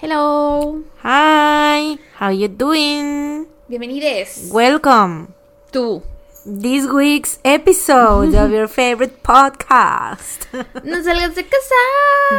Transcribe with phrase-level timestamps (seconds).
[0.00, 0.82] Hello.
[1.02, 3.46] Hi, how you doing?
[3.68, 4.48] Bienvenides.
[4.50, 5.34] Welcome.
[5.72, 6.02] Tú.
[6.46, 10.46] This week's episode of your favorite podcast.
[10.84, 11.74] No salgas de casa.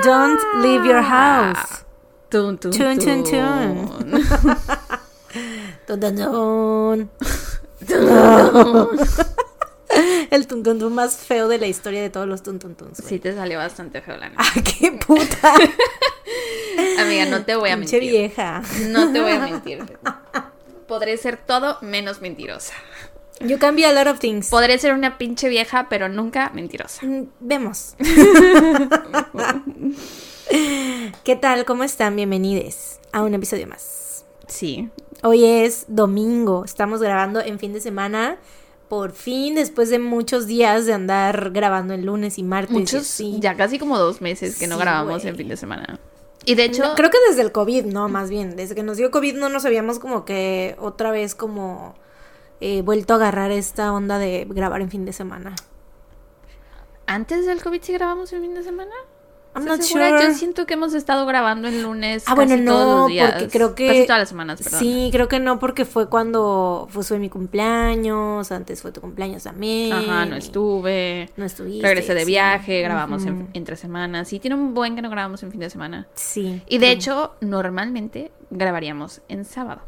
[0.01, 1.83] Don't leave your house.
[2.31, 2.97] Tun, tun, Tun,
[5.85, 8.97] tun, tun.
[10.31, 13.01] El tun, tun, tun más feo de la historia de todos los tun, tun, tuns,
[13.01, 13.09] güey.
[13.09, 14.41] Sí, te salió bastante feo la neta.
[14.41, 15.53] Ah, qué puta.
[16.99, 18.11] Amiga, no te voy a Pinche mentir.
[18.11, 18.61] vieja.
[18.87, 19.83] No te voy a mentir.
[20.87, 22.73] Podré ser todo menos mentirosa.
[23.39, 24.49] You can be a lot of things.
[24.49, 27.05] Podré ser una pinche vieja, pero nunca mentirosa.
[27.05, 27.95] Mm, Vemos.
[31.23, 31.65] ¿Qué tal?
[31.65, 32.15] ¿Cómo están?
[32.15, 34.25] Bienvenidos a un episodio más.
[34.47, 34.89] Sí.
[35.23, 38.37] Hoy es domingo, estamos grabando en fin de semana.
[38.89, 42.71] Por fin, después de muchos días de andar grabando el lunes y martes.
[42.71, 45.97] Muchos, ya casi como dos meses que no Sí, grabamos en fin de semana.
[46.45, 48.55] Y de hecho, No, creo que desde el COVID, no, más bien.
[48.55, 51.95] Desde que nos dio COVID no nos habíamos como que otra vez como
[52.59, 55.55] eh, vuelto a agarrar esta onda de grabar en fin de semana.
[57.05, 58.93] antes del COVID sí grabamos el fin de semana.
[59.53, 60.09] I'm ¿Estás not segura?
[60.09, 60.23] sure.
[60.29, 63.31] Yo siento que hemos estado grabando el lunes Ah, casi bueno, todos no, los días.
[63.33, 63.87] porque creo que...
[63.87, 64.79] Casi todas las semanas, perdón.
[64.79, 69.43] Sí, creo que no, porque fue cuando fue, fue mi cumpleaños, antes fue tu cumpleaños
[69.43, 69.91] también.
[69.93, 71.29] Ajá, no y estuve.
[71.35, 71.85] No estuviste.
[71.85, 72.27] Regresé de sí.
[72.27, 74.27] viaje, grabamos en- entre semanas.
[74.29, 76.07] Sí, tiene un buen que no grabamos en fin de semana.
[76.15, 76.61] Sí.
[76.67, 79.81] Y de hecho, normalmente grabaríamos en sábado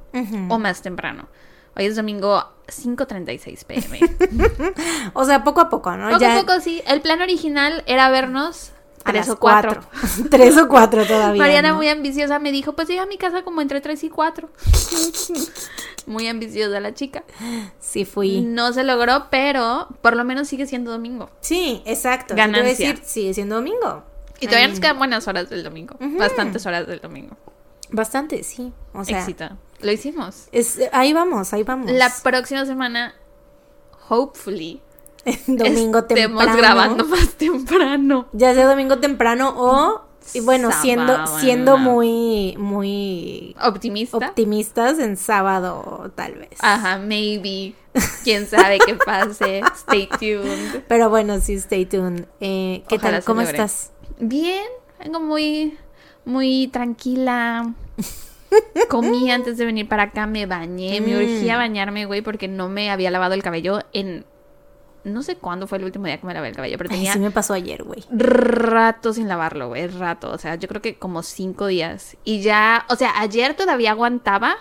[0.49, 1.27] o más temprano.
[1.75, 3.99] Hoy es domingo 5.36 pm.
[5.13, 6.07] O sea, poco a poco, ¿no?
[6.09, 6.81] Poco Ya a poco, sí.
[6.85, 8.71] El plan original era vernos
[9.03, 9.81] tres o cuatro.
[10.29, 11.41] tres o cuatro todavía.
[11.41, 11.75] Mariana, ¿no?
[11.75, 14.49] muy ambiciosa, me dijo, pues llega a mi casa como entre 3 y 4.
[16.05, 17.23] muy ambiciosa la chica.
[17.79, 18.41] Sí, fui.
[18.41, 21.29] No se logró, pero por lo menos sigue siendo domingo.
[21.41, 22.35] Sí, exacto.
[22.35, 22.89] Ganancia.
[22.89, 24.03] Decir, sigue siendo domingo.
[24.39, 25.95] Y todavía nos quedan buenas horas del domingo.
[25.99, 27.37] Bastantes horas del domingo.
[27.91, 28.73] Bastante, sí.
[28.93, 29.25] O sea.
[29.81, 30.47] Lo hicimos.
[30.51, 31.91] es, ahí vamos, ahí vamos.
[31.91, 33.13] La próxima semana,
[34.09, 34.81] hopefully,
[35.47, 36.57] domingo estemos temprano.
[36.57, 38.27] grabando más temprano.
[38.33, 40.01] Ya sea domingo temprano o,
[40.33, 44.17] y bueno, siendo, Sábado, siendo muy, muy Optimista.
[44.17, 46.57] optimistas en sábado, tal vez.
[46.59, 47.73] Ajá, maybe.
[48.23, 49.61] Quién sabe qué pase.
[49.75, 50.81] Stay tuned.
[50.87, 52.25] Pero bueno, sí, stay tuned.
[52.39, 53.23] Eh, ¿Qué Ojalá tal?
[53.23, 53.91] ¿Cómo estás?
[54.19, 54.63] Bien,
[54.99, 55.77] vengo muy,
[56.25, 57.73] muy tranquila.
[58.89, 61.17] Comí antes de venir para acá, me bañé, me Mm.
[61.17, 64.25] urgía bañarme, güey, porque no me había lavado el cabello en...
[65.03, 67.13] No sé cuándo fue el último día que me lavé el cabello, pero Ay, tenía
[67.13, 68.03] sí me pasó ayer, güey.
[68.09, 70.31] rato sin lavarlo, güey, rato.
[70.31, 72.15] O sea, yo creo que como cinco días.
[72.23, 74.55] Y ya, o sea, ayer todavía aguantaba.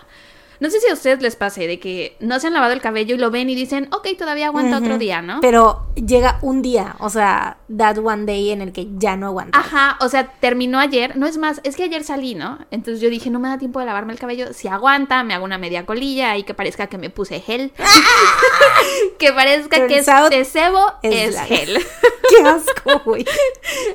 [0.63, 3.15] No sé si a ustedes les pase de que no se han lavado el cabello
[3.15, 5.41] y lo ven y dicen, ok, todavía aguanta otro día, ¿no?
[5.41, 9.59] Pero llega un día, o sea, that one day en el que ya no aguantas.
[9.61, 11.17] Ajá, o sea, terminó ayer.
[11.17, 12.59] No es más, es que ayer salí, ¿no?
[12.71, 14.53] Entonces yo dije, no me da tiempo de lavarme el cabello.
[14.53, 17.73] Si aguanta, me hago una media colilla y que parezca que me puse gel.
[19.19, 21.77] que parezca que es de cebo, es es, gel.
[22.29, 23.25] Qué asco, güey.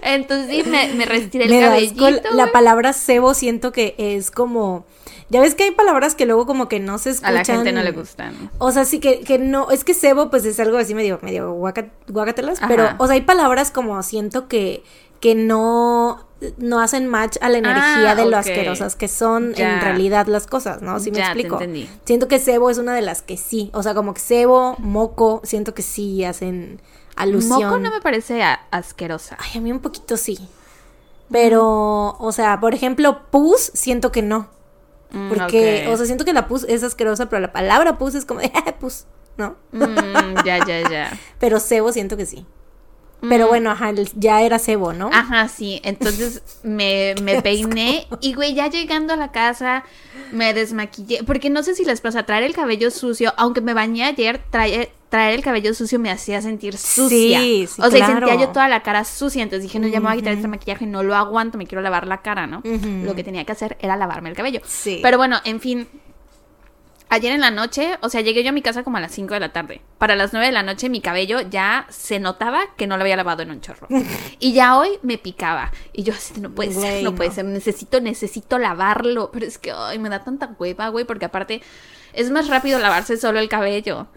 [0.02, 2.06] Entonces sí, me, me retiré el Me cabellito.
[2.06, 2.36] asco.
[2.36, 4.84] La palabra cebo siento que es como.
[5.30, 7.34] Ya ves que hay palabras que luego como que no se A escuchan.
[7.34, 8.50] la gente no le gustan.
[8.58, 11.52] O sea, sí que, que no, es que cebo pues es algo así medio, medio
[11.52, 12.66] guaca- guacatelas, Ajá.
[12.66, 14.82] pero, o sea, hay palabras como siento que,
[15.20, 16.24] que no,
[16.56, 19.74] no hacen match a la energía Ah, de lo asquerosas que son Ya.
[19.74, 20.98] en realidad las cosas, ¿no?
[20.98, 21.54] ¿Sí me Ya, te explico?
[21.56, 21.88] entendí.
[22.04, 25.40] Siento que cebo es una de las que sí, o sea, como que cebo, moco,
[25.44, 26.80] siento que sí hacen
[27.16, 27.62] alusión.
[27.64, 29.36] Moco no me parece a- asquerosa.
[29.40, 30.38] Ay, a mí un poquito sí.
[31.30, 34.48] Pero, o sea, por ejemplo, pus, siento que no.
[35.10, 38.24] Mm, Porque, o sea, siento que la pus es asquerosa, pero la palabra pus es
[38.24, 39.04] como de, "Ah, pus,
[39.36, 39.56] ¿no?
[39.72, 41.19] Mm, ya, ya, ya.
[41.38, 42.44] Pero cebo siento que sí.
[43.20, 43.48] Pero Mm.
[43.48, 45.10] bueno, ajá, ya era cebo, ¿no?
[45.12, 45.80] Ajá, sí.
[45.82, 49.82] Entonces me, me peiné y, güey, ya llegando a la casa
[50.30, 51.25] me desmaquillé.
[51.25, 54.90] Porque no sé si les pasa, traer el cabello sucio, aunque me bañé ayer, traer,
[55.08, 57.41] traer el cabello sucio me hacía sentir sucia.
[57.41, 58.26] Sí, sí, o sea, claro.
[58.26, 59.42] sentía yo toda la cara sucia.
[59.42, 61.82] Entonces dije, no, ya me voy a quitar este maquillaje, no lo aguanto, me quiero
[61.82, 62.62] lavar la cara, ¿no?
[62.64, 64.60] Lo que tenía que hacer era lavarme el cabello.
[64.64, 65.00] Sí.
[65.02, 65.88] Pero bueno, en fin.
[67.10, 69.32] Ayer en la noche, o sea, llegué yo a mi casa como a las 5
[69.32, 69.81] de la tarde.
[69.96, 73.16] Para las 9 de la noche mi cabello ya se notaba que no lo había
[73.16, 73.88] lavado en un chorro.
[74.38, 75.72] y ya hoy me picaba.
[75.94, 77.34] Y yo así, no puede ser, Güey, no puede no.
[77.37, 79.31] ser, necesito, necesito lavarlo.
[79.32, 81.62] Pero es que, ay, me da tanta hueva, güey, porque aparte
[82.12, 84.08] es más rápido lavarse solo el cabello.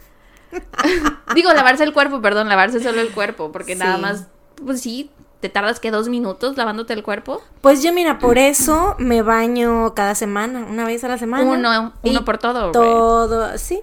[1.35, 4.27] Digo, lavarse el cuerpo, perdón, lavarse solo el cuerpo, porque nada más,
[4.65, 5.09] pues sí,
[5.39, 7.41] te tardas que dos minutos lavándote el cuerpo.
[7.61, 11.43] Pues yo, mira, por eso me baño cada semana, una vez a la semana.
[11.43, 12.71] Uno, uno Y por todo.
[12.71, 13.81] Todo, sí.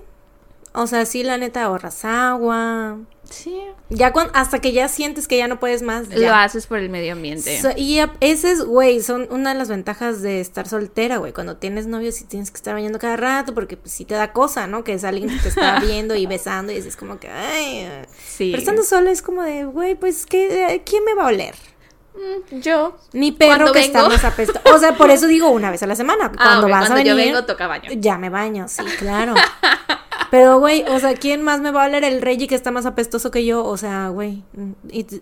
[0.72, 2.98] O sea, sí, la neta ahorras agua.
[3.30, 3.60] Sí.
[3.90, 6.08] Ya cuan- hasta que ya sientes que ya no puedes más.
[6.08, 7.60] Lo haces por el medio ambiente.
[7.60, 11.32] So- y ese es, güey, son una de las ventajas de estar soltera, güey.
[11.32, 14.32] Cuando tienes novio, sí tienes que estar bañando cada rato, porque pues sí te da
[14.32, 14.82] cosa, ¿no?
[14.82, 17.88] Que es alguien que te está viendo y besando y es como que, ay.
[18.26, 18.50] sí.
[18.50, 21.54] Pero estando sola es como de, güey, pues, ¿qué, ¿quién me va a oler?
[22.14, 22.96] Mm, yo.
[23.12, 23.98] Mi perro Cuando que vengo.
[23.98, 24.60] está más apestoso.
[24.74, 26.32] O sea, por eso digo una vez a la semana.
[26.38, 27.90] Ah, Cuando ok, vas a cuando yo venir, vengo toca baño.
[27.94, 29.34] ya me baño, sí, claro.
[30.30, 32.86] Pero, güey, o sea, ¿quién más me va a oler el rey que está más
[32.86, 33.64] apestoso que yo?
[33.64, 34.44] O sea, güey,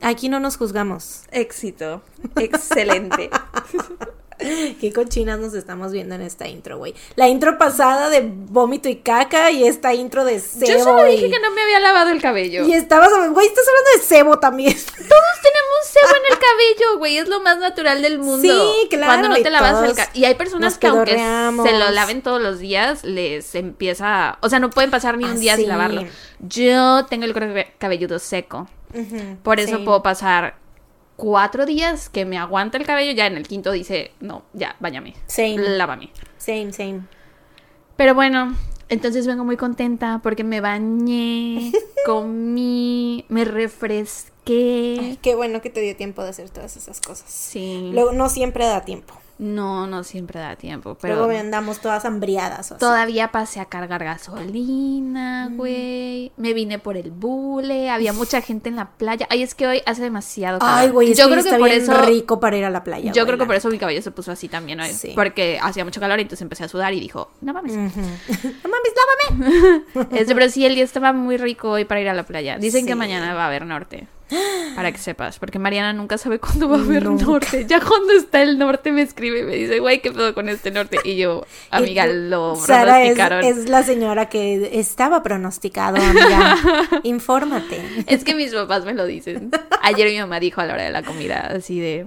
[0.02, 1.22] aquí no nos juzgamos.
[1.30, 2.02] Éxito.
[2.36, 3.30] Excelente.
[4.80, 6.94] Qué cochinas nos estamos viendo en esta intro, güey.
[7.14, 10.66] La intro pasada de vómito y caca y esta intro de cebo.
[10.66, 12.64] Yo solo dije y- que no me había lavado el cabello.
[12.66, 14.74] Y estabas, güey, estás hablando de cebo también.
[14.86, 16.38] Todos tenemos sebo en el
[16.78, 17.16] cabello, güey.
[17.18, 18.42] Es lo más natural del mundo.
[18.42, 20.10] Sí, claro, Cuando no te lavas el cabello.
[20.14, 24.38] Y hay personas que aunque se lo laven todos los días, les empieza...
[24.42, 26.04] O sea, no pueden pasar ni un Ah, día sin lavarlo.
[26.40, 28.68] Yo tengo el cabe- cabelludo seco.
[29.42, 29.82] Por eso sí.
[29.84, 30.56] puedo pasar
[31.16, 33.12] cuatro días que me aguanta el cabello.
[33.12, 35.14] Ya en el quinto dice, no, ya, bañame.
[35.26, 35.58] Same.
[35.58, 36.10] Lávame.
[36.38, 37.02] Same, same.
[37.96, 38.54] Pero bueno,
[38.88, 41.72] entonces vengo muy contenta porque me bañé,
[42.06, 44.98] comí, me refresqué.
[45.00, 47.28] Ay, qué bueno que te dio tiempo de hacer todas esas cosas.
[47.30, 47.90] Sí.
[47.92, 49.14] Luego, no siempre da tiempo.
[49.38, 52.72] No, no siempre da tiempo, pero Luego andamos todas hambriadas.
[52.72, 56.32] o todavía pasé a cargar gasolina, güey.
[56.36, 59.26] Me vine por el bule, había mucha gente en la playa.
[59.30, 60.74] Ay, es que hoy hace demasiado calor.
[60.78, 62.82] Ay, güey, es yo que creo está que por eso rico para ir a la
[62.82, 63.12] playa.
[63.12, 65.12] yo güey, creo que por eso mi cabello se puso así también hoy, Sí.
[65.14, 68.92] porque hacía mucho calor y entonces empecé a sudar y dijo, "No mames." No mames,
[68.96, 69.82] lávame.
[70.18, 72.58] Este, pero sí, el día estaba muy rico hoy para ir a la playa.
[72.58, 72.86] Dicen Sí.
[72.86, 74.08] que mañana va a haber norte.
[74.74, 77.24] Para que sepas, porque Mariana nunca sabe cuándo va a haber Nunca.
[77.24, 77.64] norte.
[77.66, 80.70] Ya cuando está el norte me escribe y me dice, güey, ¿qué pedo con este
[80.70, 80.98] norte?
[81.04, 83.44] Y yo, amiga, lo Sara es, pronosticaron.
[83.44, 83.56] Es...
[83.56, 86.56] es la señora que estaba pronosticado, amiga.
[87.04, 87.80] Infórmate.
[88.24, 89.50] que mis papás me lo dicen.
[89.82, 92.06] Ayer mi mamá dijo a la hora de la comida, así de,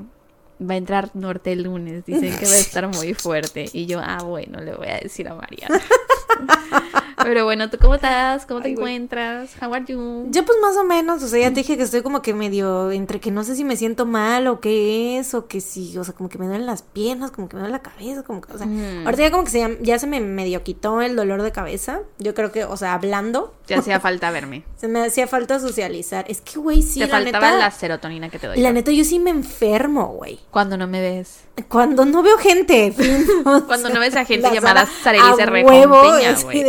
[0.59, 3.69] va a entrar norte el lunes, dicen que va a estar muy fuerte.
[3.71, 5.79] Y yo, ah, bueno, le voy a decir a Mariana.
[7.23, 8.45] Pero bueno, ¿tú cómo estás?
[8.45, 9.51] ¿Cómo te Ay, encuentras?
[9.61, 10.27] How are you?
[10.29, 12.91] Yo pues más o menos, o sea, ya te dije que estoy como que medio
[12.91, 16.03] entre que no sé si me siento mal o qué es, o que sí, o
[16.03, 18.53] sea, como que me duelen las piernas, como que me duele la cabeza, como que,
[18.53, 19.05] o sea, Mm.
[19.05, 22.33] ahorita ya como que se, ya, se me medio quitó el dolor de cabeza, yo
[22.33, 24.63] creo que, o sea, hablando, Te hacía falta verme.
[24.77, 28.29] se me hacía falta socializar, es que, güey, sí, te la faltaba neta, la serotonina
[28.29, 28.57] que te doy.
[28.57, 28.73] la yo.
[28.73, 31.41] neta, yo sí me enfermo, güey, Cuando no me ves.
[31.67, 32.93] cuando no veo gente,
[33.43, 36.43] Cuando sea, no ves a gente la llamada Sara Sarely a se huevo, recompeña, así
[36.43, 36.63] güey.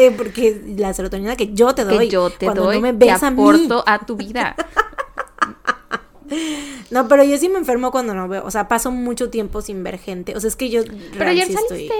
[0.77, 3.23] La serotonina que yo te doy, Que yo te cuando doy, no me te ves
[3.23, 3.41] a mí.
[3.41, 4.57] aporto a tu vida.
[6.91, 9.83] No, pero yo sí me enfermo cuando no veo, o sea, paso mucho tiempo sin
[9.83, 10.37] ver gente.
[10.37, 10.83] O sea, es que yo
[11.17, 11.85] Pero ayer sí saliste.
[11.87, 11.99] estoy.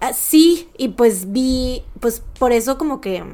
[0.00, 3.24] Ah, sí, y pues vi, pues por eso como que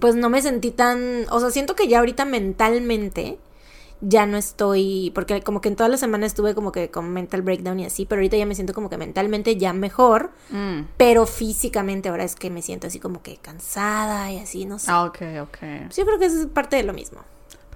[0.00, 3.38] pues no me sentí tan, o sea, siento que ya ahorita mentalmente
[4.02, 7.42] ya no estoy, porque como que en toda la semana estuve como que con mental
[7.42, 10.86] breakdown y así, pero ahorita ya me siento como que mentalmente ya mejor, Mm.
[10.96, 14.90] pero físicamente ahora es que me siento así como que cansada y así, no sé.
[14.90, 15.58] Ah, ok, ok.
[15.86, 17.20] Pues yo creo que eso es parte de lo mismo,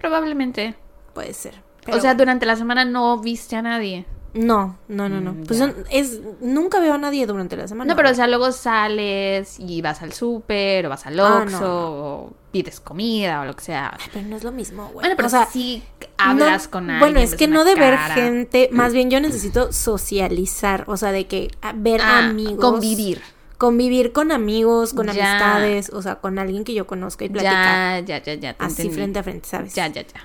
[0.00, 0.74] Probablemente.
[1.12, 1.54] puede ser.
[1.86, 2.14] o sea, bueno.
[2.16, 4.06] durante la semana no viste a nadie.
[4.34, 5.32] No, no, no, no.
[5.32, 7.92] Mm, pues son- es nunca veo a nadie durante la semana.
[7.92, 11.60] No, pero o sea, luego sales y vas al súper o vas al Ah, Oxxo
[11.60, 11.90] no, no.
[12.24, 13.96] o pides comida o lo que sea.
[13.98, 15.04] Ay, pero no es lo mismo, güey.
[15.04, 15.84] Bueno, pero o sea, sí
[16.18, 17.00] hablas no- con alguien.
[17.00, 21.26] Bueno, es que no de ver gente, más bien yo necesito socializar, o sea, de
[21.26, 22.58] que ver Ah, amigos.
[22.58, 23.22] Convivir.
[23.56, 25.12] Convivir con amigos, con Ya.
[25.12, 28.04] amistades, o sea, con alguien que yo conozca y platicar.
[28.04, 28.56] Ya, ya, ya, ya.
[28.58, 28.94] Así entendí.
[28.94, 29.74] frente a frente, ¿sabes?
[29.74, 30.20] Ya, ya, ya.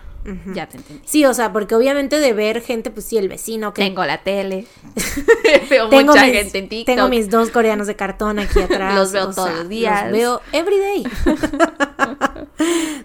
[0.53, 1.01] Ya te entendí.
[1.05, 4.21] Sí, o sea, porque obviamente de ver gente, pues sí, el vecino que Tengo la
[4.21, 4.67] tele.
[5.69, 6.95] veo tengo mucha mis, gente en TikTok.
[6.95, 8.95] tengo mis dos coreanos de cartón aquí atrás.
[8.95, 10.03] Los veo o todos sea, los días.
[10.03, 11.03] Los veo every day.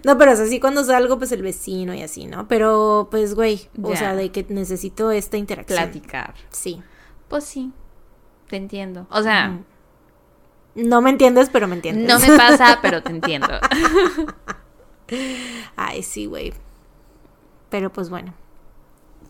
[0.04, 2.49] no, pero o sea, sí cuando salgo, pues el vecino y así, ¿no?
[2.49, 5.78] Pero, pues, güey, o sea, de que necesito esta interacción.
[5.78, 6.35] platicar.
[6.50, 6.83] Sí.
[7.28, 7.73] Pues sí.
[8.49, 9.06] Te entiendo.
[9.11, 9.59] O sea.
[10.75, 12.09] No me entiendes, pero me entiendes.
[12.09, 13.47] no me pasa, pero te entiendo.
[15.76, 16.52] Ay, sí, güey.
[17.75, 18.33] Pero pues bueno.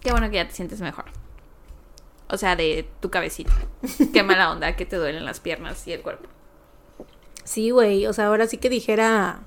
[0.03, 1.07] Qué bueno que ya te sientes mejor.
[2.29, 3.55] O sea, de tu cabecita.
[4.13, 6.29] Qué mala onda que te duelen las piernas y el cuerpo.
[7.43, 8.07] Sí, güey.
[8.07, 9.45] O sea, ahora sí que dijera.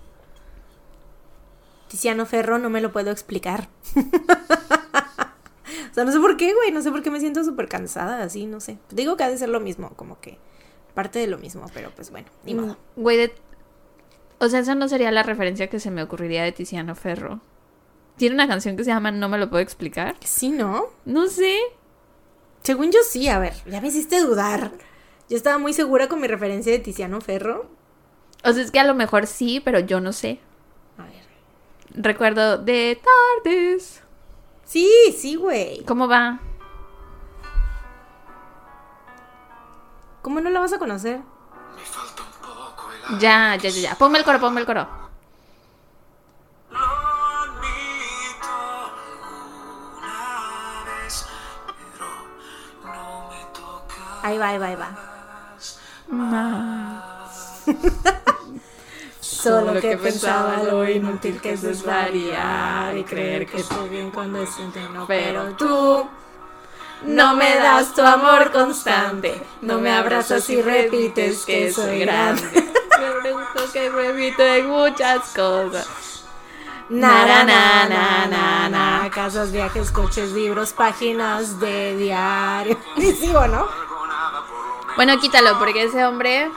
[1.90, 3.70] Tiziano Ferro, no me lo puedo explicar.
[3.96, 6.72] o sea, no sé por qué, güey.
[6.72, 8.80] No sé por qué me siento súper cansada, así, no sé.
[8.90, 10.40] Digo que ha de ser lo mismo, como que
[10.96, 12.78] parte de lo mismo, pero pues bueno, ni modo.
[12.96, 13.36] Güey, de...
[14.40, 17.42] O sea, esa no sería la referencia que se me ocurriría de Tiziano Ferro.
[18.18, 20.16] Tiene una canción que se llama No me lo puedo explicar.
[20.22, 20.88] Sí, ¿no?
[21.06, 21.60] No sé.
[22.64, 24.72] Según yo sí, a ver, ya me hiciste dudar.
[25.30, 27.70] Yo estaba muy segura con mi referencia de Tiziano Ferro.
[28.44, 30.40] O sea, es que a lo mejor sí, pero yo no sé.
[30.98, 31.24] A ver.
[31.94, 33.00] recuerdo de
[33.44, 34.02] tardes.
[34.66, 35.84] Sí, sí, güey.
[35.86, 36.40] ¿Cómo va?
[40.22, 41.20] ¿Cómo no la vas a conocer?
[41.20, 43.96] Mi falta un poco el Ya, ya, ya, ya.
[43.96, 45.07] Ponme el coro, ponme el coro.
[54.28, 54.90] Ahí va, ahí va, ahí va.
[59.22, 64.50] Solo que pensaba lo inútil que es variar y creer que estoy bien cuando es
[64.94, 66.06] no, pero tú
[67.06, 72.44] no me das tu amor constante, no me abrazas y repites que soy grande.
[73.00, 76.17] Me que repiten muchas cosas.
[76.90, 82.78] Na, na, na, na, casas, viajes, coches, libros, páginas de diario.
[82.98, 83.68] Y sigo, ¿no?
[84.96, 86.50] Bueno, quítalo, porque ese hombre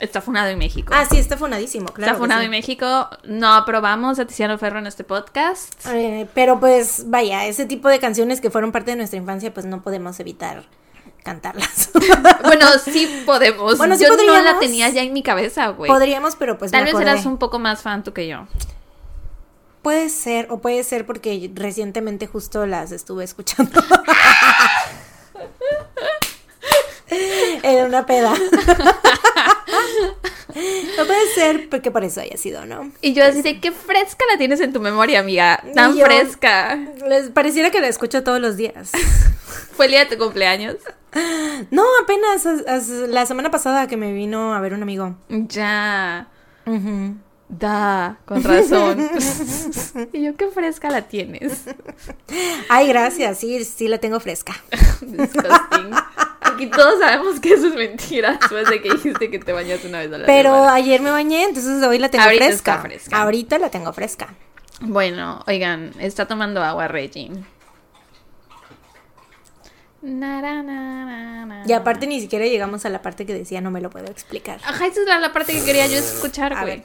[0.00, 0.92] está funado en México.
[0.94, 2.12] Ah, sí, está funadísimo, claro.
[2.12, 2.44] está funado sí.
[2.46, 3.08] en México.
[3.24, 5.86] No aprobamos a Tiziano Ferro en este podcast.
[5.86, 9.66] Eh, pero pues, vaya, ese tipo de canciones que fueron parte de nuestra infancia, pues
[9.66, 10.64] no podemos evitar
[11.24, 11.90] cantarlas.
[12.44, 13.76] Bueno, sí podemos.
[13.76, 14.60] Bueno, sí yo no la podríamos.
[14.60, 15.90] tenía ya en mi cabeza, güey.
[15.90, 18.46] Podríamos, pero pues Tal me vez eras un poco más fan tú que yo.
[19.88, 23.80] Puede ser, o puede ser porque recientemente justo las estuve escuchando.
[27.62, 28.34] en una peda.
[30.98, 32.92] no puede ser porque por eso haya sido, ¿no?
[33.00, 35.64] Y yo así de qué fresca la tienes en tu memoria, amiga.
[35.74, 36.78] Tan yo- fresca.
[37.06, 38.90] Les pareciera que la escucho todos los días.
[39.72, 40.76] Fue el día de tu cumpleaños.
[41.70, 45.16] No, apenas as- as- la semana pasada que me vino a ver un amigo.
[45.30, 46.28] Ya.
[46.66, 47.16] Ujú.
[47.48, 49.08] Da, con razón.
[50.12, 51.64] y yo qué fresca la tienes.
[52.68, 54.54] Ay, gracias, sí, sí la tengo fresca.
[55.00, 55.94] Disgusting.
[56.40, 59.98] Aquí todos sabemos que eso es mentira después de que dijiste que te bañas una
[60.00, 60.74] vez a la Pero semana.
[60.74, 62.72] ayer me bañé, entonces hoy la tengo Ahorita fresca.
[62.74, 63.22] está fresca.
[63.22, 64.34] Ahorita la tengo fresca.
[64.80, 67.30] Bueno, oigan, está tomando agua Reggie.
[70.00, 71.62] Na, na, na, na, na.
[71.66, 74.60] Y aparte ni siquiera llegamos a la parte que decía no me lo puedo explicar.
[74.64, 76.84] Ajá, esa es la, la parte que quería yo escuchar, A güey.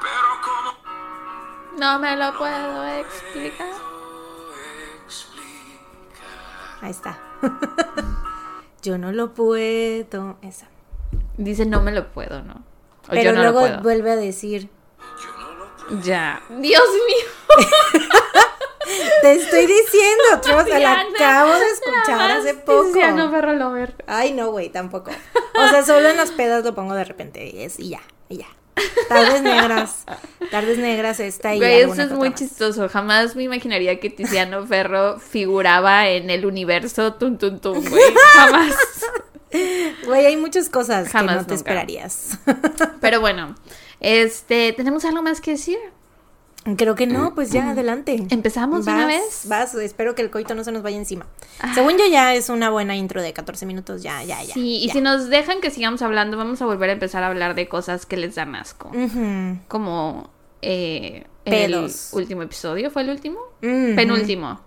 [0.00, 3.68] Pero como No me lo puedo explicar.
[6.80, 7.18] Ahí está.
[8.82, 10.36] Yo no lo puedo.
[10.42, 10.68] Esa.
[11.36, 12.54] Dice no me lo puedo, ¿no?
[12.54, 13.82] O Pero yo no luego lo puedo.
[13.82, 14.68] vuelve a decir,
[16.02, 16.42] Ya.
[16.50, 17.26] Dios mío.
[19.22, 22.84] te estoy diciendo, Tros, la acabo de escuchar hace poco.
[22.84, 24.04] Tiziano Ferro Lover.
[24.06, 25.10] Ay, no, güey, tampoco.
[25.54, 28.38] O sea, solo en las pedas lo pongo de repente y, es, y ya, y
[28.38, 28.46] ya.
[29.08, 30.04] Tardes negras.
[30.50, 32.38] Tardes negras esta y Güey, eso es muy más.
[32.38, 32.88] chistoso.
[32.88, 38.02] Jamás me imaginaría que Tiziano Ferro figuraba en el universo Tun Tun Tun, güey.
[38.34, 38.74] Jamás.
[40.04, 42.38] Güey, hay muchas cosas Jamás, que no te esperarías.
[43.00, 43.54] Pero bueno,
[44.00, 45.78] este, ¿tenemos algo más que decir?
[46.76, 48.26] Creo que no, pues ya, adelante.
[48.30, 49.42] ¿Empezamos de una vez?
[49.46, 51.26] Vas, espero que el coito no se nos vaya encima.
[51.74, 54.54] Según yo ya es una buena intro de 14 minutos, ya, ya, ya.
[54.54, 57.54] Sí, y si nos dejan que sigamos hablando, vamos a volver a empezar a hablar
[57.54, 58.88] de cosas que les dan asco.
[58.88, 59.58] Ujú.
[59.68, 60.30] Como
[60.62, 62.12] eh, en Pedos.
[62.12, 63.38] el último episodio, ¿fue el último?
[63.60, 64.60] Penúltimo.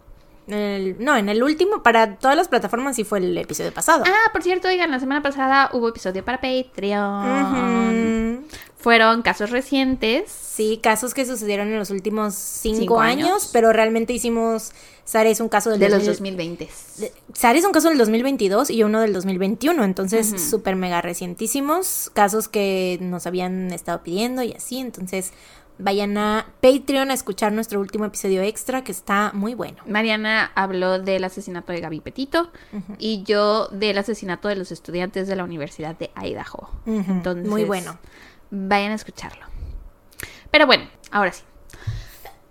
[0.47, 4.03] El- no, en el último, para todas las plataformas sí fue el episodio pasado.
[4.07, 8.37] Ah, por cierto, oigan, la semana pasada hubo episodio para Patreon.
[8.39, 8.47] Ujú.
[8.81, 10.29] Fueron casos recientes.
[10.31, 13.49] Sí, casos que sucedieron en los últimos cinco, Cinco años, años.
[13.53, 14.71] pero realmente hicimos.
[15.03, 16.69] Sara es un caso del De los 2000 2020.
[16.97, 22.11] de- Sara es un caso del 2022 y uno del 2021, entonces súper mega recientísimos,
[22.13, 25.33] casos que nos habían estado pidiendo y así, entonces
[25.79, 29.77] vayan a Patreon a escuchar nuestro último episodio extra que está muy bueno.
[29.87, 32.51] Mariana habló del asesinato de Gaby Petito
[32.99, 36.69] y yo del asesinato de los estudiantes de la Universidad de Idaho.
[36.85, 37.97] Entonces, muy bueno.
[38.51, 39.45] Vayan a escucharlo.
[40.51, 41.43] Pero bueno, ahora sí.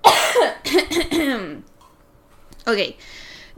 [2.66, 2.96] ok,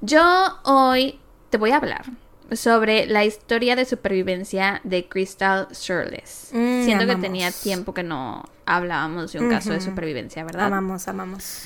[0.01, 1.21] yo hoy
[1.51, 2.05] te voy a hablar
[2.53, 6.51] sobre la historia de supervivencia de Crystal Shirless.
[6.53, 10.67] Mm, Siento que tenía tiempo que no hablábamos de un caso de supervivencia, ¿verdad?
[10.67, 11.63] Amamos, amamos.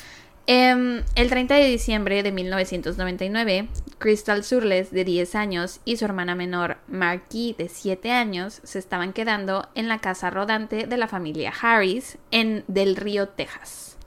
[0.49, 6.35] Em, el 30 de diciembre de 1999, Crystal Surles, de 10 años, y su hermana
[6.35, 11.51] menor, Marquis, de 7 años, se estaban quedando en la casa rodante de la familia
[11.61, 13.97] Harris en Del Río, Texas.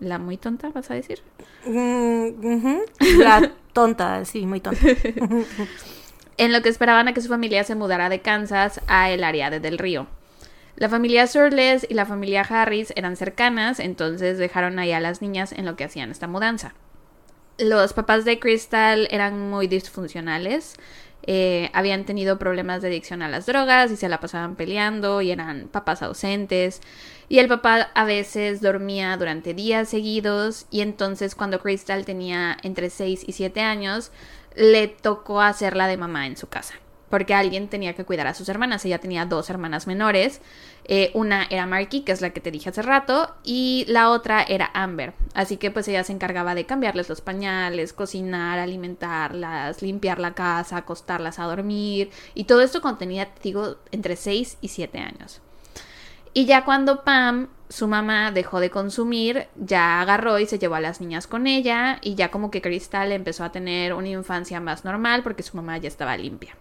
[0.00, 1.20] ¿La muy tonta, vas a decir?
[1.64, 2.78] Mm.
[3.18, 4.84] La tonta, sí, muy tonta.
[6.38, 9.50] En lo que esperaban a que su familia se mudara de Kansas a el área
[9.50, 10.06] de Del Río.
[10.82, 15.52] La familia Surles y la familia Harris eran cercanas, entonces dejaron ahí a las niñas
[15.52, 16.74] en lo que hacían esta mudanza.
[17.56, 20.74] Los papás de Crystal eran muy disfuncionales
[21.24, 25.30] Eh, habían tenido problemas de adicción a las drogas y se la pasaban peleando y
[25.30, 26.80] eran papás ausentes.
[27.28, 32.90] Y el papá a veces dormía durante días seguidos y entonces cuando Crystal tenía entre
[32.90, 34.10] 6 y 7 años
[34.56, 36.74] le tocó hacerla de mamá en su casa
[37.12, 38.86] porque alguien tenía que cuidar a sus hermanas.
[38.86, 40.40] Ella tenía dos hermanas menores.
[40.84, 44.42] Eh, una era Marky, que es la que te dije hace rato, y la otra
[44.42, 45.14] era Amber.
[45.32, 50.78] Así que pues ella se encargaba de cambiarles los pañales, cocinar, alimentarlas, limpiar la casa,
[50.78, 55.40] acostarlas a dormir, y todo esto contenía, digo, entre 6 y 7 años.
[56.34, 60.80] Y ya cuando Pam, su mamá, dejó de consumir, ya agarró y se llevó a
[60.80, 64.84] las niñas con ella, y ya como que Crystal empezó a tener una infancia más
[64.84, 66.56] normal porque su mamá ya estaba limpia.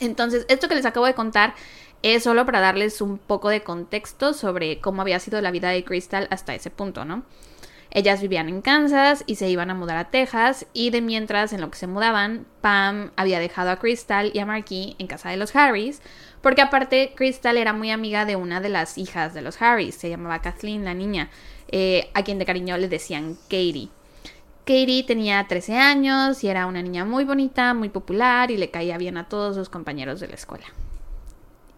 [0.00, 1.54] Entonces, esto que les acabo de contar
[2.02, 5.84] es solo para darles un poco de contexto sobre cómo había sido la vida de
[5.84, 7.24] Crystal hasta ese punto, ¿no?
[7.90, 11.62] Ellas vivían en Kansas y se iban a mudar a Texas y de mientras en
[11.62, 15.38] lo que se mudaban, Pam había dejado a Crystal y a Marky en casa de
[15.38, 16.02] los Harris,
[16.42, 20.10] porque aparte Crystal era muy amiga de una de las hijas de los Harris, se
[20.10, 21.30] llamaba Kathleen la niña,
[21.68, 23.88] eh, a quien de cariño le decían Katie.
[24.66, 28.98] Katie tenía 13 años y era una niña muy bonita, muy popular y le caía
[28.98, 30.66] bien a todos sus compañeros de la escuela.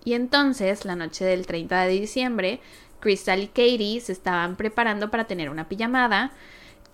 [0.04, 2.61] Y entonces, la noche del 30 de diciembre,
[3.00, 6.33] Crystal y Katie se estaban preparando para tener una pijamada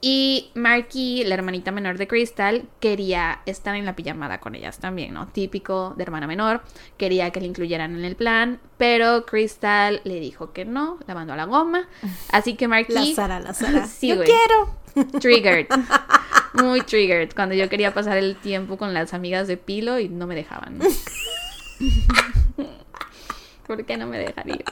[0.00, 5.14] y Marky, la hermanita menor de Crystal, quería estar en la pijamada con ellas también,
[5.14, 5.26] ¿no?
[5.28, 6.60] Típico de hermana menor,
[6.98, 11.32] quería que le incluyeran en el plan, pero Crystal le dijo que no, la mandó
[11.32, 11.88] a la goma.
[12.30, 12.92] Así que Marky...
[12.92, 13.86] La Sara, la Sara.
[13.86, 14.76] Sí, Yo quiero.
[15.18, 15.66] Triggered.
[16.54, 17.32] Muy triggered.
[17.34, 20.78] Cuando yo quería pasar el tiempo con las amigas de Pilo y no me dejaban.
[23.66, 24.64] ¿Por qué no me dejan ir?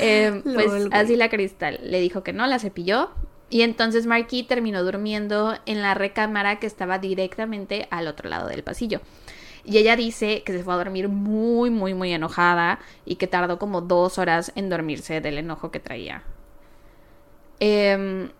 [0.00, 3.10] Eh, pues Lol, así la cristal le dijo que no, la cepilló.
[3.50, 8.62] Y entonces Marky terminó durmiendo en la recámara que estaba directamente al otro lado del
[8.62, 9.02] pasillo.
[9.64, 13.58] Y ella dice que se fue a dormir muy, muy, muy enojada y que tardó
[13.58, 16.22] como dos horas en dormirse del enojo que traía.
[17.60, 18.30] Em,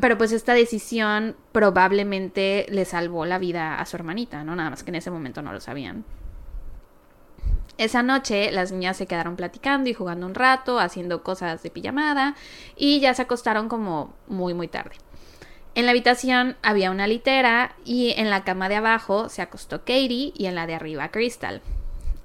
[0.00, 4.56] pero pues esta decisión probablemente le salvó la vida a su hermanita, ¿no?
[4.56, 6.04] Nada más que en ese momento no lo sabían.
[7.76, 12.36] Esa noche las niñas se quedaron platicando y jugando un rato, haciendo cosas de pijamada
[12.76, 14.96] y ya se acostaron como muy muy tarde.
[15.74, 20.32] En la habitación había una litera y en la cama de abajo se acostó Katie
[20.36, 21.62] y en la de arriba Crystal.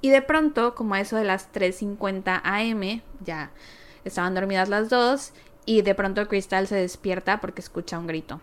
[0.01, 3.51] Y de pronto, como a eso de las 3.50 am, ya
[4.05, 5.33] estaban dormidas las dos
[5.65, 8.39] y de pronto Crystal se despierta porque escucha un grito.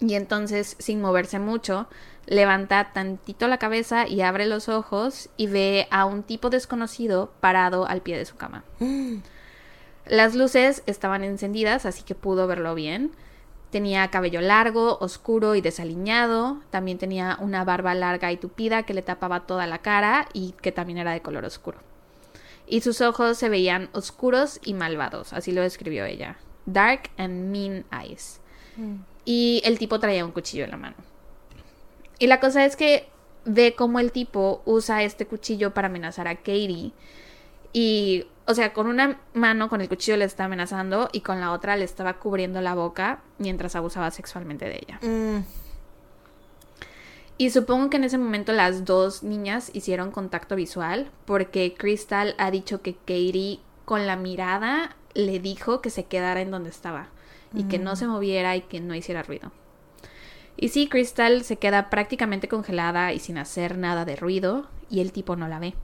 [0.00, 1.86] Y entonces, sin moverse mucho,
[2.26, 7.86] levanta tantito la cabeza y abre los ojos y ve a un tipo desconocido parado
[7.86, 8.64] al pie de su cama.
[10.06, 13.12] Las luces estaban encendidas, así que pudo verlo bien.
[13.70, 16.60] Tenía cabello largo, oscuro y desaliñado.
[16.70, 20.72] También tenía una barba larga y tupida que le tapaba toda la cara y que
[20.72, 21.78] también era de color oscuro.
[22.66, 26.36] Y sus ojos se veían oscuros y malvados, así lo describió ella.
[26.66, 28.40] Dark and mean eyes.
[29.24, 30.96] Y el tipo traía un cuchillo en la mano.
[32.22, 33.08] Y la cosa es que
[33.44, 36.92] ve cómo el tipo usa este cuchillo para amenazar a Katie.
[37.72, 41.50] Y, o sea, con una mano con el cuchillo le está amenazando y con la
[41.50, 45.00] otra le estaba cubriendo la boca mientras abusaba sexualmente de ella.
[45.02, 45.44] Mm,
[47.38, 52.52] Y supongo que en ese momento las dos niñas hicieron contacto visual porque Crystal ha
[52.52, 57.08] dicho que Katie con la mirada le dijo que se quedara en donde estaba
[57.52, 59.50] y que no se moviera y que no hiciera ruido.
[60.56, 65.12] Y sí, Crystal se queda prácticamente congelada y sin hacer nada de ruido y el
[65.12, 65.74] tipo no la ve.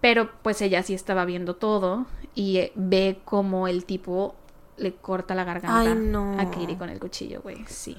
[0.00, 4.34] Pero pues ella sí estaba viendo todo y eh, ve como el tipo
[4.76, 6.38] le corta la garganta Ay, no.
[6.38, 7.64] a Katie con el cuchillo, güey.
[7.66, 7.96] Sí.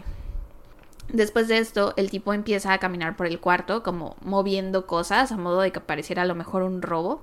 [1.12, 5.38] Después de esto, el tipo empieza a caminar por el cuarto, como moviendo cosas, a
[5.38, 7.22] modo de que pareciera a lo mejor un robo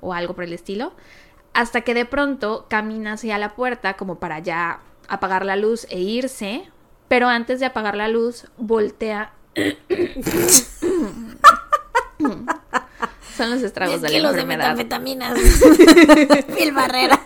[0.00, 0.92] o algo por el estilo,
[1.54, 6.00] hasta que de pronto camina hacia la puerta como para ya apagar la luz e
[6.00, 6.68] irse,
[7.12, 9.34] pero antes de apagar la luz, voltea.
[13.36, 14.74] Son los estragos de la kilos de enfermedad.
[14.74, 15.38] metanfetaminas.
[16.56, 17.20] Phil Barrera.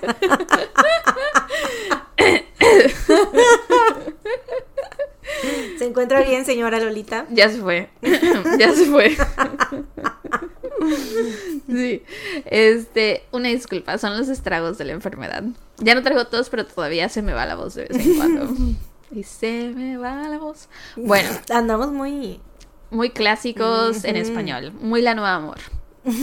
[5.78, 7.26] ¿Se encuentra bien, señora Lolita?
[7.30, 7.88] Ya se fue.
[8.58, 9.16] ya se fue.
[11.68, 12.02] sí.
[12.46, 15.44] Este, una disculpa, son los estragos de la enfermedad.
[15.78, 18.48] Ya no traigo tos, pero todavía se me va la voz de vez en cuando.
[19.10, 20.68] Y se me va la voz.
[20.96, 22.40] Bueno, Andamos muy...
[22.90, 24.72] muy clásicos en español.
[24.80, 25.58] Muy la nueva amor.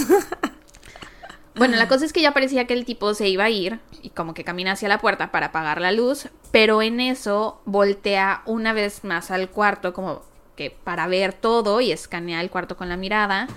[1.55, 4.09] Bueno, la cosa es que ya parecía que el tipo se iba a ir y
[4.09, 8.73] como que camina hacia la puerta para apagar la luz, pero en eso voltea una
[8.73, 10.23] vez más al cuarto como
[10.55, 13.47] que para ver todo y escanea el cuarto con la mirada.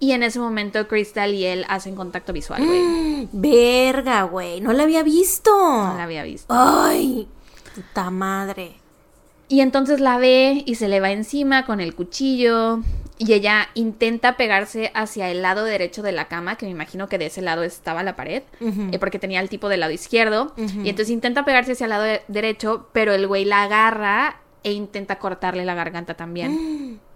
[0.00, 3.28] Y en ese momento Crystal y él hacen contacto visual, güey.
[3.32, 4.60] Verga, güey.
[4.60, 5.50] No la había visto.
[5.50, 6.46] No la había visto.
[6.56, 7.28] Ay,
[7.82, 8.72] puta madre.
[9.48, 12.80] Y entonces la ve y se le va encima con el cuchillo.
[13.20, 17.18] Y ella intenta pegarse hacia el lado derecho de la cama, que me imagino que
[17.18, 18.42] de ese lado estaba la pared,
[18.92, 20.52] eh, porque tenía el tipo del lado izquierdo.
[20.56, 24.72] Y entonces intenta pegarse hacia el lado de- derecho, pero el güey la agarra e
[24.72, 27.00] intenta cortarle la garganta también.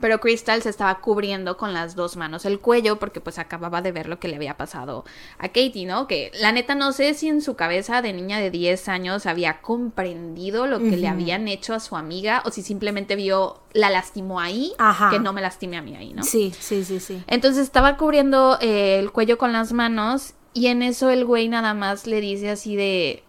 [0.00, 3.90] Pero Crystal se estaba cubriendo con las dos manos el cuello porque pues acababa de
[3.90, 5.04] ver lo que le había pasado
[5.38, 6.06] a Katie, ¿no?
[6.06, 9.60] Que la neta no sé si en su cabeza de niña de 10 años había
[9.62, 14.40] comprendido lo que le habían hecho a su amiga o si simplemente vio, la lastimó
[14.40, 15.10] ahí, Ajá.
[15.10, 16.22] que no me lastime a mí ahí, ¿no?
[16.22, 17.22] Sí, sí, sí, sí.
[17.26, 21.72] Entonces estaba cubriendo eh, el cuello con las manos y en eso el güey nada
[21.72, 23.22] más le dice así de,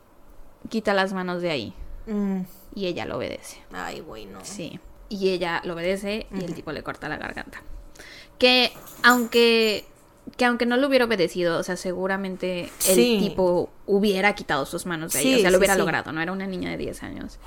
[0.67, 1.73] quita las manos de ahí.
[2.07, 2.41] Mm.
[2.75, 3.61] Y ella lo obedece.
[3.71, 4.39] Ay, güey, no.
[4.43, 4.79] Sí.
[5.09, 7.61] Y ella lo obedece y el tipo le corta la garganta.
[8.37, 8.71] Que
[9.03, 9.85] aunque
[10.37, 13.17] que aunque no lo hubiera obedecido, o sea, seguramente el Sí.
[13.19, 15.79] tipo hubiera quitado sus manos de Sí, o sea, lo hubiera sí.
[15.79, 17.39] logrado, no era una niña de 10 años.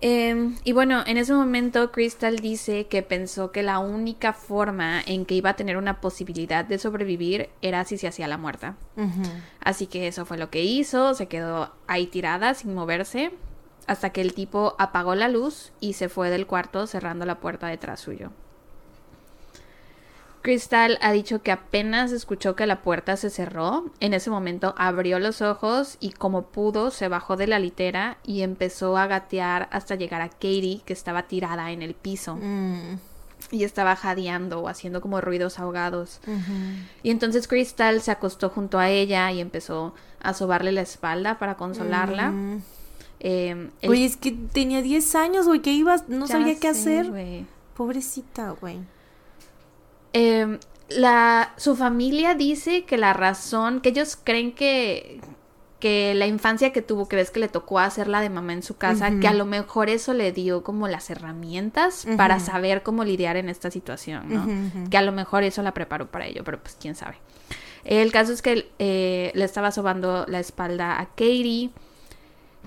[0.00, 5.24] Eh, y bueno, en ese momento Crystal dice que pensó que la única forma en
[5.24, 8.74] que iba a tener una posibilidad de sobrevivir era si se hacía la muerta.
[9.60, 13.30] Así que eso fue lo que hizo, se quedó ahí tirada sin moverse
[13.86, 17.66] hasta que el tipo apagó la luz y se fue del cuarto cerrando la puerta
[17.66, 18.30] detrás suyo.
[20.42, 25.20] Crystal ha dicho que apenas escuchó que la puerta se cerró, en ese momento abrió
[25.20, 29.94] los ojos y como pudo se bajó de la litera y empezó a gatear hasta
[29.94, 32.96] llegar a Katie que estaba tirada en el piso Mm.
[33.52, 36.20] y estaba jadeando o haciendo como ruidos ahogados.
[37.04, 41.56] Y entonces Crystal se acostó junto a ella y empezó a sobarle la espalda para
[41.56, 42.30] consolarla.
[42.32, 42.62] Mm.
[43.24, 46.08] Eh, el- Oye, es que tenía 10 años, güey, ¿qué ibas?
[46.08, 47.06] No Ya sabía qué hacer.
[47.76, 48.80] Pobrecita, güey.
[50.12, 50.58] Eh,
[50.90, 55.20] la, su familia dice que la razón, que ellos creen que,
[55.80, 58.76] que la infancia que tuvo, que ves que le tocó hacerla de mamá en su
[58.76, 63.36] casa, que a lo mejor eso le dio como las herramientas para saber cómo lidiar
[63.36, 64.46] en esta situación, ¿no?
[64.90, 67.16] Que a lo mejor eso la preparó para ello, pero pues quién sabe.
[67.84, 71.70] El caso es que eh, le estaba sobando la espalda a Katie.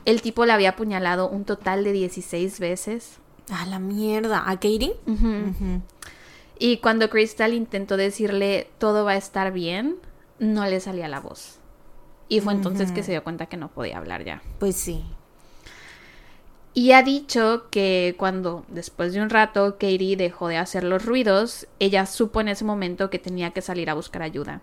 [0.05, 3.17] El tipo la había apuñalado un total de 16 veces.
[3.51, 4.49] A la mierda.
[4.49, 4.95] ¿A Katie?
[6.57, 9.97] Y cuando Crystal intentó decirle todo va a estar bien,
[10.39, 11.59] no le salía la voz.
[12.27, 14.41] Y fue entonces que se dio cuenta que no podía hablar ya.
[14.59, 15.03] Pues sí.
[16.73, 21.67] Y ha dicho que cuando, después de un rato, Katie dejó de hacer los ruidos,
[21.79, 24.61] ella supo en ese momento que tenía que salir a buscar ayuda.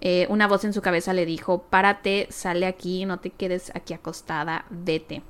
[0.00, 3.92] Eh, una voz en su cabeza le dijo, párate, sale aquí, no te quedes aquí
[3.92, 5.22] acostada, vete.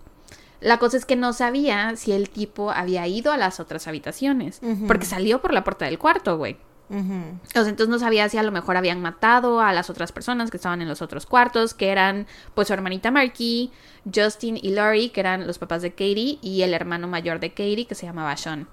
[0.61, 4.61] La cosa es que no sabía si el tipo había ido a las otras habitaciones,
[4.87, 6.57] porque salió por la puerta del cuarto, güey.
[6.91, 10.51] O sea, entonces no sabía si a lo mejor habían matado a las otras personas
[10.51, 13.71] que estaban en los otros cuartos, que eran pues su hermanita Marky,
[14.13, 17.87] Justin y Lori, que eran los papás de Katie, y el hermano mayor de Katie,
[17.87, 18.67] que se llamaba Sean.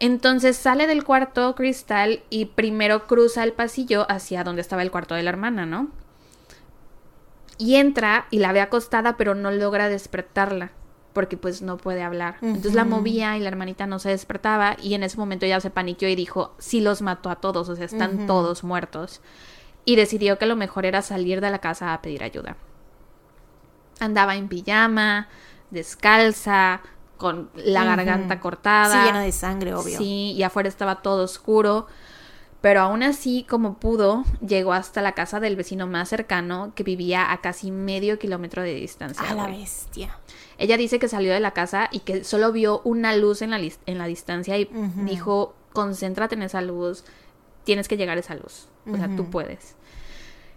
[0.00, 5.14] Entonces sale del cuarto Crystal y primero cruza el pasillo hacia donde estaba el cuarto
[5.14, 5.88] de la hermana, ¿no?
[7.58, 10.72] Y entra y la ve acostada, pero no logra despertarla.
[11.12, 12.36] Porque pues no puede hablar.
[12.40, 14.76] Entonces la movía y la hermanita no se despertaba.
[14.80, 17.76] Y en ese momento ella se paniqueó y dijo, sí los mató a todos, o
[17.76, 19.20] sea, están todos muertos.
[19.84, 22.56] Y decidió que lo mejor era salir de la casa a pedir ayuda.
[23.98, 25.28] Andaba en pijama,
[25.70, 26.80] descalza,
[27.20, 29.02] con la garganta cortada.
[29.02, 29.98] Sí, llena de sangre, obvio.
[29.98, 31.86] Sí, y afuera estaba todo oscuro.
[32.62, 37.30] Pero aún así, como pudo, llegó hasta la casa del vecino más cercano que vivía
[37.30, 39.28] a casi medio kilómetro de distancia.
[39.28, 39.60] A la güey.
[39.60, 40.18] bestia.
[40.58, 43.58] Ella dice que salió de la casa y que solo vio una luz en la,
[43.58, 44.70] en la distancia y
[45.04, 47.04] dijo, concéntrate en esa luz,
[47.64, 49.74] tienes que llegar a esa luz, o sea, tú puedes.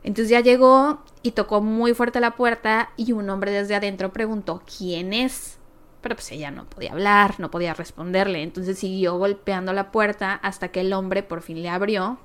[0.04, 4.62] Entonces ya llegó y tocó muy fuerte la puerta y un hombre desde adentro preguntó,
[4.78, 5.58] ¿quién es?
[6.04, 10.68] Pero pues ella no podía hablar, no podía responderle, entonces siguió golpeando la puerta hasta
[10.68, 12.20] que el hombre por fin le abrió.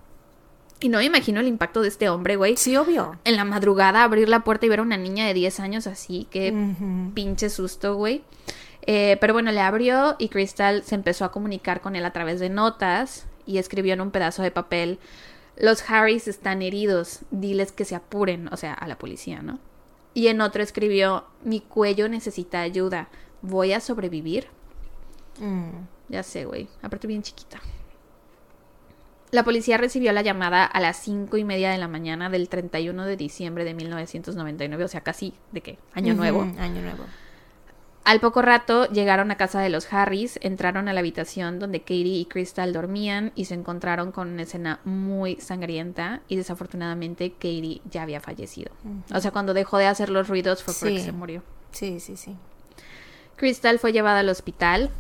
[0.81, 2.57] Y no me imagino el impacto de este hombre, güey.
[2.57, 3.17] Sí, obvio.
[3.25, 6.27] En la madrugada abrir la puerta y ver a una niña de 10 años así,
[6.31, 7.13] que Ujú.
[7.15, 8.23] pinche susto, güey.
[8.83, 12.41] Eh, pero bueno, le abrió y Crystal se empezó a comunicar con él a través
[12.41, 14.99] de notas y escribió en un pedazo de papel,
[15.57, 19.59] los Harrys están heridos, diles que se apuren, o sea, a la policía, ¿no?
[20.15, 23.09] Y en otro escribió, mi cuello necesita ayuda,
[23.43, 24.47] ¿voy a sobrevivir?
[25.41, 25.87] Mm.
[26.09, 27.61] Ya sé, güey, aparte bien chiquita.
[29.31, 33.05] La policía recibió la llamada a las cinco y media de la mañana del 31
[33.05, 36.41] de diciembre de 1999, o sea, casi de qué, año nuevo.
[36.59, 37.05] Año nuevo.
[38.05, 42.21] Al poco rato llegaron a casa de los Harris, entraron a la habitación donde Katie
[42.21, 48.05] y Crystal dormían y se encontraron con una escena muy sangrienta y desafortunadamente Katie ya
[48.05, 48.71] había fallecido.
[49.13, 51.05] O sea, cuando dejó de hacer los ruidos fue porque Sí.
[51.05, 51.43] se murió.
[51.71, 52.35] Sí, sí, sí.
[53.39, 54.91] Crystal fue llevada al hospital.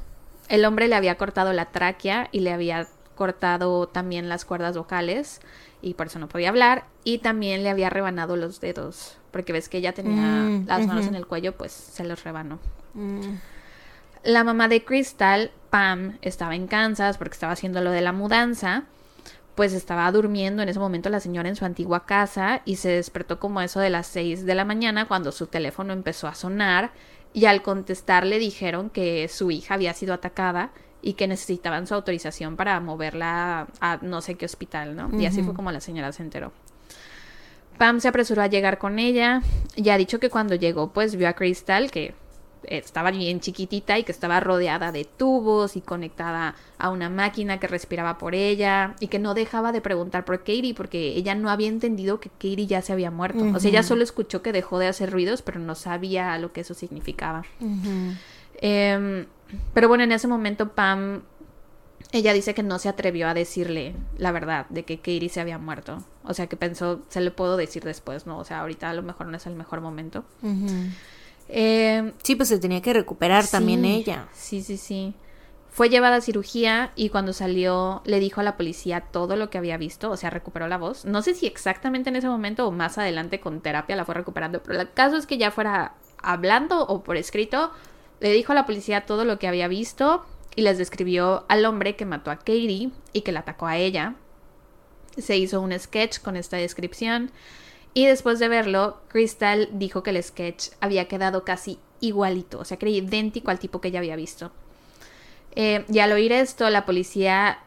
[0.48, 5.40] El hombre le había cortado la tráquea y le había cortado también las cuerdas vocales
[5.82, 9.68] y por eso no podía hablar y también le había rebanado los dedos porque ves
[9.68, 12.58] que ella tenía Mm, las manos en el cuello pues se los rebanó.
[12.94, 13.34] Mm,
[14.24, 18.84] La mamá de Crystal, Pam, estaba en Kansas porque estaba haciendo lo de la mudanza.
[19.54, 23.40] Pues estaba durmiendo en ese momento la señora en su antigua casa y se despertó
[23.40, 26.92] como eso de las 6 de la mañana cuando su teléfono empezó a sonar
[27.32, 31.94] y al contestar le dijeron que su hija había sido atacada y que necesitaban su
[31.94, 35.10] autorización para moverla a no sé qué hospital, ¿no?
[35.18, 36.52] Y así fue como la señora se enteró.
[37.78, 39.42] Pam se apresuró a llegar con ella
[39.76, 42.14] y ha dicho que cuando llegó pues vio a Crystal que
[42.70, 47.66] estaba bien chiquitita y que estaba rodeada de tubos y conectada a una máquina que
[47.66, 51.68] respiraba por ella y que no dejaba de preguntar por Katie porque ella no había
[51.68, 53.44] entendido que Katie ya se había muerto.
[53.54, 56.60] O sea, ella solo escuchó que dejó de hacer ruidos, pero no sabía lo que
[56.60, 57.44] eso significaba.
[58.60, 59.26] Em,
[59.72, 61.22] pero bueno, en ese momento Pam,
[62.12, 65.58] ella dice que no se atrevió a decirle la verdad de que Katie se había
[65.58, 66.02] muerto.
[66.24, 68.38] O sea, que pensó, se le puedo decir después, ¿no?
[68.38, 70.24] O sea, ahorita a lo mejor no es el mejor momento.
[71.48, 74.28] Em, Sí, pues se tenía que recuperar también ella.
[74.32, 75.14] Sí, sí, sí.
[75.70, 79.58] Fue llevada a cirugía y cuando salió le dijo a la policía todo lo que
[79.58, 81.04] había visto, o sea, recuperó la voz.
[81.04, 84.60] No sé si exactamente en ese momento o más adelante con terapia la fue recuperando,
[84.62, 87.70] pero el caso es que ya fuera hablando o por escrito,
[88.18, 90.24] le dijo a la policía todo lo que había visto
[90.56, 94.16] y les describió al hombre que mató a Katie y que la atacó a ella.
[95.16, 97.30] Se hizo un sketch con esta descripción
[97.94, 102.78] y después de verlo, Crystal dijo que el sketch había quedado casi igualito, o sea,
[102.78, 104.52] que era idéntico al tipo que ella había visto.
[105.56, 107.60] Eh, y al oír esto, la policía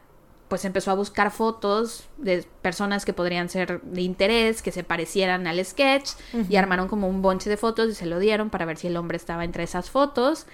[0.48, 5.46] pues empezó a buscar fotos de personas que podrían ser de interés, que se parecieran
[5.46, 6.10] al sketch,
[6.46, 8.98] y armaron como un bonche de fotos y se lo dieron para ver si el
[8.98, 10.46] hombre estaba entre esas fotos.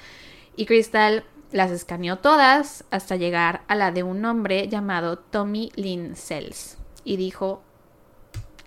[0.54, 6.14] Y Crystal las escaneó todas hasta llegar a la de un hombre llamado Tommy Lynn
[6.14, 6.78] Sells.
[7.02, 7.64] Y dijo,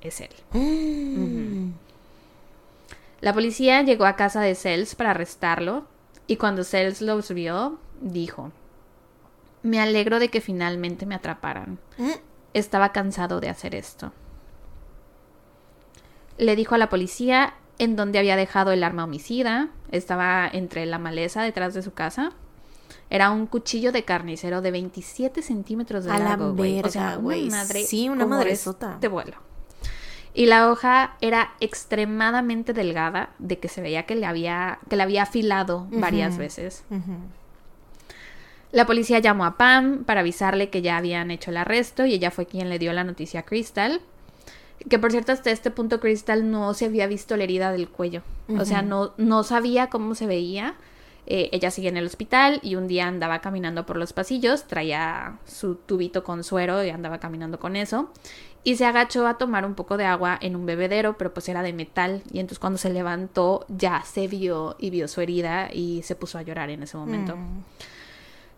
[0.10, 0.32] es él.
[0.54, 1.72] Mm.
[3.22, 5.86] La policía llegó a casa de Sells para arrestarlo
[6.28, 8.52] y cuando Sells los vio, dijo,
[9.64, 11.78] me alegro de que finalmente me atraparan.
[11.98, 12.12] Mm.
[12.54, 14.12] Estaba cansado de hacer esto.
[16.38, 19.70] Le dijo a la policía en dónde había dejado el arma homicida.
[19.92, 22.34] Estaba entre la maleza detrás de su casa.
[23.10, 26.82] Era un cuchillo de carnicero de 27 centímetros de A largo, güey.
[26.82, 27.50] O sea, güey.
[27.50, 28.98] madre Sí, una madresota.
[29.00, 29.51] De vuelo.
[30.34, 35.04] Y la hoja era extremadamente delgada, de que se veía que le había, que la
[35.04, 36.84] había afilado varias veces.
[38.72, 42.32] La policía llamó a Pam para avisarle que ya habían hecho el arresto y ella
[42.32, 44.02] fue quien le dio la noticia a Crystal.
[44.90, 48.24] Que por cierto, hasta este punto Crystal no se había visto la herida del cuello.
[48.58, 50.76] O sea, no, no sabía cómo se veía.
[51.28, 55.38] Eh, ella sigue en el hospital y un día andaba caminando por los pasillos, traía
[55.46, 58.12] su tubito con suero y andaba caminando con eso.
[58.64, 61.64] Y se agachó a tomar un poco de agua en un bebedero, pero pues era
[61.64, 62.22] de metal.
[62.32, 66.38] Y entonces cuando se levantó ya se vio y vio su herida y se puso
[66.38, 67.36] a llorar en ese momento.
[67.36, 67.64] Mm.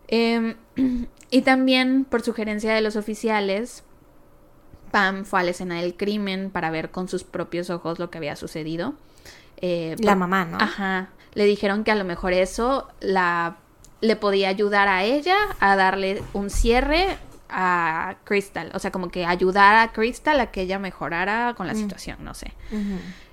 [0.08, 0.56] Eh,
[1.30, 3.82] y también, por sugerencia de los oficiales,
[4.90, 8.18] Pam fue a la escena del crimen para ver con sus propios ojos lo que
[8.18, 8.94] había sucedido.
[9.56, 10.58] Eh, La mamá, ¿no?
[10.60, 11.08] Ajá.
[11.32, 13.56] Le dijeron que a lo mejor eso la
[14.04, 17.16] le podía ayudar a ella a darle un cierre
[17.56, 18.70] a Crystal.
[18.74, 22.34] O sea, como que ayudar a Crystal a que ella mejorara con la situación, no
[22.34, 22.52] sé.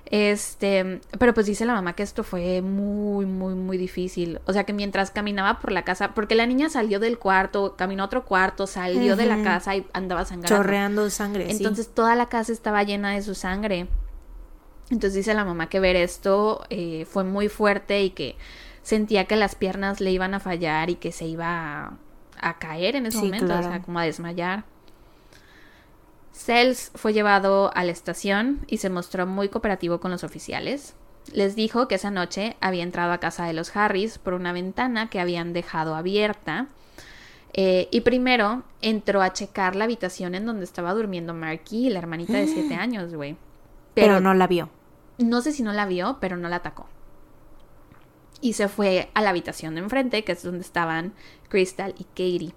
[0.06, 4.40] Este, pero pues dice la mamá que esto fue muy, muy, muy difícil.
[4.46, 8.04] O sea que mientras caminaba por la casa, porque la niña salió del cuarto, caminó
[8.04, 10.56] a otro cuarto, salió de la casa y andaba sangrando.
[10.56, 11.46] Chorreando sangre.
[11.46, 11.56] sí.
[11.56, 13.88] Entonces toda la casa estaba llena de su sangre.
[14.90, 18.36] Entonces dice la mamá que ver esto eh, fue muy fuerte y que
[18.82, 21.92] sentía que las piernas le iban a fallar y que se iba a,
[22.42, 24.64] a caer en ese Sí, momento, o sea, como a desmayar.
[26.32, 30.94] Sells fue llevado a la estación y se mostró muy cooperativo con los oficiales.
[31.32, 35.08] Les dijo que esa noche había entrado a casa de los Harris por una ventana
[35.08, 36.68] que habían dejado abierta.
[37.54, 42.32] Eh, y primero entró a checar la habitación en donde estaba durmiendo Marky, la hermanita
[42.38, 43.36] de 7 años, güey.
[43.94, 44.70] Pero no la vio.
[45.18, 46.86] No sé si no la vio, pero no la atacó.
[48.42, 51.14] Y se fue a la habitación de enfrente, que es donde estaban
[51.48, 52.52] Crystal y Katie.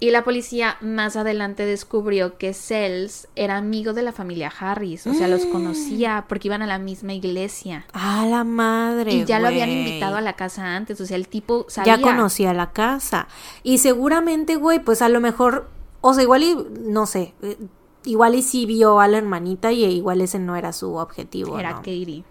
[0.00, 5.14] Y la policía más adelante descubrió que Sells era amigo de la familia Harris, o
[5.14, 7.86] sea, los conocía porque iban a la misma iglesia.
[7.92, 9.14] A la madre.
[9.14, 11.96] Y ya lo habían invitado a la casa antes, o sea, el tipo sabía.
[11.96, 13.28] Ya conocía la casa.
[13.62, 17.56] Y seguramente, güey, pues a lo mejor, o sea, igual y, no sé, eh,
[18.04, 21.58] igual y sí vio a la hermanita y igual ese no era su objetivo.
[21.58, 21.76] Era ¿no?
[21.78, 22.24] Katie.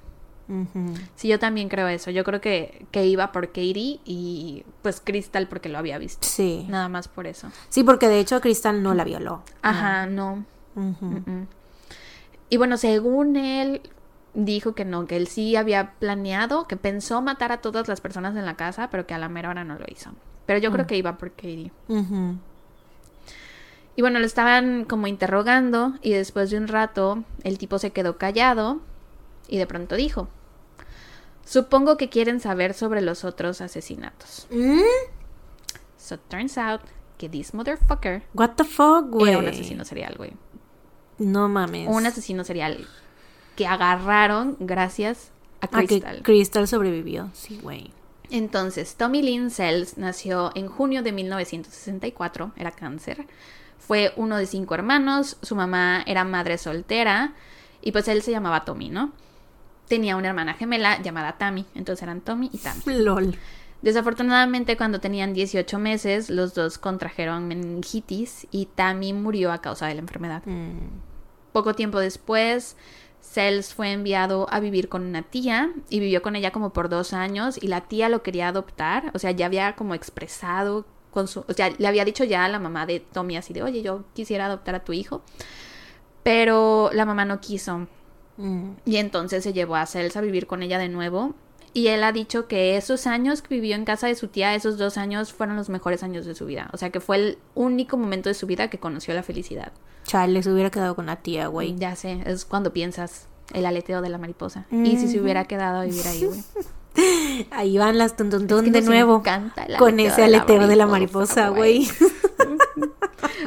[1.15, 2.11] Sí, yo también creo eso.
[2.11, 6.27] Yo creo que, que iba por Katie y pues Crystal porque lo había visto.
[6.27, 6.65] Sí.
[6.69, 7.49] Nada más por eso.
[7.69, 9.43] Sí, porque de hecho Crystal no la violó.
[9.61, 10.45] Ajá, no.
[10.75, 11.47] Mm-mm.
[12.49, 13.81] Y bueno, según él,
[14.33, 18.35] dijo que no, que él sí había planeado, que pensó matar a todas las personas
[18.35, 20.11] en la casa, pero que a la mera hora no lo hizo.
[20.45, 21.71] Pero yo creo que iba por Katie.
[23.95, 28.17] Y bueno, lo estaban como interrogando y después de un rato el tipo se quedó
[28.17, 28.81] callado
[29.53, 30.27] y de pronto dijo,
[31.45, 34.47] supongo que quieren saber sobre los otros asesinatos.
[34.49, 34.79] Mm,
[35.97, 36.81] So turns out
[37.17, 39.29] que this motherfucker What the fuck, güey.
[39.29, 40.33] era un asesino serial, güey.
[41.19, 41.87] No mames.
[41.89, 42.87] Un asesino serial
[43.55, 45.29] que agarraron gracias
[45.61, 46.23] a Ah, que Crystal.
[46.23, 47.29] Crystal sobrevivió.
[47.33, 47.91] Sí, güey.
[48.31, 53.27] Entonces, Tommy Lynn Sells nació en junio de 1964, era cáncer.
[53.77, 57.33] Fue uno de cinco hermanos, su mamá era madre soltera
[57.81, 59.11] y pues él se llamaba Tommy, ¿no?
[59.93, 62.81] Tenía una hermana gemela llamada Tammy, entonces eran Tommy y Tammy.
[62.87, 63.37] LOL.
[63.83, 69.93] Desafortunadamente, cuando tenían 18 meses, los dos contrajeron meningitis y Tammy murió a causa de
[69.93, 70.41] la enfermedad.
[70.47, 70.79] Mm.
[71.51, 72.75] Poco tiempo después,
[73.21, 77.13] Sells fue enviado a vivir con una tía y vivió con ella como por dos
[77.13, 81.45] años y la tía lo quería adoptar, o sea, ya había como expresado con su,
[81.47, 84.05] o sea, le había dicho ya a la mamá de Tommy así de, oye, yo
[84.15, 85.21] quisiera adoptar a tu hijo,
[86.23, 87.87] pero la mamá no quiso
[88.37, 88.71] Mm.
[88.85, 91.35] y entonces se llevó a Sells a vivir con ella de nuevo.
[91.75, 94.77] Y él ha dicho que esos años que vivió en casa de su tía, esos
[94.77, 96.69] dos años fueron los mejores años de su vida.
[96.71, 99.71] O sea que fue el único momento de su vida que conoció la felicidad.
[100.05, 101.75] Chale, se hubiera quedado con la tía, güey.
[101.75, 104.67] Ya sé, es cuando piensas el aleteo de la mariposa.
[104.71, 106.43] Y si se hubiera quedado a vivir ahí, güey.
[107.49, 109.23] Ahí van las tuntuntun Es que de nuevo.
[109.79, 111.87] Con ese aleteo de la mariposa, mariposa, güey.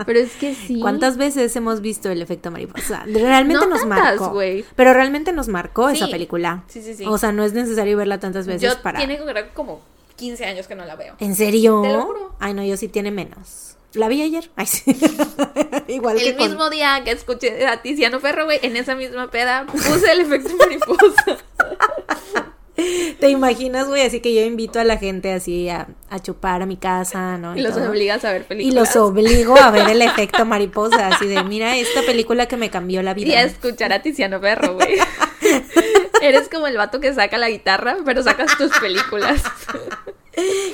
[0.05, 0.81] Pero es que sí.
[0.81, 3.05] ¿Cuántas veces hemos visto el efecto mariposa?
[3.07, 4.31] Realmente No nos tantas, marcó.
[4.31, 4.65] güey.
[4.75, 6.65] Pero realmente nos marcó esa película.
[6.69, 7.05] Sí, sí, sí.
[7.07, 8.99] O sea, no es necesario verla tantas veces Yo para.
[8.99, 9.19] tiene
[9.55, 9.81] como
[10.17, 11.15] 15 años que no la veo.
[11.21, 11.81] ¿En serio?
[11.83, 12.35] Te lo juro.
[12.41, 13.77] Ay, no, yo sí tiene menos.
[13.95, 14.51] La vi ayer.
[14.57, 14.85] Ay, sí.
[15.89, 19.31] Igual que El con- mismo día que escuché a Tiziano Ferro, güey, en esa misma
[19.31, 21.39] peda puse el efecto mariposa.
[23.21, 24.03] ¿Te imaginas, güey?
[24.03, 27.57] Así que yo invito a la gente así a, a chupar a mi casa, ¿no?
[27.57, 27.89] y los todo.
[27.91, 28.95] obligas a ver Y películas.
[28.95, 33.03] los obligo a ver el efecto mariposa, así de, mira esta película que me cambió
[33.03, 33.39] la Y vida.
[33.39, 34.97] a escuchar a Tiziano Ferro, güey.
[36.23, 39.43] Eres como el vato que saca la guitarra, pero sacas tus películas.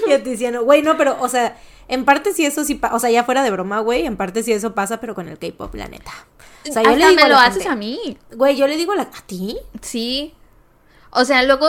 [0.09, 1.57] Y a Tiziano, güey, no, pero, o sea,
[1.89, 4.43] en parte sí eso sí, pa- o sea, ya fuera de broma, güey, en parte
[4.43, 6.11] sí eso pasa, pero con el K-pop, la neta.
[6.69, 8.19] O sea, yo Hasta le digo me lo haces gente, a mí.
[8.35, 9.57] Güey, yo le digo la, ¿a ti?
[9.81, 10.35] Sí.
[11.11, 11.67] O sea, luego,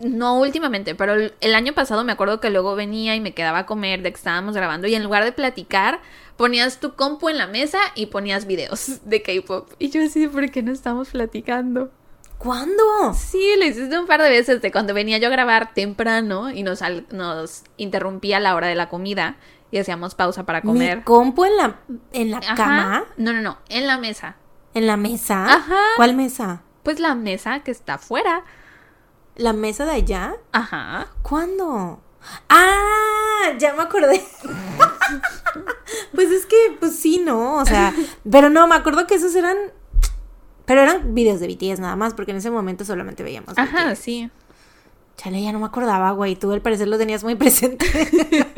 [0.00, 3.66] no últimamente, pero el, año pasado me acuerdo que luego venía y me quedaba a
[3.66, 6.00] comer de que estábamos grabando y en lugar de platicar,
[6.36, 9.70] ponías tu compu en la mesa y ponías videos de K-pop.
[9.78, 11.90] Y yo así, ¿por qué no estamos platicando?
[12.38, 13.14] ¿Cuándo?
[13.14, 16.62] Sí, lo hiciste un par de veces de cuando venía yo a grabar temprano y
[16.62, 19.36] nos, nos interrumpía la hora de la comida
[19.70, 20.98] y hacíamos pausa para comer.
[20.98, 21.76] ¿Mi compu en la,
[22.12, 22.54] en la Ajá.
[22.54, 23.04] cama?
[23.16, 24.36] No, no, no, en la mesa.
[24.74, 25.46] ¿En la mesa?
[25.46, 25.80] Ajá.
[25.96, 26.62] ¿Cuál mesa?
[26.82, 28.44] Pues la mesa que está afuera.
[29.36, 30.36] ¿La mesa de allá?
[30.52, 31.08] Ajá.
[31.22, 32.00] ¿Cuándo?
[32.48, 34.22] Ah, ya me acordé.
[36.14, 37.94] pues es que, pues sí, no, o sea,
[38.30, 39.56] pero no, me acuerdo que esos eran,
[40.64, 43.56] pero eran videos de BTS nada más, porque en ese momento solamente veíamos.
[43.56, 43.98] Ajá, BTS.
[43.98, 44.30] sí.
[45.16, 47.86] Chale, ya no me acordaba, güey, tú al parecer lo tenías muy presente.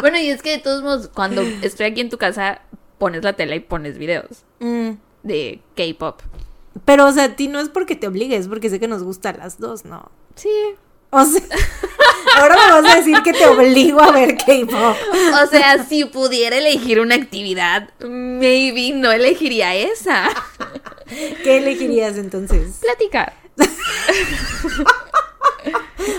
[0.00, 2.62] Bueno, y es que de todos modos, cuando estoy aquí en tu casa,
[2.98, 4.92] pones la tele y pones videos Mm,
[5.22, 6.20] de K-pop.
[6.84, 9.38] Pero, o sea, a ti no es porque te obligues, porque sé que nos gustan
[9.38, 10.10] las dos, ¿no?
[10.34, 10.50] Sí.
[11.10, 11.42] O sea,
[12.36, 14.96] ahora me vas a decir que te obligo a ver K-pop.
[15.42, 20.30] O sea, si pudiera elegir una actividad, maybe no elegiría esa.
[21.44, 22.78] ¿Qué elegirías entonces?
[22.80, 23.34] Platicar.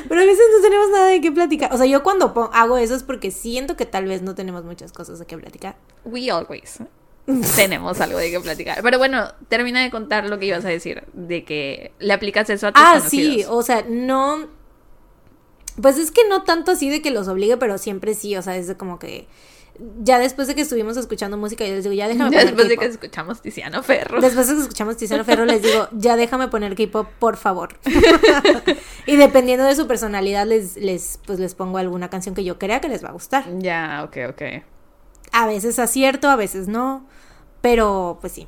[0.07, 1.73] Pero a veces no tenemos nada de qué platicar.
[1.73, 4.91] O sea, yo cuando hago eso es porque siento que tal vez no tenemos muchas
[4.91, 5.75] cosas de qué platicar.
[6.05, 6.79] We always
[7.55, 8.81] tenemos algo de qué platicar.
[8.81, 12.67] Pero bueno, termina de contar lo que ibas a decir, de que le aplicas eso
[12.67, 14.47] a tus Ah, sí, o sea, no...
[15.81, 18.57] Pues es que no tanto así de que los obligue, pero siempre sí, o sea,
[18.57, 19.27] es como que...
[20.03, 22.77] Ya después de que estuvimos escuchando música, yo les digo, ya déjame poner después de
[22.77, 24.21] que escuchamos Tiziano Ferro.
[24.21, 27.79] Después de que escuchamos Tiziano Ferro, les digo, ya déjame poner K-pop, por favor.
[29.07, 32.81] y dependiendo de su personalidad, les, les, pues les pongo alguna canción que yo crea
[32.81, 33.45] que les va a gustar.
[33.57, 34.41] Ya, ok, ok.
[35.31, 37.07] A veces acierto, a veces no.
[37.63, 38.45] Pero, pues sí.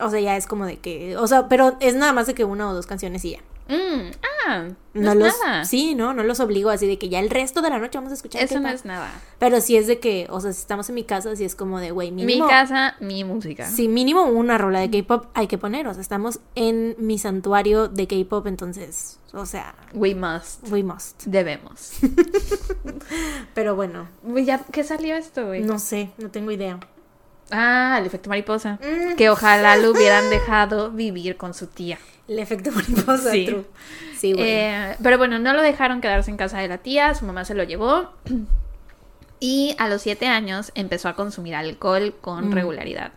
[0.00, 1.16] O sea, ya es como de que.
[1.16, 3.38] O sea, pero es nada más de que una o dos canciones y ya.
[3.68, 4.10] Mm,
[4.48, 4.64] ah,
[4.94, 5.40] no, No es los.
[5.44, 5.64] nada.
[5.64, 8.10] Sí, no, no los obligo así de que ya el resto de la noche vamos
[8.10, 8.42] a escuchar.
[8.42, 9.12] Eso no es nada.
[9.38, 11.78] Pero sí es de que, o sea, si estamos en mi casa, sí es como
[11.78, 12.46] de, güey, mínimo.
[12.46, 13.70] Mi casa, mi música.
[13.70, 15.86] Sí, mínimo una rola de K-pop hay que poner.
[15.86, 20.68] O sea, estamos en mi santuario de K-pop, entonces, o sea, We must.
[20.68, 21.22] we must.
[21.26, 21.92] Debemos.
[23.54, 24.08] Pero bueno,
[24.44, 25.62] ¿ya qué salió esto, güey?
[25.62, 26.80] no sé, no tengo idea.
[27.52, 28.78] Ah, el efecto mariposa.
[28.82, 29.16] Mm.
[29.16, 31.98] Que ojalá lo hubieran dejado vivir con su tía.
[32.26, 33.44] El efecto mariposa, Sí.
[33.46, 33.64] true.
[34.16, 34.34] Sí.
[34.38, 37.54] Eh, pero bueno, no lo dejaron quedarse en casa de la tía, su mamá se
[37.54, 38.10] lo llevó.
[39.44, 42.52] Y a los siete años empezó a consumir alcohol con Mm.
[42.52, 43.12] regularidad.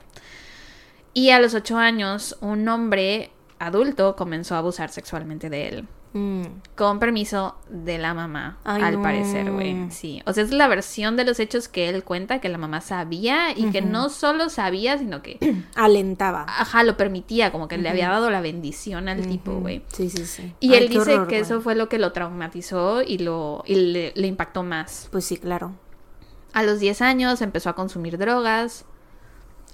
[1.13, 3.29] Y a los ocho años, un hombre
[3.59, 5.87] adulto comenzó a abusar sexualmente de él.
[6.17, 6.43] Mm.
[6.77, 9.01] Con permiso de la mamá, Ay, al no.
[9.01, 9.91] parecer, güey.
[9.91, 10.21] Sí.
[10.25, 13.51] O sea, es la versión de los hechos que él cuenta, que la mamá sabía
[13.53, 15.37] y que no solo sabía, sino que,
[15.75, 16.45] Alentaba.
[16.47, 19.83] ajá, lo permitía, como que le había dado la bendición al tipo, güey.
[19.91, 20.55] Sí, sí, sí.
[20.61, 23.75] Y Ay, él dice horror, que eso fue lo que lo traumatizó y, lo, y
[23.75, 25.09] le, le impactó más.
[25.11, 25.73] Pues sí, claro.
[26.53, 28.85] A los 10 años empezó a consumir drogas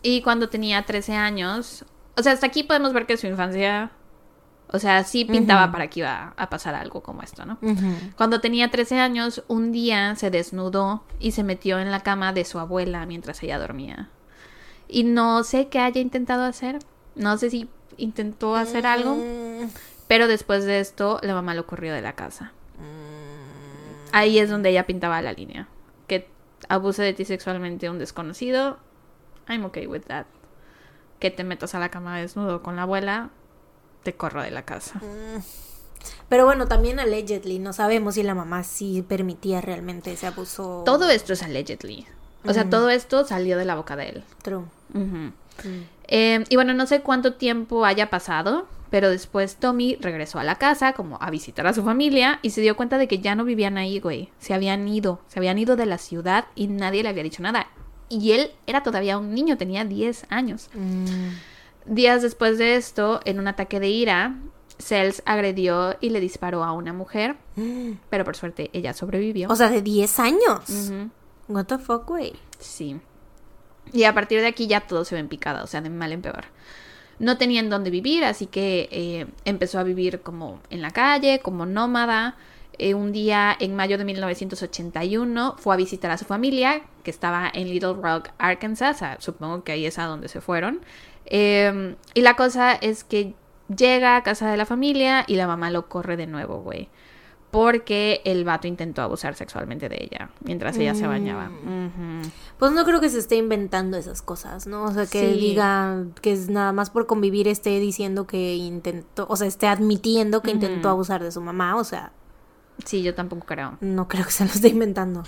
[0.02, 1.86] y cuando tenía 13 años,
[2.18, 3.92] o sea, hasta aquí podemos ver que su infancia,
[4.72, 7.58] o sea, sí pintaba para que iba a pasar algo como esto, ¿no?
[8.16, 12.46] Cuando tenía 13 años, un día se desnudó y se metió en la cama de
[12.46, 14.10] su abuela mientras ella dormía.
[14.88, 16.80] Y no sé qué haya intentado hacer,
[17.16, 19.70] no sé si intentó hacer algo, Mm,
[20.08, 22.52] pero después de esto la mamá lo corrió de la casa.
[22.80, 24.10] mm.
[24.14, 25.68] Ahí es donde ella pintaba la línea.
[26.08, 26.28] Que
[26.68, 28.78] abuse de ti sexualmente un desconocido.
[29.48, 30.26] I'm okay with that.
[31.20, 33.30] Que te metas a la cama desnudo con la abuela.
[34.04, 35.02] Te corro de la casa.
[36.30, 40.84] Pero bueno, también allegedly, no sabemos si la mamá sí permitía realmente ese abuso.
[40.86, 42.08] Todo esto es allegedly.
[42.46, 44.24] O sea, todo esto salió de la boca de él.
[44.42, 44.64] True.
[44.94, 45.28] Mm.
[46.08, 50.56] Eh, y bueno, no sé cuánto tiempo haya pasado, pero después Tommy regresó a la
[50.56, 53.46] casa como a visitar a su familia y se dio cuenta de que ya no
[53.46, 54.30] vivían ahí, güey.
[54.40, 57.68] Se habían ido, se habían ido de la ciudad y nadie le había dicho nada.
[58.10, 60.70] Y él era todavía un niño, tenía 10 años.
[60.74, 61.30] Mm.
[61.86, 64.36] Días después de esto, en un ataque de ira,
[64.78, 67.36] Cells agredió y le disparó a una mujer,
[68.10, 69.50] pero por suerte ella sobrevivió.
[69.50, 70.70] O sea, de 10 años.
[70.70, 71.10] Ujú.
[71.48, 72.34] What the fuck, güey.
[72.60, 73.00] Sí.
[73.94, 76.12] Y a partir de aquí ya todo se ve en picada, o sea, de mal
[76.12, 76.46] en peor.
[77.20, 81.40] No tenía en dónde vivir, así que eh, empezó a vivir como en la calle,
[81.40, 82.36] como nómada.
[82.78, 87.52] Eh, un día, en mayo de 1981, fue a visitar a su familia, que estaba
[87.54, 88.96] en Little Rock, Arkansas.
[88.96, 90.80] o sea, supongo que ahí es a donde se fueron.
[91.34, 93.34] Eh, y la cosa es que
[93.74, 96.90] llega a casa de la familia y la mamá lo corre de nuevo, güey.
[97.52, 101.50] Porque el vato intentó abusar sexualmente de ella mientras ella se bañaba.
[101.50, 102.30] Ujú.
[102.58, 104.84] Pues no creo que se esté inventando esas cosas, ¿no?
[104.84, 105.40] O sea, que Sí.
[105.40, 110.42] diga que es nada más por convivir esté diciendo que intentó, o sea, esté admitiendo
[110.42, 112.14] que intentó abusar de su mamá, o sea,
[112.86, 113.78] Sí, yo tampoco creo.
[113.82, 115.24] no creo que se lo esté inventando.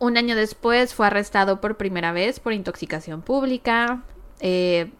[0.00, 4.02] Un año después fue arrestado por primera vez por intoxicación pública.
[4.40, 4.90] Eh,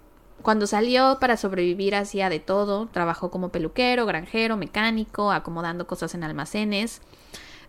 [0.43, 2.87] cuando salió para sobrevivir hacía de todo.
[2.87, 7.01] Trabajó como peluquero, granjero, mecánico, acomodando cosas en almacenes.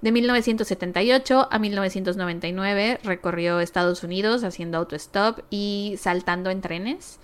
[0.01, 7.19] De 1978 a 1999 recorrió Estados Unidos haciendo autostop y saltando en trenes.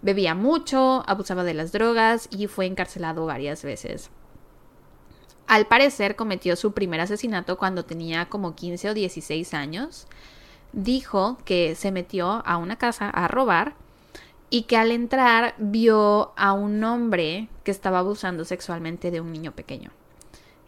[0.00, 4.10] Bebía mucho, abusaba de las drogas y fue encarcelado varias veces.
[5.46, 10.06] Al parecer cometió su primer asesinato cuando tenía como 15 o 16 años.
[10.76, 13.74] Dijo que se metió a una casa a robar
[14.48, 19.52] y que al entrar vio a un hombre que estaba abusando sexualmente de un niño
[19.52, 19.90] pequeño.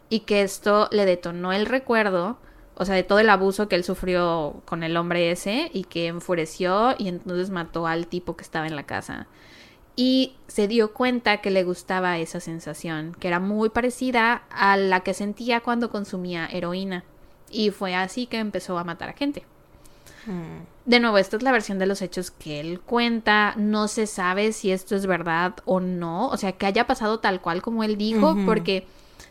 [0.09, 2.39] Y que esto le detonó el recuerdo,
[2.75, 6.09] o sea, de todo el abuso que él sufrió con el hombre ese y que
[6.09, 9.29] enfureció y entonces mató al tipo que estaba en la casa
[10.01, 15.01] y se dio cuenta que le gustaba esa sensación, que era muy parecida a la
[15.01, 17.03] que sentía cuando consumía heroína.
[17.51, 19.45] Y fue así que empezó a matar a gente.
[20.29, 20.89] Mm.
[20.89, 23.55] De nuevo, esta es la versión de los hechos que él cuenta.
[23.57, 26.29] No se sabe si esto es verdad o no.
[26.29, 28.87] O sea, que haya pasado tal cual como él dijo, porque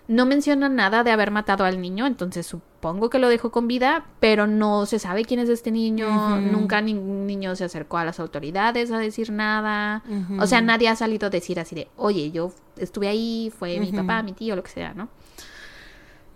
[0.08, 2.06] no menciona nada de haber matado al niño.
[2.06, 6.40] Entonces supongo que lo dejó con vida, pero no se sabe quién es este niño.
[6.42, 10.04] Nunca ningún niño se acercó a las autoridades a decir nada.
[10.40, 13.92] O sea, nadie ha salido a decir así de, oye, yo estuve ahí, fue mi
[13.92, 15.10] papá, mi tío, lo que sea, ¿no?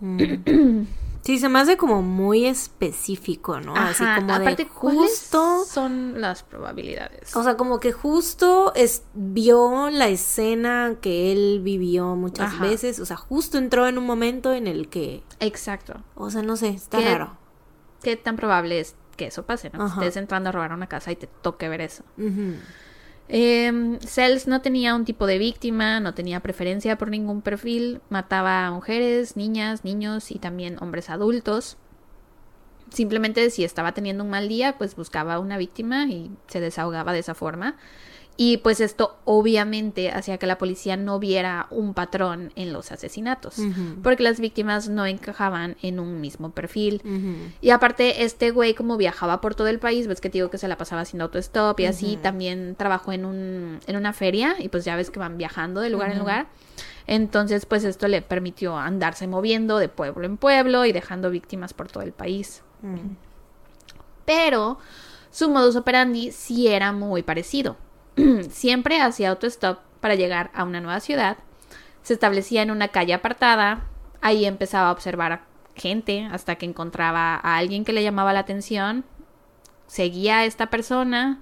[1.24, 3.76] Sí, se me hace como muy específico, ¿no?
[3.76, 5.66] Así como aparte, de ¿cuáles justo.
[5.66, 7.36] son las probabilidades?
[7.36, 12.64] O sea, como que justo es, vio la escena que él vivió muchas Ajá.
[12.64, 13.00] veces.
[13.00, 15.24] O sea, justo entró en un momento en el que.
[15.40, 16.02] Exacto.
[16.16, 17.06] O sea, no sé, está ¿Qué?
[17.06, 17.38] raro.
[18.02, 19.86] ¿Qué tan probable es que eso pase, ¿no?
[19.86, 20.08] Que.
[20.08, 22.04] Estés entrando a robar una casa y te toque ver eso.
[22.18, 22.56] Ujú.
[23.30, 28.68] Eh, Cells no tenía un tipo de víctima, no tenía preferencia por ningún perfil, mataba
[28.68, 31.78] a mujeres, niñas, niños y también hombres adultos.
[32.90, 37.20] Simplemente si estaba teniendo un mal día, pues buscaba una víctima y se desahogaba de
[37.20, 37.78] esa forma.
[38.38, 43.58] Y pues esto obviamente hacía que la policía no viera un patrón en los asesinatos,
[44.02, 47.02] porque las víctimas no encajaban en un mismo perfil.
[47.62, 50.58] Y aparte, este güey como viajaba por todo el país, ves que te digo que
[50.58, 54.70] se la pasaba haciendo autostop y así, también trabajó en, un, en una feria y
[54.70, 56.48] pues ya ves que van viajando de lugar en lugar.
[57.08, 61.90] Entonces, pues esto le permitió andarse moviendo de pueblo en pueblo y dejando víctimas por
[61.90, 62.64] todo el país.
[64.26, 64.80] Pero
[65.30, 67.76] su modus operandi sí era muy parecido.
[68.50, 71.38] Siempre hacía autostop para llegar a una nueva ciudad.
[72.04, 73.86] Se establecía en una calle apartada.
[74.22, 75.44] Ahí empezaba a observar
[75.76, 79.06] gente hasta que encontraba a alguien que le llamaba la atención.
[79.88, 81.42] Seguía a esta persona,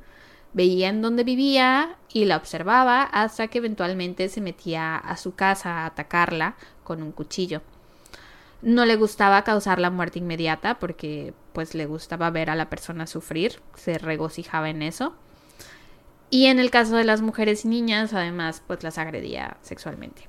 [0.53, 5.79] veía en dónde vivía y la observaba hasta que eventualmente se metía a su casa
[5.79, 7.61] a atacarla con un cuchillo.
[8.61, 13.07] No le gustaba causar la muerte inmediata porque pues le gustaba ver a la persona
[13.07, 15.13] sufrir, se regocijaba en eso.
[16.29, 20.27] Y en el caso de las mujeres y niñas, además, pues las agredía sexualmente.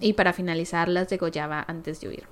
[0.00, 2.24] Y para finalizar, las degollaba antes de huir.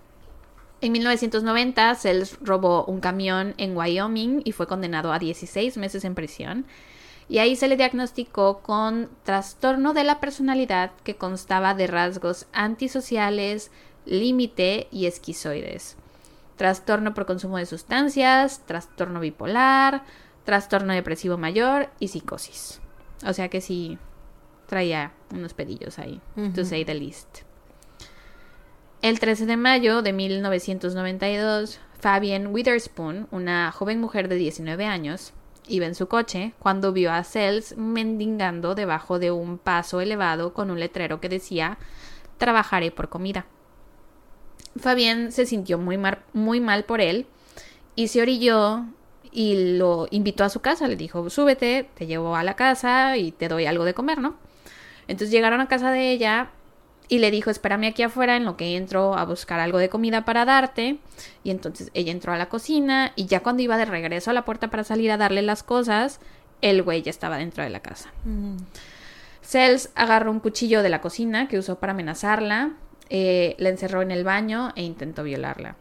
[0.80, 6.14] En 1990, Sells robó un camión en Wyoming y fue condenado a 16 meses en
[6.14, 6.66] prisión.
[7.28, 13.70] Y ahí se le diagnosticó con trastorno de la personalidad que constaba de rasgos antisociales,
[14.06, 15.96] límite y esquizoides.
[16.56, 20.04] Trastorno por consumo de sustancias, trastorno bipolar,
[20.44, 22.80] trastorno depresivo mayor y psicosis.
[23.26, 23.98] O sea que sí
[24.66, 26.20] traía unos pedillos ahí,
[26.54, 27.38] to say the least.
[29.02, 35.32] El 13 de mayo de 1992, Fabienne Witherspoon, una joven mujer de 19 años,
[35.68, 40.70] iba en su coche cuando vio a Sells mendigando debajo de un paso elevado con
[40.70, 41.78] un letrero que decía
[42.38, 43.46] trabajaré por comida.
[44.78, 47.26] Fabienne se sintió muy, mar- muy mal por él
[47.96, 48.84] y se orilló
[49.32, 50.88] y lo invitó a su casa.
[50.88, 54.36] Le dijo, súbete, te llevo a la casa y te doy algo de comer, ¿no?
[55.06, 56.50] Entonces llegaron a casa de ella
[57.08, 60.24] y le dijo, espérame aquí afuera en lo que entro a buscar algo de comida
[60.24, 60.98] para darte.
[61.42, 64.44] Y entonces ella entró a la cocina y ya cuando iba de regreso a la
[64.44, 66.20] puerta para salir a darle las cosas,
[66.60, 68.12] el güey ya estaba dentro de la casa.
[69.40, 72.72] Sells agarró un cuchillo de la cocina que usó para amenazarla,
[73.08, 75.76] eh, la encerró en el baño e intentó violarla.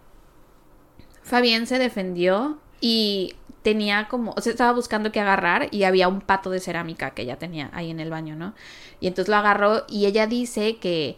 [1.24, 6.22] Fabienne se defendió y tenía como, o sea, estaba buscando qué agarrar y había un
[6.22, 8.54] pato de cerámica que ella tenía ahí en el baño, ¿no?
[9.00, 11.18] Y entonces lo agarró y ella dice que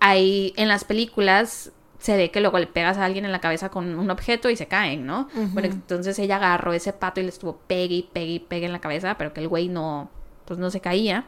[0.00, 1.72] hay en las películas
[2.04, 4.56] se ve que luego le pegas a alguien en la cabeza con un objeto y
[4.56, 5.26] se caen, ¿no?
[5.34, 8.72] Bueno, entonces ella agarró ese pato y le estuvo pegue y pegue y pegue en
[8.72, 10.10] la cabeza, pero que el güey no,
[10.44, 11.24] pues no se caía.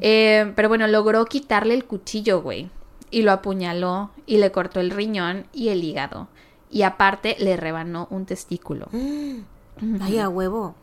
[0.00, 2.70] Eh, pero bueno, logró quitarle el cuchillo, güey.
[3.10, 6.28] Y lo apuñaló y le cortó el riñón y el hígado.
[6.70, 8.88] Y aparte le rebanó un testículo.
[10.00, 10.74] Ay, a huevo.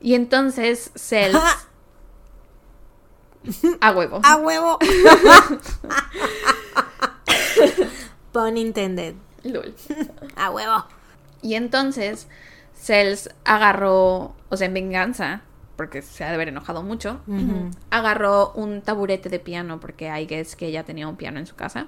[0.00, 1.38] Y entonces Cells...
[3.80, 4.20] a huevo.
[4.22, 4.78] A huevo.
[8.32, 9.14] Pun intended.
[9.44, 9.74] Lol.
[10.36, 10.84] A huevo.
[11.40, 12.26] Y entonces
[12.74, 15.42] Cells agarró, o sea, en venganza,
[15.76, 17.20] porque se ha de haber enojado mucho,
[17.90, 21.46] agarró un taburete de piano, porque hay que es que ella tenía un piano en
[21.46, 21.86] su casa,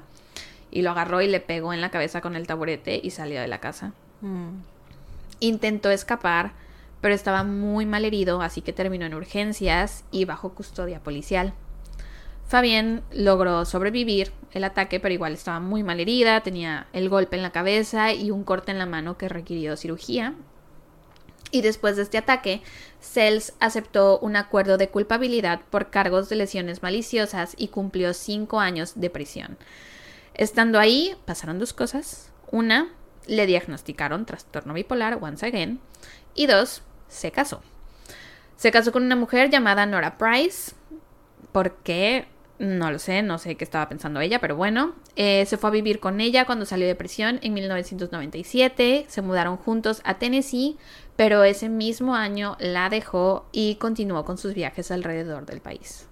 [0.76, 3.48] y lo agarró y le pegó en la cabeza con el taburete y salió de
[3.48, 3.94] la casa.
[4.20, 4.60] Mm.
[5.40, 6.52] Intentó escapar,
[7.00, 11.54] pero estaba muy mal herido, así que terminó en urgencias y bajo custodia policial.
[12.46, 17.42] Fabienne logró sobrevivir el ataque, pero igual estaba muy mal herida, tenía el golpe en
[17.42, 20.34] la cabeza y un corte en la mano que requirió cirugía.
[21.50, 22.60] Y después de este ataque,
[23.00, 28.92] Sells aceptó un acuerdo de culpabilidad por cargos de lesiones maliciosas y cumplió cinco años
[29.00, 29.56] de prisión.
[30.36, 32.30] Estando ahí, pasaron dos cosas.
[32.50, 32.92] Una,
[33.26, 35.80] le diagnosticaron trastorno bipolar once again.
[36.34, 37.62] Y dos, se casó.
[38.56, 40.74] Se casó con una mujer llamada Nora Price.
[41.52, 42.26] ¿Por qué?
[42.58, 44.94] No lo sé, no sé qué estaba pensando ella, pero bueno.
[45.14, 49.06] Eh, se fue a vivir con ella cuando salió de prisión en 1997.
[49.08, 50.76] Se mudaron juntos a Tennessee,
[51.16, 56.08] pero ese mismo año la dejó y continuó con sus viajes alrededor del país.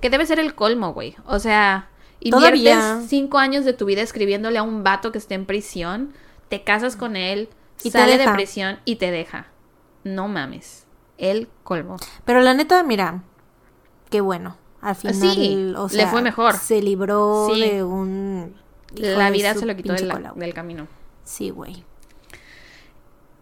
[0.00, 1.14] Que debe ser el colmo, güey.
[1.26, 1.90] O sea,
[2.20, 3.02] inviertes Todavía.
[3.06, 6.12] cinco años de tu vida escribiéndole a un vato que esté en prisión,
[6.48, 7.48] te casas con él,
[7.82, 9.48] Y sale de prisión y te deja.
[10.04, 10.86] No mames.
[11.18, 11.96] El colmo.
[12.24, 13.22] Pero la neta, mira,
[14.10, 14.56] qué bueno.
[14.80, 16.54] Al final, Sí, o le fue mejor.
[16.54, 17.60] Se libró Sí.
[17.60, 18.54] de un.
[18.94, 20.86] La vida se lo quitó del camino.
[21.24, 21.84] Sí, güey.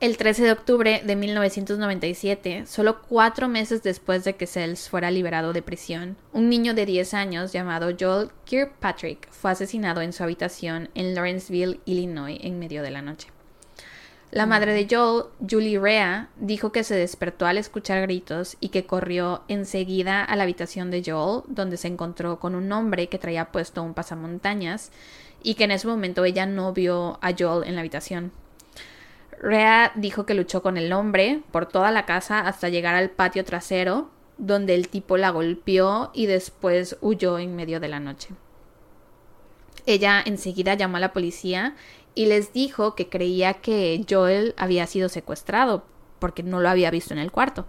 [0.05, 5.55] El 13 de octubre de 1997, solo cuatro meses después de que Sells fuera liberado
[5.55, 10.91] de prisión, un niño de 10 años llamado Joel Kirkpatrick fue asesinado en su habitación
[10.95, 13.29] en Lawrenceville, Illinois, en medio de la noche.
[14.31, 18.85] La madre de Joel, Julie Rea, dijo que se despertó al escuchar gritos y que
[18.85, 23.51] corrió enseguida a la habitación de Joel, donde se encontró con un hombre que traía
[23.51, 24.93] puesto un pasamontañas
[25.43, 28.33] y que en ese momento ella no vio a Joel en la habitación.
[29.45, 33.45] Rea dijo que luchó con el hombre por toda la casa hasta llegar al patio
[33.45, 38.31] trasero, donde el tipo la golpeó y después huyó en medio de la noche.
[39.85, 41.77] Ella enseguida llamó a la policía
[42.15, 45.85] y les dijo que creía que Joel había sido secuestrado
[46.21, 47.67] porque no lo había visto en el cuarto.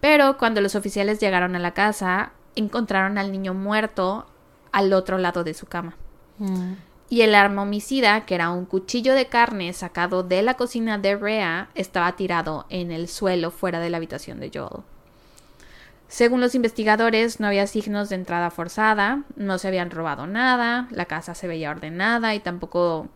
[0.00, 4.26] Pero cuando los oficiales llegaron a la casa, encontraron al niño muerto
[4.72, 5.96] al otro lado de su cama.
[6.38, 6.72] Mm.
[7.10, 11.16] Y el arma homicida, que era un cuchillo de carne sacado de la cocina de
[11.16, 14.82] Rhea, estaba tirado en el suelo fuera de la habitación de Joel.
[16.08, 21.06] Según los investigadores, no había signos de entrada forzada, no se habían robado nada, la
[21.06, 23.08] casa se veía ordenada y tampoco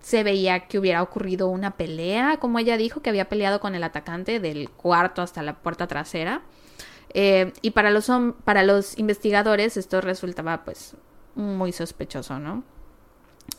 [0.00, 3.82] se veía que hubiera ocurrido una pelea, como ella dijo, que había peleado con el
[3.82, 6.42] atacante del cuarto hasta la puerta trasera.
[7.14, 8.10] Eh, y para los,
[8.44, 10.94] para los investigadores esto resultaba pues
[11.34, 12.62] muy sospechoso, ¿no?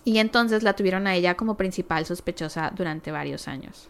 [0.04, 3.90] Y entonces la tuvieron a ella como principal sospechosa durante varios años.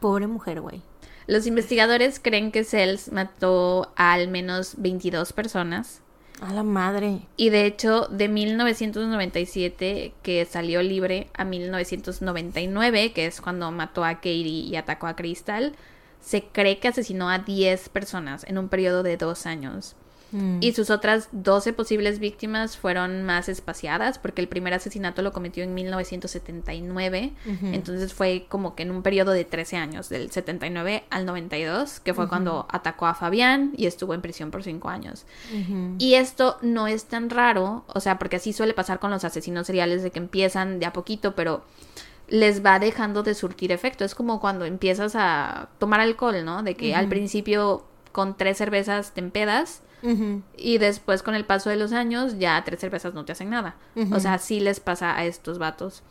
[0.00, 0.82] Pobre mujer, güey.
[1.26, 6.00] Los investigadores creen que Sells mató a al menos 22 personas.
[6.40, 7.20] A la madre.
[7.36, 14.16] Y de hecho, de 1997, que salió libre, a 1999, que es cuando mató a
[14.16, 15.76] Katie y atacó a Crystal,
[16.20, 19.94] se cree que asesinó a 10 personas en un periodo de dos años.
[20.32, 20.58] Mm.
[20.60, 25.62] Y sus otras 12 posibles víctimas fueron más espaciadas, porque el primer asesinato lo cometió
[25.62, 27.32] en 1979.
[27.46, 27.66] Ujú.
[27.66, 32.14] Entonces fue como que en un periodo de 13 años, del 79 al 92, que
[32.14, 35.26] fue cuando atacó a Fabián y estuvo en prisión por 5 años.
[35.98, 39.66] Y esto no es tan raro, o sea, porque así suele pasar con los asesinos
[39.66, 41.64] seriales de que empiezan de a poquito, pero
[42.28, 44.04] les va dejando de surtir efecto.
[44.04, 46.62] Es como cuando empiezas a tomar alcohol, ¿no?
[46.62, 49.82] De que al principio con tres cervezas te empedas
[50.56, 53.76] Y después con el paso de los años ya tres cervezas no te hacen nada.
[54.12, 56.02] O sea, sí les pasa a estos vatos.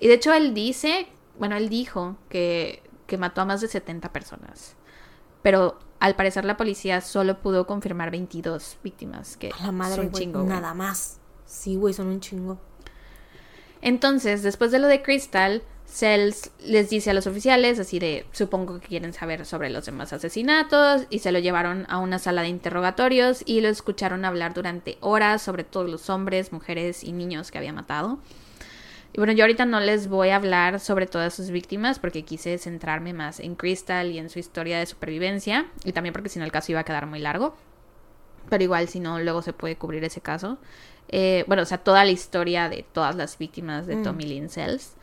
[0.00, 1.06] Y de hecho él dice,
[1.38, 4.74] bueno, él dijo que, que mató a más de 70 personas.
[5.42, 10.24] Pero al parecer la policía solo pudo confirmar 22 víctimas, que la madre, son güey.
[10.24, 10.42] chingo.
[10.42, 11.18] Nada más.
[11.46, 12.58] Sí, güey, son un chingo.
[13.80, 15.62] Entonces, después de lo de Crystal,
[15.94, 20.12] Sells les dice a los oficiales, así de, supongo que quieren saber sobre los demás
[20.12, 24.98] asesinatos, y se lo llevaron a una sala de interrogatorios y lo escucharon hablar durante
[25.00, 28.18] horas sobre todos los hombres, mujeres y niños que había matado.
[29.12, 32.58] Y bueno, yo ahorita no les voy a hablar sobre todas sus víctimas porque quise
[32.58, 36.44] centrarme más en Crystal y en su historia de supervivencia, y también porque si no
[36.44, 37.54] el caso iba a quedar muy largo.
[38.50, 40.58] Pero igual, si no, luego se puede cubrir ese caso.
[41.06, 44.02] Eh, bueno, o sea, toda la historia de todas las víctimas de Mm.
[44.02, 44.96] Tommy Lynn Sells.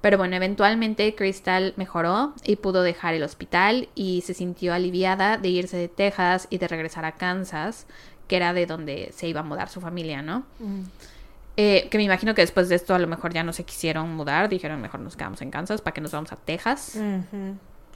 [0.00, 5.48] Pero bueno, eventualmente Crystal mejoró y pudo dejar el hospital y se sintió aliviada de
[5.48, 7.86] irse de Texas y de regresar a Kansas,
[8.26, 10.44] que era de donde se iba a mudar su familia, ¿no?
[10.58, 10.82] Mm.
[11.56, 14.14] Eh, que me imagino que después de esto a lo mejor ya no se quisieron
[14.14, 16.98] mudar, dijeron mejor nos quedamos en Kansas para que nos vamos a Texas.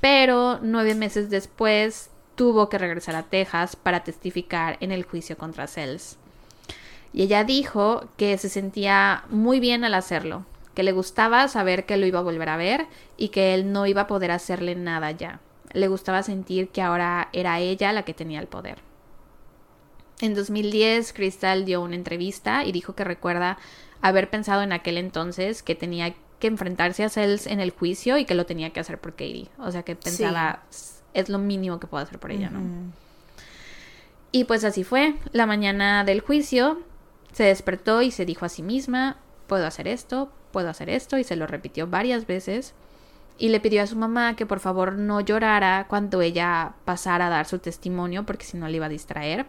[0.02, 5.66] Pero nueve meses después tuvo que regresar a Texas para testificar en el juicio contra
[5.66, 6.18] Sells.
[7.14, 10.44] Y ella dijo que se sentía muy bien al hacerlo,
[10.74, 13.86] que le gustaba saber que lo iba a volver a ver y que él no
[13.86, 15.40] iba a poder hacerle nada ya.
[15.72, 18.78] Le gustaba sentir que ahora era ella la que tenía el poder.
[20.20, 23.58] En 2010, Crystal dio una entrevista y dijo que recuerda
[24.00, 28.24] haber pensado en aquel entonces que tenía que enfrentarse a Sells en el juicio y
[28.24, 29.48] que lo tenía que hacer por Katie.
[29.58, 30.62] O sea que pensaba,
[31.14, 32.60] es lo mínimo que puedo hacer por ella, ¿no?
[34.30, 35.14] Y pues así fue.
[35.32, 36.80] La mañana del juicio
[37.32, 39.16] se despertó y se dijo a sí misma,
[39.46, 42.74] puedo hacer esto, puedo hacer esto, y se lo repitió varias veces.
[43.36, 47.30] Y le pidió a su mamá que por favor no llorara cuando ella pasara a
[47.30, 49.46] dar su testimonio, porque si no le iba a distraer.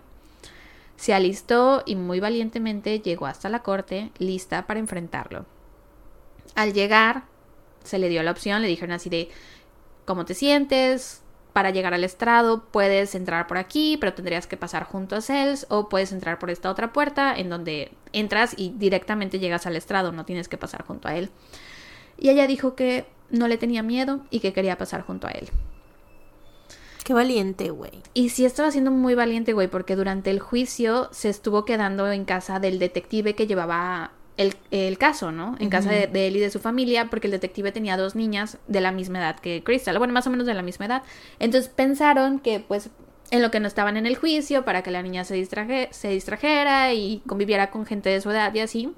[0.98, 5.46] Se alistó y muy valientemente llegó hasta la corte, lista para enfrentarlo.
[6.56, 7.26] Al llegar,
[7.84, 9.30] se le dio la opción, le dijeron así de,
[10.06, 11.22] ¿cómo te sientes?
[11.56, 15.66] Para llegar al estrado puedes entrar por aquí, pero tendrías que pasar junto a Cells
[15.70, 20.12] o puedes entrar por esta otra puerta en donde entras y directamente llegas al estrado,
[20.12, 21.30] no tienes que pasar junto a él.
[22.18, 25.48] Y ella dijo que no le tenía miedo y que quería pasar junto a él.
[27.06, 28.04] Qué valiente, güey.
[28.14, 32.26] Y sí estaba siendo muy valiente, güey, porque durante el juicio se estuvo quedando en
[32.26, 35.56] casa del detective que llevaba el, el caso, ¿no?
[35.60, 38.58] En casa de, de él y de su familia, porque el detective tenía dos niñas
[38.68, 41.04] de la misma edad que Crystal, bueno, más o menos de la misma edad.
[41.40, 42.90] Entonces pensaron que, pues,
[43.32, 46.10] en lo que no estaban en el juicio, para que la niña se, distraje, se
[46.10, 48.94] distrajera y conviviera con gente de su edad y así.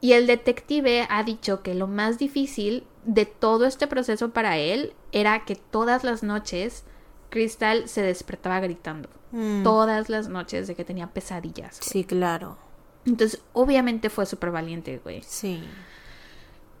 [0.00, 4.94] Y el detective ha dicho que lo más difícil de todo este proceso para él
[5.12, 6.84] era que todas las noches
[7.28, 9.08] Crystal se despertaba gritando.
[9.32, 9.62] Mm.
[9.62, 11.78] Todas las noches de que tenía pesadillas.
[11.80, 12.58] Sí, claro.
[13.06, 15.22] Entonces, obviamente fue súper valiente, güey.
[15.22, 15.62] Sí.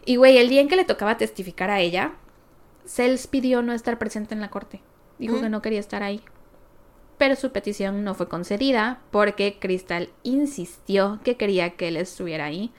[0.04, 2.12] Y, güey, el día en que le tocaba testificar a ella,
[2.84, 4.80] Sells pidió no estar presente en la corte.
[5.18, 5.40] Dijo Mm.
[5.42, 6.22] que no quería estar ahí.
[7.18, 12.72] Pero su petición no fue concedida porque Crystal insistió que quería que él estuviera ahí,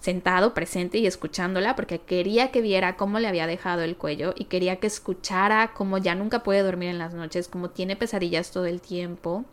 [0.00, 4.44] sentado, presente y escuchándola, porque quería que viera cómo le había dejado el cuello y
[4.46, 8.66] quería que escuchara cómo ya nunca puede dormir en las noches, cómo tiene pesadillas todo
[8.66, 9.44] el tiempo.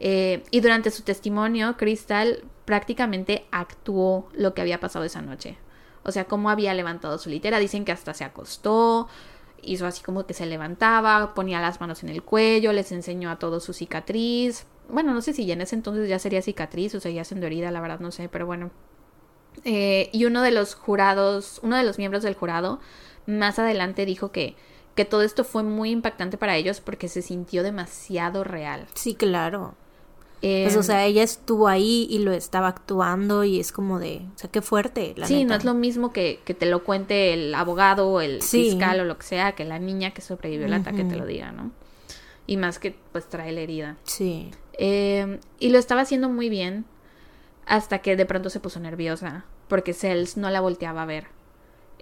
[0.00, 5.58] Eh, y durante su testimonio, Crystal prácticamente actuó lo que había pasado esa noche.
[6.04, 7.58] O sea, cómo había levantado su litera.
[7.58, 9.08] Dicen que hasta se acostó,
[9.62, 13.38] hizo así como que se levantaba, ponía las manos en el cuello, les enseñó a
[13.38, 14.66] todos su cicatriz.
[14.88, 17.70] Bueno, no sé si ya en ese entonces ya sería cicatriz o seguía siendo herida,
[17.70, 18.70] la verdad no sé, pero bueno.
[19.64, 22.80] Eh, y uno de los jurados, uno de los miembros del jurado,
[23.26, 24.56] más adelante dijo que,
[24.94, 28.86] que todo esto fue muy impactante para ellos porque se sintió demasiado real.
[28.94, 29.74] Sí, claro.
[30.44, 34.22] Eh, Pues, o sea, ella estuvo ahí y lo estaba actuando y es como de,
[34.34, 37.32] o sea, qué fuerte, la sí, no es lo mismo que, que te lo cuente
[37.32, 38.70] el abogado o el Sí.
[38.70, 41.52] fiscal o lo que sea, que la niña que sobrevivió al ataque te lo diga,
[41.52, 41.70] ¿no?
[42.48, 43.96] Y más que pues trae la herida.
[44.02, 44.50] Sí.
[44.78, 46.86] Eh, y lo estaba haciendo muy bien
[47.66, 51.26] hasta que de pronto se puso nerviosa porque Cells no la volteaba a ver.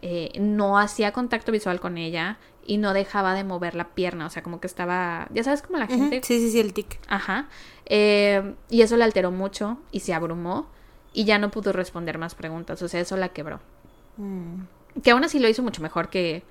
[0.03, 2.39] Eh, no hacía contacto visual con ella
[2.71, 5.77] y no dejaba de mover la pierna, o sea, como que estaba, ya sabes, como
[5.77, 6.21] la gente...
[6.23, 7.01] Sí, sí, sí, el tic.
[7.09, 7.49] Ajá.
[7.87, 10.69] Eh, y eso la alteró mucho y se abrumó
[11.13, 13.59] y ya no pudo responder más preguntas, o sea, eso la quebró.
[14.19, 15.01] Mm.
[15.03, 16.45] Que aún así lo hizo mucho mejor que,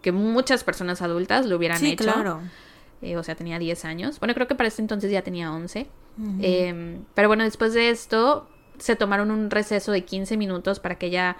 [0.00, 2.04] que muchas personas adultas lo hubieran Sí, hecho.
[2.04, 2.40] claro.
[3.02, 4.18] Eh, o sea, tenía 10 años.
[4.18, 5.88] Bueno, creo que para ese entonces ya tenía 11.
[6.18, 6.38] Ujú.
[6.40, 8.48] Eh, pero bueno, después de esto
[8.78, 11.36] se tomaron un receso de 15 minutos para que ella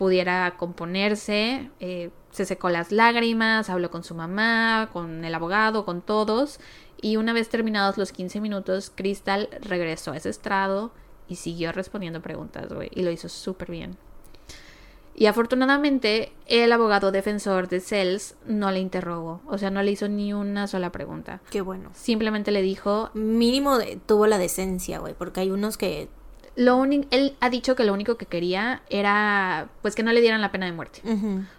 [0.00, 1.70] pudiera componerse.
[1.78, 6.58] Eh, se secó las lágrimas, habló con su mamá, con el abogado, con todos.
[7.02, 10.90] Y una vez terminados los 15 minutos, Crystal regresó a ese estrado
[11.28, 12.88] y siguió respondiendo preguntas, güey.
[12.94, 13.98] Y lo hizo súper bien.
[15.14, 19.42] Y afortunadamente, el abogado defensor de Cells no le interrogó.
[19.46, 21.42] O sea, no le hizo ni una sola pregunta.
[21.50, 21.90] Qué bueno.
[21.92, 26.08] Simplemente le dijo, Mínimo de- tuvo la decencia, güey, porque hay unos que...
[26.56, 30.20] lo único, él ha dicho que lo único que quería era, pues que no le
[30.20, 31.00] dieran la pena de muerte.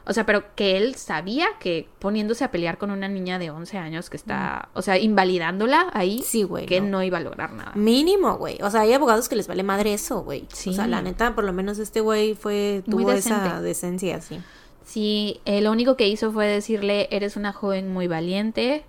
[0.05, 3.77] O sea, pero que él sabía que poniéndose a pelear con una niña de 11
[3.77, 6.65] años que está, o sea, invalidándola ahí, Sí, güey.
[6.65, 6.87] que no.
[6.87, 7.03] no.
[7.03, 7.71] iba a lograr nada.
[7.75, 8.59] Mínimo, güey.
[8.61, 10.45] O sea, hay abogados que les vale madre eso, güey.
[10.53, 10.71] Sí.
[10.71, 14.39] O sea, la neta, por lo menos este güey fue, Muy tuvo esa decencia, sí.
[14.85, 18.83] Sí, eh, lo único que hizo fue decirle, eres una joven muy valiente,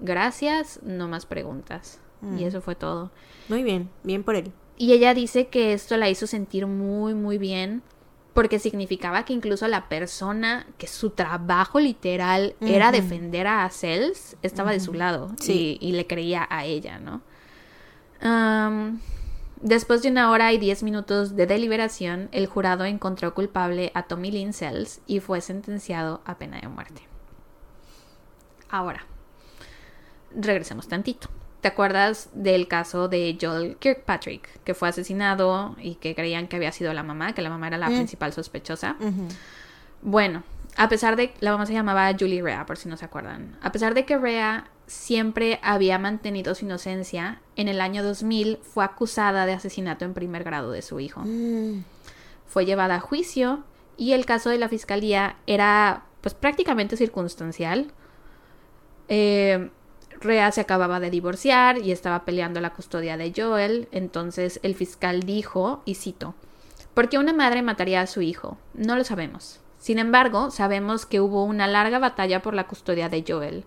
[0.00, 2.00] gracias, no más preguntas.
[2.22, 2.38] Mm.
[2.38, 3.10] Y eso fue todo.
[3.48, 4.52] Muy bien, bien por él.
[4.76, 7.82] Y ella dice que esto la hizo sentir muy, muy bien,
[8.32, 14.72] porque significaba que incluso la persona que su trabajo literal era defender a Cells estaba
[14.72, 15.78] de su lado Sí.
[15.80, 17.22] y, y le creía a ella, ¿no?
[19.60, 24.30] Después de una hora y diez minutos de deliberación, el jurado encontró culpable a Tommy
[24.30, 27.02] Lynn Cells y fue sentenciado a pena de muerte.
[28.68, 29.06] Ahora,
[30.34, 31.28] regresemos tantito.
[31.64, 36.70] ¿Te acuerdas del caso de Joel Kirkpatrick, que fue asesinado y que creían que había
[36.72, 37.94] sido la mamá, que la mamá era la Mm.
[37.94, 38.96] principal sospechosa?
[40.02, 40.42] Bueno,
[40.76, 43.56] a pesar de la mamá se llamaba Julie Rea, por si no se acuerdan.
[43.62, 48.84] A pesar de que Rea siempre había mantenido su inocencia, en el año 2000 fue
[48.84, 51.22] acusada de asesinato en primer grado de su hijo.
[51.24, 51.82] Mm.
[52.46, 53.64] Fue llevada a juicio
[53.96, 57.90] y el caso de la fiscalía era pues prácticamente circunstancial.
[59.08, 59.70] Eh,
[60.20, 65.22] Rea se acababa de divorciar y estaba peleando la custodia de Joel, entonces el fiscal
[65.22, 66.34] dijo, y cito,
[66.94, 68.56] ¿por qué una madre mataría a su hijo?
[68.74, 69.60] No lo sabemos.
[69.78, 73.64] Sin embargo, sabemos que hubo una larga batalla por la custodia de Joel,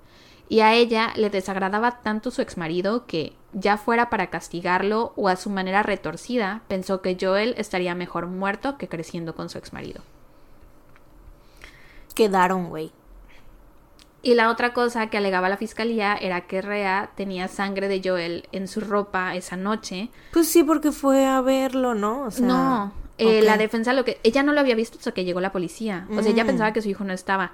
[0.49, 5.35] y a ella le desagradaba tanto su exmarido que, ya fuera para castigarlo o a
[5.35, 10.01] su manera retorcida, pensó que Joel estaría mejor muerto que creciendo con su exmarido.
[12.15, 12.91] Quedaron, güey.
[14.27, 18.49] Y la otra cosa que alegaba la fiscalía era que Rea tenía sangre de Joel
[18.51, 20.09] en su ropa esa noche.
[20.33, 22.23] Pues sí, porque fue a verlo, ¿no?
[22.23, 25.23] O sea, no, eh, la defensa lo que ella no lo había visto hasta que
[25.23, 26.07] llegó la policía.
[26.11, 26.47] O sea, ella Mm.
[26.47, 27.53] pensaba que su hijo no estaba.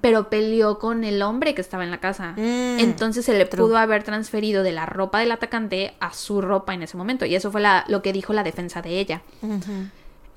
[0.00, 2.32] Pero peleó con el hombre que estaba en la casa.
[2.36, 3.62] Mm, Entonces se le true.
[3.64, 7.24] pudo haber transferido de la ropa del atacante a su ropa en ese momento.
[7.24, 9.22] Y eso fue la- lo que dijo la defensa de ella.
[9.42, 9.88] Ujú.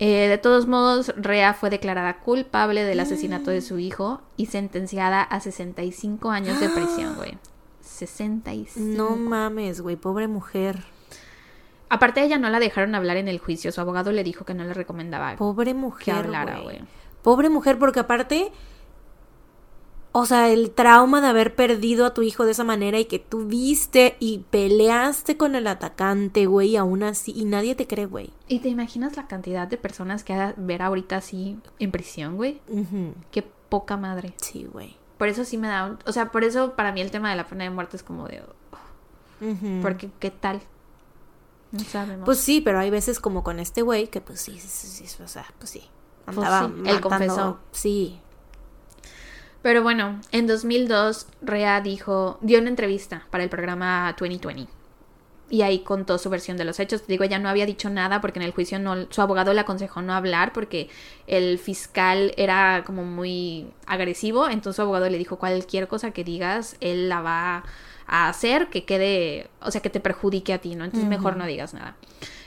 [0.04, 5.22] Eh, de todos modos, Rea fue declarada culpable del asesinato de su hijo y sentenciada
[5.22, 7.38] a 65 años de prisión, güey.
[7.82, 8.80] 65.
[8.80, 10.84] No mames, güey, pobre mujer.
[11.88, 13.72] Aparte, ella no la dejaron hablar en el juicio.
[13.72, 16.16] Su abogado le dijo que no le recomendaba Pobre que mujer.
[16.16, 16.78] hablara, güey.
[16.78, 16.90] güey.
[17.22, 18.52] Pobre mujer, porque aparte,
[20.14, 23.20] o sea, el trauma de haber perdido a tu hijo de esa manera y que
[23.20, 28.06] tú viste y peleaste con el atacante, güey, y aún así, y nadie te cree,
[28.08, 28.32] güey.
[28.48, 32.60] ¿Y te imaginas la cantidad de personas que de ver ahorita así en prisión, güey?
[32.68, 33.14] Ujú.
[33.32, 34.34] Qué poca madre.
[34.42, 34.98] Sí, güey.
[35.18, 35.86] Por eso sí me da...
[35.86, 38.04] un- O sea, por eso para mí el tema de la pena de muerte es
[38.04, 38.42] como de...
[39.82, 40.62] Porque, ¿qué tal?
[41.72, 42.26] No sabemos.
[42.26, 45.24] Pues sí, pero hay veces como con este güey que pues sí, sí, sí, sí,
[45.24, 45.84] o sea, pues sí.
[46.26, 47.60] Pues Andaba sí, él confesó.
[47.72, 48.20] Sí.
[49.62, 54.72] Pero bueno, en 2002, Rea dijo, dio una entrevista para el programa 2020.
[55.52, 57.02] Y ahí contó su versión de los hechos.
[57.02, 59.60] Te digo, ella no había dicho nada porque en el juicio no, su abogado le
[59.60, 60.90] aconsejó no hablar porque
[61.28, 64.48] el fiscal era como muy agresivo.
[64.48, 67.64] Entonces su abogado le dijo, cualquier cosa que digas, él la va
[68.08, 70.86] a hacer que quede, o sea, que te perjudique a ti, ¿no?
[70.86, 71.98] Entonces mejor no digas nada.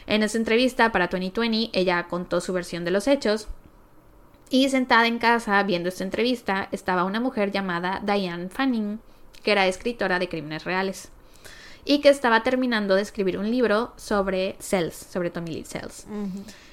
[0.07, 3.49] En esa entrevista para 2020, ella contó su versión de los hechos.
[4.55, 9.01] Y sentada en casa viendo esta entrevista estaba una mujer llamada Diane Fanning,
[9.43, 11.09] que era escritora de crímenes reales
[11.85, 16.07] y que estaba terminando de escribir un libro sobre Cells, sobre Tommy Lee Cells.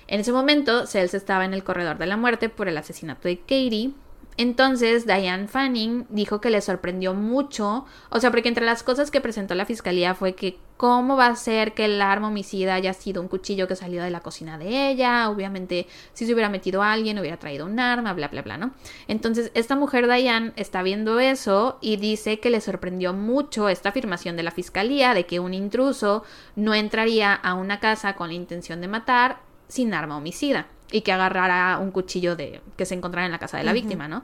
[0.06, 3.40] En ese momento, Cells estaba en el corredor de la muerte por el asesinato de
[3.40, 3.90] Katie.
[4.38, 9.22] Entonces, Diane Fanning dijo que le sorprendió mucho, o sea, porque entre las cosas que
[9.22, 13.22] presentó la fiscalía fue que cómo va a ser que el arma homicida haya sido
[13.22, 16.92] un cuchillo que salió de la cocina de ella, obviamente si se hubiera metido a
[16.92, 18.72] alguien hubiera traído un arma, bla, bla, bla, ¿no?
[19.08, 24.38] Entonces, esta mujer Diane está viendo eso y dice que le sorprendió mucho esta afirmación
[24.38, 26.24] de la fiscalía de que un intruso
[26.56, 31.12] no entraría a una casa con la intención de matar sin arma homicida y que
[31.12, 34.24] agarrara un cuchillo de que se encontrara en la casa de la víctima, ¿no?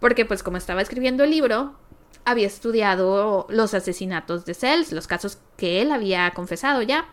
[0.00, 1.74] Porque pues como estaba escribiendo el libro,
[2.24, 7.06] había estudiado los asesinatos de Cells, los casos que él había confesado ya.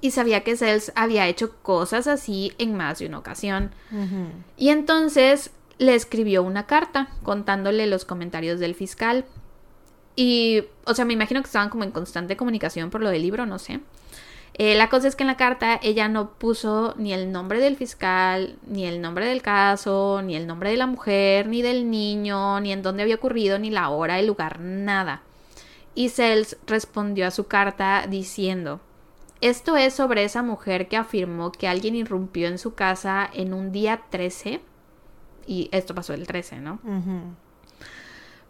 [0.00, 3.70] Y sabía que Cells había hecho cosas así en más de una ocasión.
[4.56, 9.26] Y entonces le escribió una carta contándole los comentarios del fiscal.
[10.16, 13.46] Y, o sea, me imagino que estaban como en constante comunicación por lo del libro,
[13.46, 13.80] no sé.
[14.62, 17.76] Eh, la cosa es que en la carta ella no puso ni el nombre del
[17.76, 22.60] fiscal, ni el nombre del caso, ni el nombre de la mujer, ni del niño,
[22.60, 25.22] ni en dónde había ocurrido, ni la hora, el lugar, nada.
[25.94, 28.82] Y Cells respondió a su carta diciendo,
[29.40, 33.72] esto es sobre esa mujer que afirmó que alguien irrumpió en su casa en un
[33.72, 34.60] día 13,
[35.46, 36.80] y esto pasó el 13, ¿no?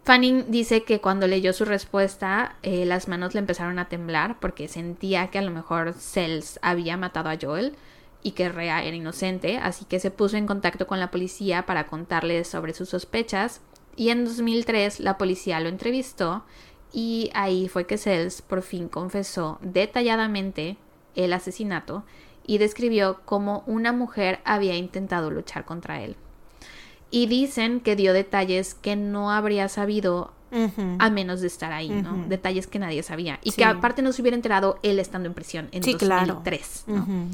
[0.03, 4.67] Fanning dice que cuando leyó su respuesta, eh, las manos le empezaron a temblar porque
[4.67, 7.75] sentía que a lo mejor Cells había matado a Joel
[8.23, 11.85] y que Rea era inocente, así que se puso en contacto con la policía para
[11.85, 13.61] contarles sobre sus sospechas.
[13.95, 16.45] Y en 2003 la policía lo entrevistó
[16.91, 20.77] y ahí fue que Cells por fin confesó detalladamente
[21.15, 22.03] el asesinato
[22.45, 26.15] y describió cómo una mujer había intentado luchar contra él.
[27.11, 30.31] Y dicen que dio detalles que no habría sabido
[30.99, 32.25] a menos de estar ahí, ¿no?
[32.27, 33.39] Detalles que nadie sabía.
[33.43, 33.57] Y Sí.
[33.57, 36.33] que aparte no se hubiera enterado él estando en prisión en Sí, claro.
[36.35, 37.01] 2003, ¿no?
[37.03, 37.25] Ujú.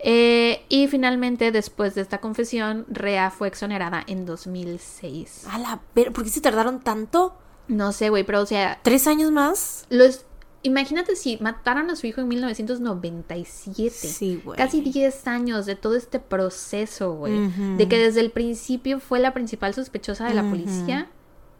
[0.00, 5.44] Eh, y finalmente, después de esta confesión, Rea fue exonerada en 2006.
[5.48, 7.36] A la ver, ¿por qué se tardaron tanto?
[7.68, 9.86] No sé, güey, pero o sea, ¿Tres años más?
[9.90, 10.24] los...
[10.62, 13.90] Imagínate si mataron a su hijo en 1997.
[13.90, 14.58] Sí, güey.
[14.58, 17.48] Casi 10 años de todo este proceso, güey.
[17.78, 21.08] De que desde el principio fue la principal sospechosa de la policía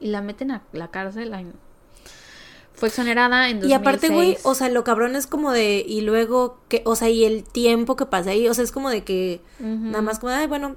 [0.01, 1.33] y la meten a la cárcel.
[1.33, 1.47] ay.
[2.75, 3.71] Fue exonerada en 2006.
[3.71, 7.11] Y aparte, güey, o sea, lo cabrón es como de, y luego, que, o sea,
[7.11, 10.33] y el tiempo que pasa ahí, o sea, es como de que, nada más como,
[10.33, 10.77] ay, bueno,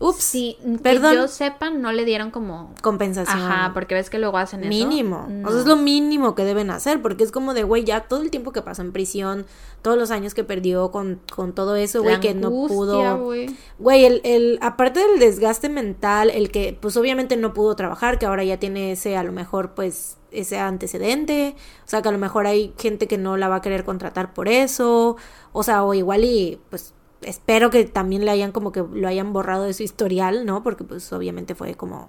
[0.00, 1.12] ups, Sí, perdón.
[1.12, 2.74] que yo sepa, no le dieron como...
[2.82, 3.38] compensación.
[3.38, 4.68] Ajá, porque ves que luego hacen eso.
[4.68, 5.26] Mínimo.
[5.28, 5.48] No.
[5.48, 8.22] O sea, es lo mínimo que deben hacer, porque es como de, güey, ya todo
[8.22, 9.46] el tiempo que pasó en prisión,
[9.82, 13.32] todos los años que perdió con, con todo eso, güey, que no pudo.
[13.78, 18.26] Güey, el, el, aparte del desgaste mental, el que pues obviamente no pudo trabajar, que
[18.26, 22.18] ahora ya tiene ese, a lo mejor, pues, ese antecedente, o sea, que a lo
[22.18, 25.16] mejor hay gente que no la va a querer contratar por eso,
[25.52, 26.92] o sea, o igual y, pues,
[27.22, 30.62] espero que también le hayan como que lo hayan borrado de su historial, ¿no?
[30.62, 32.08] Porque pues obviamente fue como...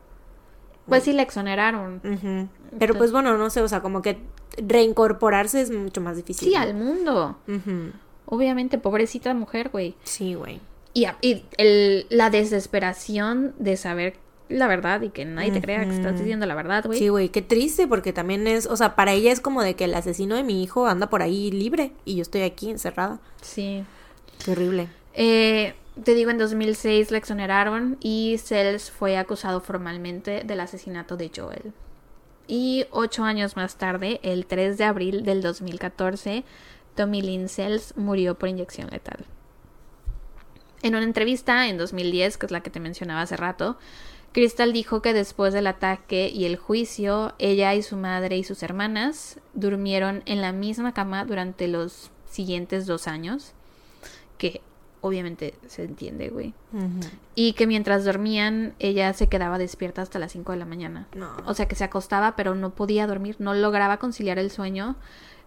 [0.87, 2.49] Pues sí, la exoneraron.
[2.79, 4.17] Pero pues bueno, no sé, o sea, como que
[4.57, 6.49] reincorporarse es mucho más difícil.
[6.49, 7.37] Sí, al mundo.
[8.25, 9.95] Obviamente, pobrecita mujer, güey.
[10.03, 10.59] Sí, güey.
[10.93, 14.15] Y, y el- la desesperación de saber
[14.49, 16.97] la verdad y que nadie te crea que estás diciendo la verdad, güey.
[16.97, 19.83] Sí, güey, qué triste porque también es, o sea, para ella es como de que
[19.85, 23.19] el asesino de mi hijo anda por ahí libre y yo estoy aquí encerrada.
[23.43, 23.83] Sí.
[24.43, 24.89] Qué horrible.
[25.13, 31.31] Eh, te digo, en 2006 la exoneraron y Sells fue acusado formalmente del asesinato de
[31.35, 31.73] Joel.
[32.47, 36.43] Y ocho años más tarde, el 3 de abril del 2014,
[36.95, 39.25] Tommy Lynn Sells murió por inyección letal.
[40.81, 43.77] En una entrevista en 2010, que es la que te mencionaba hace rato,
[44.31, 48.63] Crystal dijo que después del ataque y el juicio, ella y su madre y sus
[48.63, 53.53] hermanas durmieron en la misma cama durante los siguientes dos años,
[54.37, 54.61] que
[55.01, 56.53] obviamente se entiende, güey.
[57.35, 61.07] Y que mientras dormían, ella se quedaba despierta hasta las 5 de la mañana.
[61.15, 61.31] No.
[61.45, 64.95] O sea, que se acostaba, pero no podía dormir, no lograba conciliar el sueño.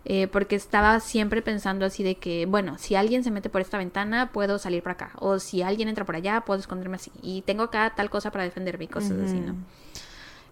[0.05, 3.79] eh, porque estaba siempre pensando así de que, bueno, si alguien se mete por esta
[3.79, 5.13] ventana, puedo salir por acá.
[5.21, 7.13] O si alguien entra por allá, puedo esconderme así.
[7.23, 9.55] Y tengo acá tal cosa para defenderme y cosas así, ¿no?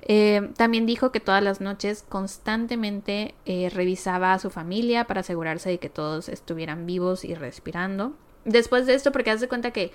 [0.03, 5.68] Eh, también dijo que todas las noches constantemente eh, revisaba a su familia para asegurarse
[5.68, 8.14] de que todos estuvieran vivos y respirando.
[8.45, 9.93] Después de esto, porque haz de cuenta que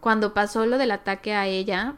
[0.00, 1.96] cuando pasó lo del ataque a ella,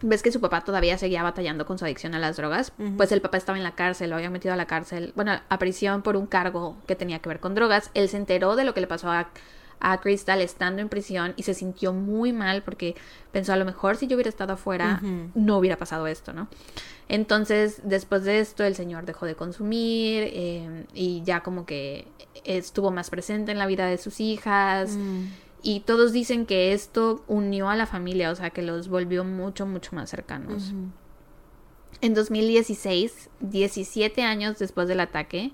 [0.00, 3.20] ves que su papá todavía seguía batallando con su adicción a las drogas, pues el
[3.20, 6.16] papá estaba en la cárcel, lo había metido a la cárcel, bueno, a prisión por
[6.16, 7.90] un cargo que tenía que ver con drogas.
[7.94, 9.30] Él se enteró de lo que le pasó a,
[9.80, 12.94] a Crystal estando en prisión y se sintió muy mal porque
[13.32, 15.00] pensó a lo mejor si yo hubiera estado afuera
[15.34, 16.48] no hubiera pasado esto, ¿no?
[17.08, 22.06] Entonces, después de esto, el señor dejó de consumir eh, y ya como que
[22.44, 24.96] estuvo más presente en la vida de sus hijas.
[25.62, 29.66] Y todos dicen que esto unió a la familia, o sea, que los volvió mucho,
[29.66, 30.72] mucho más cercanos.
[32.00, 35.52] En 2016, 17 años después del ataque,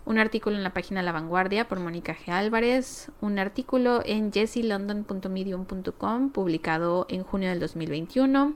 [0.04, 2.32] Un artículo en la página La Vanguardia por Mónica G.
[2.32, 3.12] Álvarez.
[3.22, 8.56] Un artículo en jessilondon.medium.com publicado en junio del 2021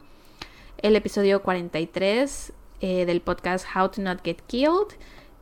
[0.86, 4.95] el episodio 43 eh, del podcast How to Not Get Killed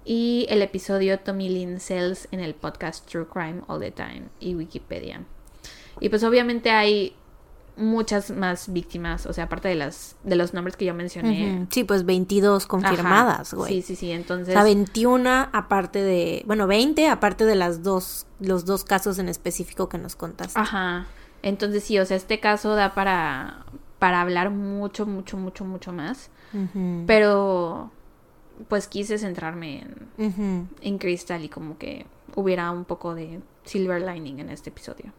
[0.06, 4.56] y el episodio Tommy Lynn Sells en el podcast True Crime All the Time y
[4.56, 5.24] Wikipedia.
[6.04, 7.16] Y pues obviamente hay
[7.78, 11.66] muchas más víctimas, o sea, aparte de las de los nombres que yo mencioné.
[11.70, 13.82] Sí, pues 22 confirmadas, güey.
[13.82, 18.66] Sí, sí, sí, O sea, 21 aparte de, bueno, 20 aparte de las dos, los
[18.66, 20.60] dos casos en específico que nos contaste.
[20.60, 21.08] Ajá.
[21.42, 23.66] Entonces sí, o sea, este caso da para
[23.98, 26.32] para hablar mucho, mucho, mucho, mucho más.
[27.08, 27.92] Pero
[28.68, 29.88] pues quise centrarme
[30.18, 35.14] en, en Crystal y como que hubiera un poco de silver lining en este episodio.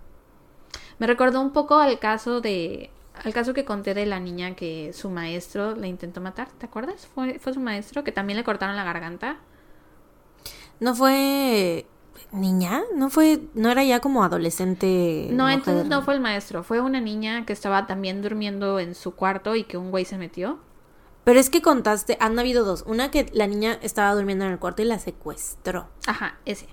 [0.99, 2.91] Me recordó un poco al caso de
[3.23, 7.07] al caso que conté de la niña que su maestro le intentó matar, ¿te acuerdas?
[7.15, 9.37] Fue, fue su maestro que también le cortaron la garganta.
[10.81, 11.87] No fue
[12.33, 15.29] niña, no fue, no era ya como adolescente.
[15.31, 15.59] No, mujer?
[15.59, 19.55] entonces no fue el maestro, fue una niña que estaba también durmiendo en su cuarto
[19.55, 20.59] y que un güey se metió.
[21.23, 22.85] Pero es que contaste, han habido dos.
[22.87, 25.89] Una que la niña estaba durmiendo en el cuarto y la secuestró.
[26.07, 26.69] Ajá, ese.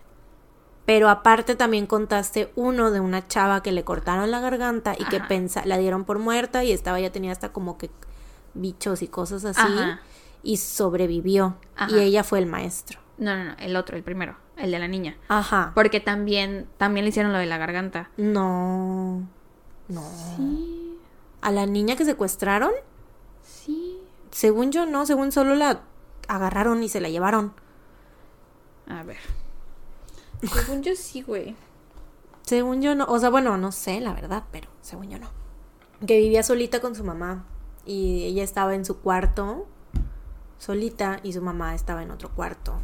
[0.91, 5.21] Pero aparte también contaste uno de una chava que le cortaron la garganta y que
[5.21, 7.89] pensa, la dieron por muerta y estaba ya tenía hasta como que
[8.55, 10.01] bichos y cosas así Ajá.
[10.43, 11.95] y sobrevivió Ajá.
[11.95, 12.99] y ella fue el maestro.
[13.17, 15.15] No, no, no, el otro, el primero, el de la niña.
[15.29, 15.71] Ajá.
[15.75, 18.09] Porque también también le hicieron lo de la garganta.
[18.17, 19.25] No.
[19.87, 20.03] No.
[20.35, 20.97] Sí,
[21.39, 22.71] ¿A la niña que secuestraron?
[23.43, 23.97] sí.
[24.31, 25.83] Según yo no, según solo la
[26.27, 27.53] agarraron y se la llevaron.
[28.89, 29.19] A ver.
[30.41, 31.55] Según yo sí, güey.
[32.43, 35.29] Según yo no, o sea, bueno, no sé, la verdad, pero según yo no.
[36.05, 37.45] que vivía solita con su mamá
[37.85, 39.67] y ella estaba en su cuarto
[40.61, 42.75] solita y su mamá estaba en otro cuarto.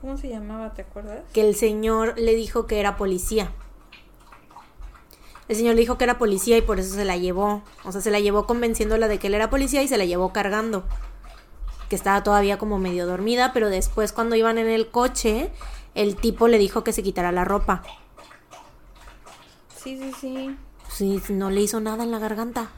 [0.00, 0.74] ¿Cómo se llamaba?
[0.74, 1.22] ¿Te acuerdas?
[1.32, 3.50] Que el señor le dijo que era policía.
[5.48, 7.62] El señor le dijo que era policía y por eso se la llevó.
[7.84, 10.34] O sea, se la llevó convenciéndola de que él era policía y se la llevó
[10.34, 10.84] cargando.
[11.88, 15.50] Que estaba todavía como medio dormida, pero después cuando iban en el coche,
[15.94, 17.82] el tipo le dijo que se quitara la ropa.
[19.76, 20.56] Sí, sí, sí.
[20.88, 22.70] Sí, no le hizo nada en la garganta.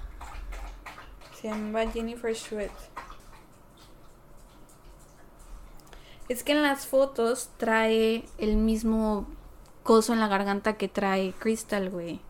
[1.41, 2.71] Se llamaba Jennifer Sweat.
[6.29, 9.27] Es que en las fotos trae el mismo
[9.83, 12.21] coso en la garganta que trae Crystal, güey.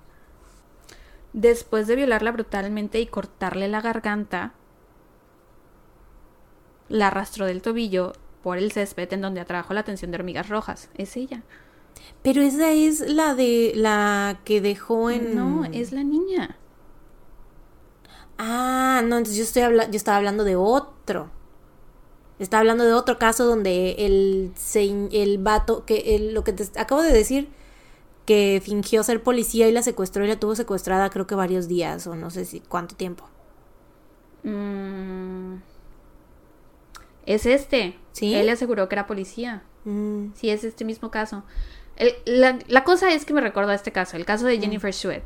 [1.33, 4.55] Después de violarla brutalmente y cortarle la garganta,
[6.89, 8.12] la arrastró del tobillo
[8.43, 10.89] por el césped en donde atrajo la atención de hormigas rojas.
[10.95, 11.43] Es ella.
[12.22, 15.34] Pero esa es la de la que dejó en.
[15.34, 16.57] No, es la niña.
[18.39, 21.30] Ah, no, entonces yo estoy habla- yo estaba hablando de otro.
[22.39, 26.78] Estaba hablando de otro caso donde el se- el vato que el- lo que te
[26.80, 27.49] acabo de decir
[28.26, 32.07] que fingió ser policía y la secuestró y la tuvo secuestrada creo que varios días
[32.07, 33.24] o no sé si cuánto tiempo.
[34.45, 35.57] Mm.
[37.29, 37.97] Es este.
[38.12, 38.35] ¿Sí?
[38.35, 39.62] Él le aseguró que era policía.
[39.85, 41.45] Mm, Sí, es este mismo caso.
[41.97, 44.93] El- la, la cosa es que me recordó a este caso, el caso de Jennifer
[44.95, 45.22] Sweat.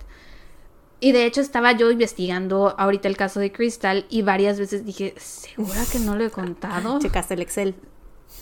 [1.01, 5.15] Y de hecho estaba yo investigando ahorita el caso de Crystal y varias veces dije,
[5.17, 6.99] ¿segura que no lo he contado?
[7.01, 7.75] checaste el Excel.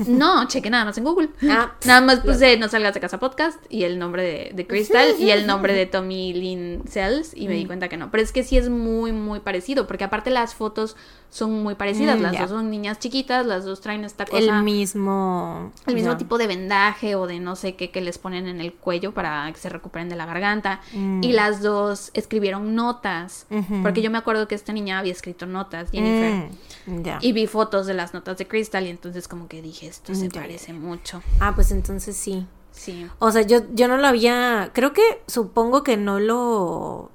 [0.06, 1.28] No, cheque nada más en Google.
[1.48, 1.72] Ah.
[1.84, 5.30] nada más puse No salgas de casa podcast y el nombre de, de Crystal y
[5.30, 7.58] el nombre de Tommy Lynn Sells y me Mm.
[7.58, 8.10] di cuenta que no.
[8.10, 10.96] Pero es que sí es muy, muy parecido porque aparte las fotos
[11.28, 12.18] son muy parecidas.
[12.18, 14.38] Mm, las dos son niñas chiquitas, las dos traen esta cosa.
[14.38, 18.48] El mismo El mismo tipo de vendaje o de no sé qué que les ponen
[18.48, 20.80] en el cuello para que se recuperen de la garganta.
[20.92, 21.22] Mm.
[21.22, 23.46] Y las dos escribieron notas.
[23.82, 26.48] Porque yo me acuerdo que esta niña había escrito notas, Jennifer.
[26.86, 27.02] Mm.
[27.20, 30.28] Y vi fotos de las notas de Crystal y entonces como que dije, esto se
[30.28, 31.22] ya, parece mucho.
[31.38, 32.46] Ah, pues entonces sí.
[32.72, 33.08] Sí.
[33.18, 34.70] O sea, yo, yo no lo había.
[34.72, 37.10] Creo que supongo que no lo.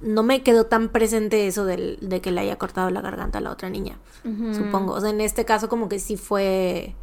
[0.00, 3.40] No me quedó tan presente eso del, de que le haya cortado la garganta a
[3.40, 3.98] la otra niña.
[4.22, 4.92] Supongo.
[4.94, 6.94] O sea, en este caso, como que sí fue.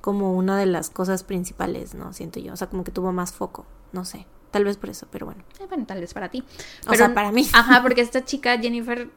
[0.00, 2.12] Como una de las cosas principales, ¿no?
[2.12, 2.54] Siento yo.
[2.54, 3.66] O sea, como que tuvo más foco.
[3.92, 4.26] No sé.
[4.50, 5.44] Tal vez por eso, pero bueno.
[5.60, 6.42] Eh, bueno, tal vez para ti.
[6.88, 7.46] O sea, para mí.
[7.52, 9.10] Ajá, porque esta chica, Jennifer,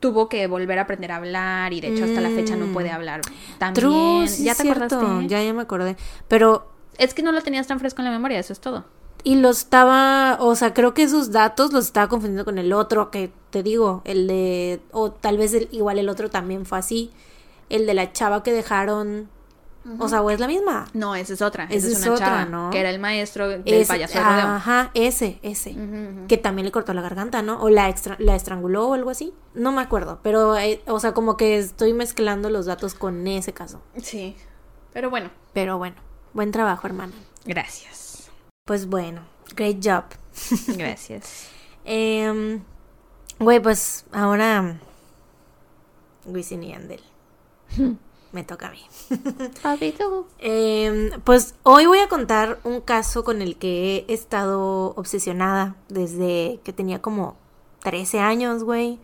[0.00, 2.72] tuvo que volver a aprender a hablar y de hecho hasta la fecha no Mm.
[2.72, 3.20] puede hablar
[3.58, 4.84] tan True, sí ¿Ya te cierto.
[4.96, 5.26] acordaste?
[5.28, 5.96] Ya, ya me acordé.
[6.28, 6.68] Pero
[6.98, 8.84] Es que no lo tenías tan fresco en la memoria, eso es todo.
[9.24, 13.10] Y lo estaba, o sea, creo que esos datos los estaba confundiendo con el otro
[13.12, 17.10] que te digo, el de, o tal vez el- igual el otro también fue así,
[17.68, 19.28] el de la chava que dejaron,
[19.98, 20.86] o sea, o es la misma.
[20.92, 21.64] No, esa es otra.
[21.64, 22.70] Esa Esa es una otra, chava, ¿no?
[22.70, 24.20] Que era el maestro del Ese- payaso de.
[24.24, 25.74] Ajá, ese, ese.
[26.28, 27.60] Que también le cortó la garganta, ¿no?
[27.62, 29.32] O la, extra- la estranguló o algo así.
[29.54, 33.52] No me acuerdo, pero, eh, o sea, como que estoy mezclando los datos con ese
[33.52, 33.80] caso.
[34.02, 34.36] Sí.
[34.92, 35.96] Pero bueno, Pero bueno,
[36.32, 37.12] buen trabajo, hermana.
[37.44, 38.30] gracias.
[38.64, 39.22] Pues bueno,
[39.56, 40.04] great job.
[40.76, 41.48] Gracias.
[41.84, 42.62] Em,
[43.38, 44.78] güey, pues ahora.
[46.26, 47.00] Wisin y Yandel.
[48.32, 48.80] Me toca a mí.
[49.62, 50.26] Papito.
[50.38, 56.60] Em, pues hoy voy a contar un caso con el que he estado obsesionada desde
[56.62, 57.36] que tenía como
[57.80, 59.00] 13 años, güey.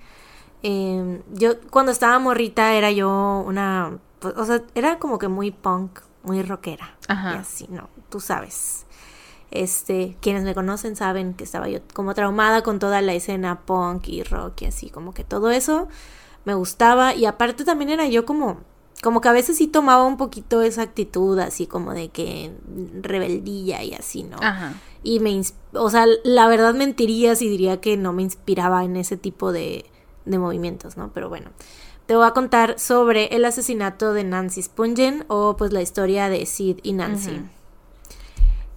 [0.62, 5.50] Em, yo cuando estaba morrita era yo una, pues, o sea, era como que muy
[5.50, 6.96] punk, muy rockera.
[7.08, 7.34] Ajá.
[7.34, 8.84] Y así, no, tú sabes.
[9.50, 14.08] Este, quienes me conocen saben que estaba yo como traumada con toda la escena punk
[14.08, 15.88] y rock y así, como que todo eso
[16.44, 18.58] me gustaba y aparte también era yo como
[19.04, 22.52] como que a veces sí tomaba un poquito esa actitud así como de que
[23.02, 24.38] rebeldía y así, ¿no?
[24.40, 24.72] Ajá.
[25.02, 25.42] Y me,
[25.74, 29.84] o sea, la verdad mentiría si diría que no me inspiraba en ese tipo de,
[30.24, 31.10] de movimientos, ¿no?
[31.12, 31.50] Pero bueno,
[32.06, 36.46] te voy a contar sobre el asesinato de Nancy Spungen o pues la historia de
[36.46, 37.42] Sid y Nancy.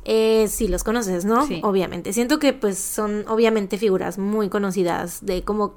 [0.03, 1.47] Eh, sí, los conoces, ¿no?
[1.47, 1.61] Sí.
[1.63, 2.11] Obviamente.
[2.11, 5.75] Siento que pues son obviamente figuras muy conocidas de como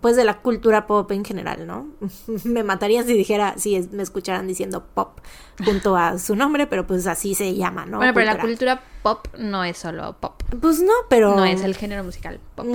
[0.00, 1.88] pues de la cultura pop en general, ¿no?
[2.44, 5.18] me matarían si dijera, si es- me escucharan diciendo pop
[5.64, 7.96] junto a su nombre, pero pues así se llama, ¿no?
[7.96, 8.82] bueno, pero la Cultura.
[9.02, 10.42] pop no es solo pop.
[10.60, 12.66] Pues no, pero No es el género musical pop.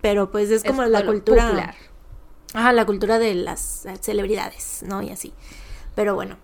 [0.00, 1.74] Pero pues es como Es la cultura popular.
[2.54, 5.02] Ajá, la cultura de las eh, celebridades, ¿no?
[5.02, 5.32] Y así.
[5.94, 6.36] Pero bueno,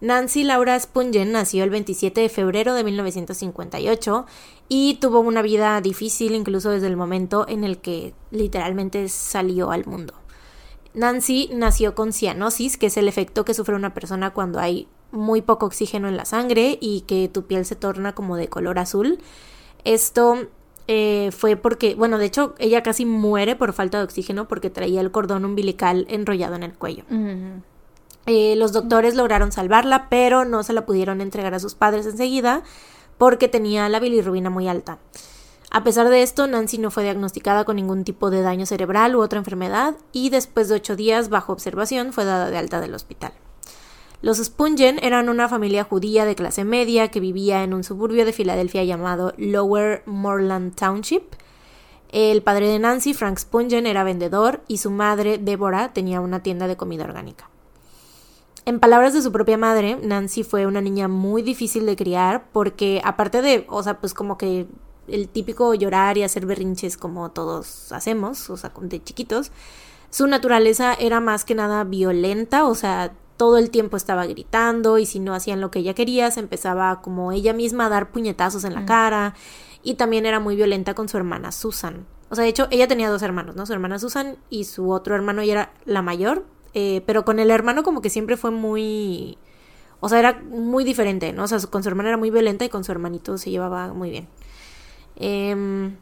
[0.00, 4.26] Nancy Laura Spungen nació el 27 de febrero de 1958
[4.74, 9.84] y tuvo una vida difícil incluso desde el momento en el que literalmente salió al
[9.84, 10.14] mundo.
[10.94, 15.42] Nancy nació con cianosis, que es el efecto que sufre una persona cuando hay muy
[15.42, 19.18] poco oxígeno en la sangre y que tu piel se torna como de color azul.
[19.84, 20.46] Esto
[20.88, 25.02] eh, fue porque, bueno, de hecho, ella casi muere por falta de oxígeno porque traía
[25.02, 27.04] el cordón umbilical enrollado en el cuello.
[28.24, 32.62] Eh, los doctores lograron salvarla, pero no se la pudieron entregar a sus padres enseguida
[33.22, 34.98] porque tenía la bilirrubina muy alta.
[35.70, 39.20] A pesar de esto, Nancy no fue diagnosticada con ningún tipo de daño cerebral u
[39.20, 43.32] otra enfermedad y después de ocho días bajo observación fue dada de alta del hospital.
[44.22, 48.32] Los Spungen eran una familia judía de clase media que vivía en un suburbio de
[48.32, 51.22] Filadelfia llamado Lower Moreland Township.
[52.08, 56.66] El padre de Nancy, Frank Spungen, era vendedor y su madre, Deborah, tenía una tienda
[56.66, 57.48] de comida orgánica.
[58.64, 63.00] En palabras de su propia madre, Nancy fue una niña muy difícil de criar porque
[63.04, 64.68] aparte de, o sea, pues como que
[65.08, 69.50] el típico llorar y hacer berrinches como todos hacemos, o sea, de chiquitos,
[70.10, 75.06] su naturaleza era más que nada violenta, o sea, todo el tiempo estaba gritando y
[75.06, 78.62] si no hacían lo que ella quería, se empezaba como ella misma a dar puñetazos
[78.62, 79.34] en la cara
[79.82, 82.06] y también era muy violenta con su hermana Susan.
[82.30, 83.66] O sea, de hecho, ella tenía dos hermanos, ¿no?
[83.66, 87.50] Su hermana Susan y su otro hermano, ella era la mayor, eh, pero con el
[87.50, 89.38] hermano como que siempre fue muy...
[90.00, 91.44] O sea, era muy diferente, ¿no?
[91.44, 94.10] O sea, con su hermana era muy violenta y con su hermanito se llevaba muy
[94.10, 94.28] bien.
[95.16, 95.96] Em,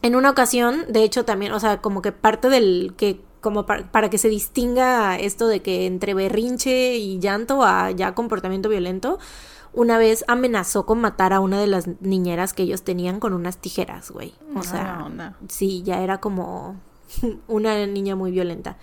[0.00, 3.90] en una ocasión, de hecho, también, o sea, como que parte del que, como para,
[3.92, 9.18] para que se distinga esto de que entre berrinche y llanto a ya comportamiento violento,
[9.72, 13.58] una vez amenazó con matar a una de las niñeras que ellos tenían con unas
[13.58, 14.34] tijeras, güey.
[14.54, 15.36] O sea, Mala onda.
[15.48, 16.76] sí, ya era como
[17.48, 18.78] una niña muy violenta.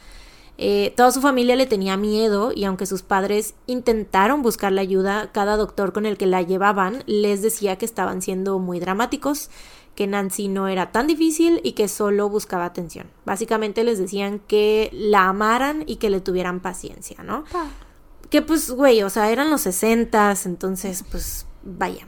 [0.57, 5.31] Eh, toda su familia le tenía miedo y aunque sus padres intentaron buscar la ayuda,
[5.33, 9.49] cada doctor con el que la llevaban les decía que estaban siendo muy dramáticos,
[9.95, 13.07] que Nancy no era tan difícil y que solo buscaba atención.
[13.25, 17.45] Básicamente les decían que la amaran y que le tuvieran paciencia, ¿no?
[18.29, 22.05] Que pues, güey, o sea, eran los sesentas, entonces, pues, vaya.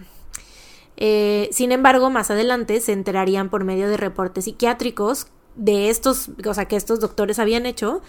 [0.97, 6.53] Eh, sin embargo, más adelante se enterarían por medio de reportes psiquiátricos de estos, o
[6.53, 8.01] sea, que estos doctores habían hecho,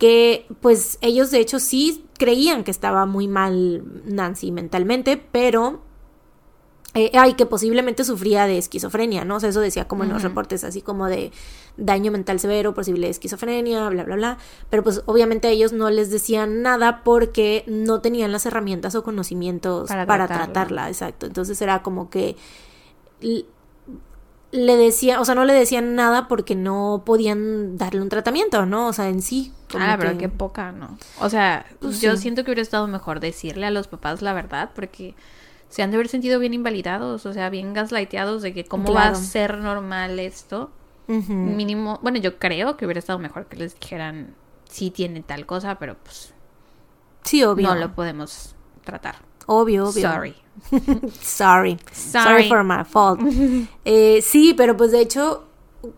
[0.00, 5.82] que pues ellos de hecho sí creían que estaba muy mal Nancy mentalmente, pero...
[6.94, 9.36] Eh, ay, que posiblemente sufría de esquizofrenia, ¿no?
[9.36, 11.30] O sea, eso decía como en los reportes, así como de
[11.76, 14.38] daño mental severo, posible esquizofrenia, bla, bla, bla.
[14.70, 19.04] Pero pues obviamente a ellos no les decían nada porque no tenían las herramientas o
[19.04, 20.52] conocimientos Para para, tratarla.
[20.52, 21.26] tratarla, exacto.
[21.26, 22.34] Entonces era como que
[24.52, 28.88] le decía, o sea, no le decían nada porque no podían darle un tratamiento, ¿no?
[28.88, 29.52] O sea, en sí.
[29.78, 30.98] Ah, pero que- qué poca, ¿no?
[31.20, 32.22] O sea, Pues yo sí.
[32.22, 35.14] siento que hubiera estado mejor decirle a los papás la verdad, porque
[35.68, 39.06] se han de haber sentido bien invalidados, o sea, bien gaslighteados de que cómo va
[39.08, 40.70] a ser normal esto.
[41.06, 41.32] Ujú.
[41.32, 44.34] Mínimo, bueno, yo creo que hubiera estado mejor que les dijeran
[44.68, 46.32] sí tiene tal cosa, pero pues
[47.22, 47.68] Sí, obvio.
[47.68, 48.54] no lo podemos
[48.84, 49.16] tratar.
[49.52, 50.08] Obvio, obvio.
[50.08, 50.34] Sorry.
[51.20, 51.76] Sorry.
[51.92, 52.44] Sorry.
[52.44, 53.18] Sorry for my fault.
[53.84, 55.44] Eh, sí, pero pues de hecho,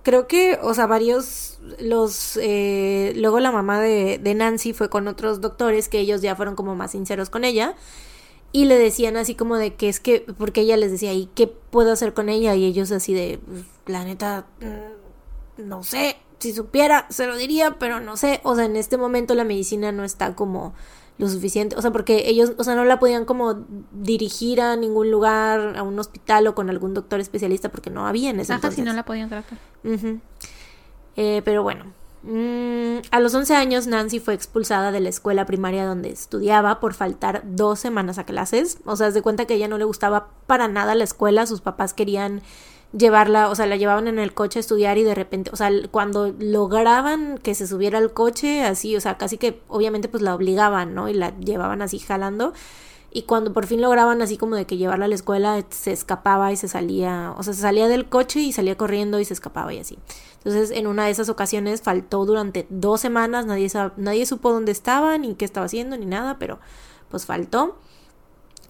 [0.03, 5.07] creo que, o sea, varios, los, eh, luego la mamá de, de Nancy fue con
[5.07, 7.75] otros doctores que ellos ya fueron como más sinceros con ella
[8.53, 11.47] y le decían así como de que es que, porque ella les decía, ¿y qué
[11.47, 12.55] puedo hacer con ella?
[12.55, 17.77] Y ellos así de, "Pues, la neta, mm, no sé, si supiera, se lo diría,
[17.79, 20.73] pero no sé, o sea, en este momento la medicina no está como
[21.23, 25.11] lo suficiente, o sea, porque ellos, o sea, no la podían como dirigir a ningún
[25.11, 28.71] lugar, a un hospital o con algún doctor especialista porque no había en ese Ajá,
[28.71, 29.59] si no la podían tratar.
[31.17, 31.93] Eh, pero bueno,
[32.25, 36.95] Mm, a los 11 años Nancy fue expulsada de la escuela primaria donde estudiaba por
[36.95, 38.79] faltar dos semanas a clases.
[38.85, 41.47] O sea, haz de cuenta que a ella no le gustaba para nada la escuela,
[41.47, 42.41] sus papás querían
[42.97, 45.71] llevarla, o sea, la llevaban en el coche a estudiar y de repente, o sea,
[45.91, 50.35] cuando lograban que se subiera al coche, así, o sea, casi que obviamente pues la
[50.35, 51.09] obligaban, ¿no?
[51.09, 52.53] Y la llevaban así jalando.
[53.15, 56.51] Y cuando por fin lograban así como de que llevarla a la escuela, se escapaba
[56.51, 59.73] y se salía, o sea, se salía del coche y salía corriendo y se escapaba
[59.75, 59.99] y así.
[60.39, 65.19] Entonces, en una de esas ocasiones faltó durante dos semanas, nadie, nadie supo dónde estaba,
[65.19, 66.59] ni qué estaba haciendo, ni nada, pero
[67.11, 67.77] pues faltó.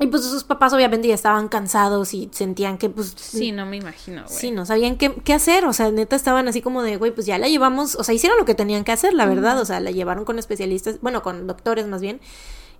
[0.00, 3.12] Y pues sus papás obviamente ya estaban cansados y sentían que pues...
[3.16, 4.34] Sí, no me imagino, güey.
[4.34, 7.26] Sí, no sabían qué, qué hacer, o sea, neta estaban así como de, güey, pues
[7.26, 9.78] ya la llevamos, o sea, hicieron lo que tenían que hacer, la verdad, o sea,
[9.80, 12.20] la llevaron con especialistas, bueno, con doctores más bien,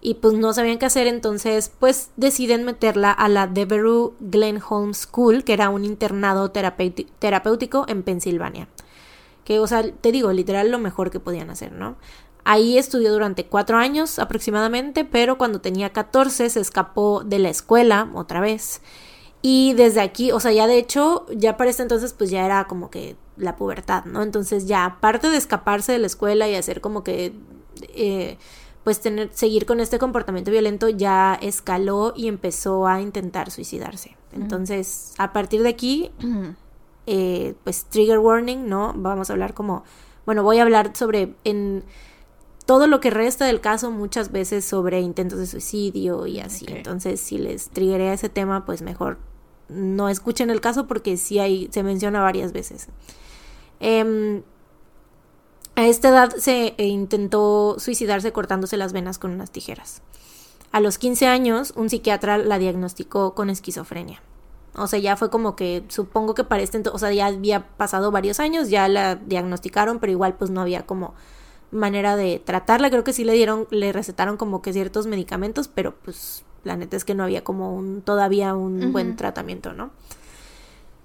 [0.01, 5.45] y pues no sabían qué hacer, entonces pues deciden meterla a la Devereux Glenholm School,
[5.45, 8.69] que era un internado terapéutico en Pensilvania.
[9.45, 11.97] Que, o sea, te digo, literal lo mejor que podían hacer, ¿no?
[12.45, 18.11] Ahí estudió durante cuatro años aproximadamente, pero cuando tenía 14 se escapó de la escuela
[18.15, 18.83] otra vez.
[19.43, 22.65] Y desde aquí, o sea, ya de hecho, ya para este entonces, pues ya era
[22.65, 24.23] como que la pubertad, ¿no?
[24.23, 27.33] Entonces ya, aparte de escaparse de la escuela y hacer como que,
[27.95, 28.39] eh,
[28.85, 34.17] pues tener, seguir con este comportamiento violento, ya escaló y empezó a intentar suicidarse.
[34.33, 36.11] Entonces, a partir de aquí,
[37.07, 38.95] eh, pues trigger warning, ¿no?
[38.97, 39.85] Vamos a hablar como,
[40.25, 41.85] bueno, voy a hablar sobre en
[42.67, 46.65] todo lo que resta del caso muchas veces sobre intentos de suicidio y así.
[46.69, 49.19] Entonces, si les triggeré ese tema, pues mejor
[49.69, 52.89] no escuchen el caso porque sí hay, se menciona varias veces.
[53.81, 54.43] Em,
[55.75, 60.03] a esta edad se eh, intentó suicidarse cortándose las venas con unas tijeras.
[60.71, 64.23] A los 15 años, un psiquiatra la diagnosticó con esquizofrenia.
[64.75, 67.67] O sea, ya fue como que, supongo que para este ento- o sea, ya había
[67.77, 71.15] pasado varios años, ya la diagnosticaron, pero igual pues no había como
[71.73, 72.91] manera de tratarla.
[72.91, 76.97] Creo que sí le dieron, le recetaron como que ciertos medicamentos, pero pues la neta
[76.97, 79.91] es que no había como un, todavía un buen tratamiento, ¿no?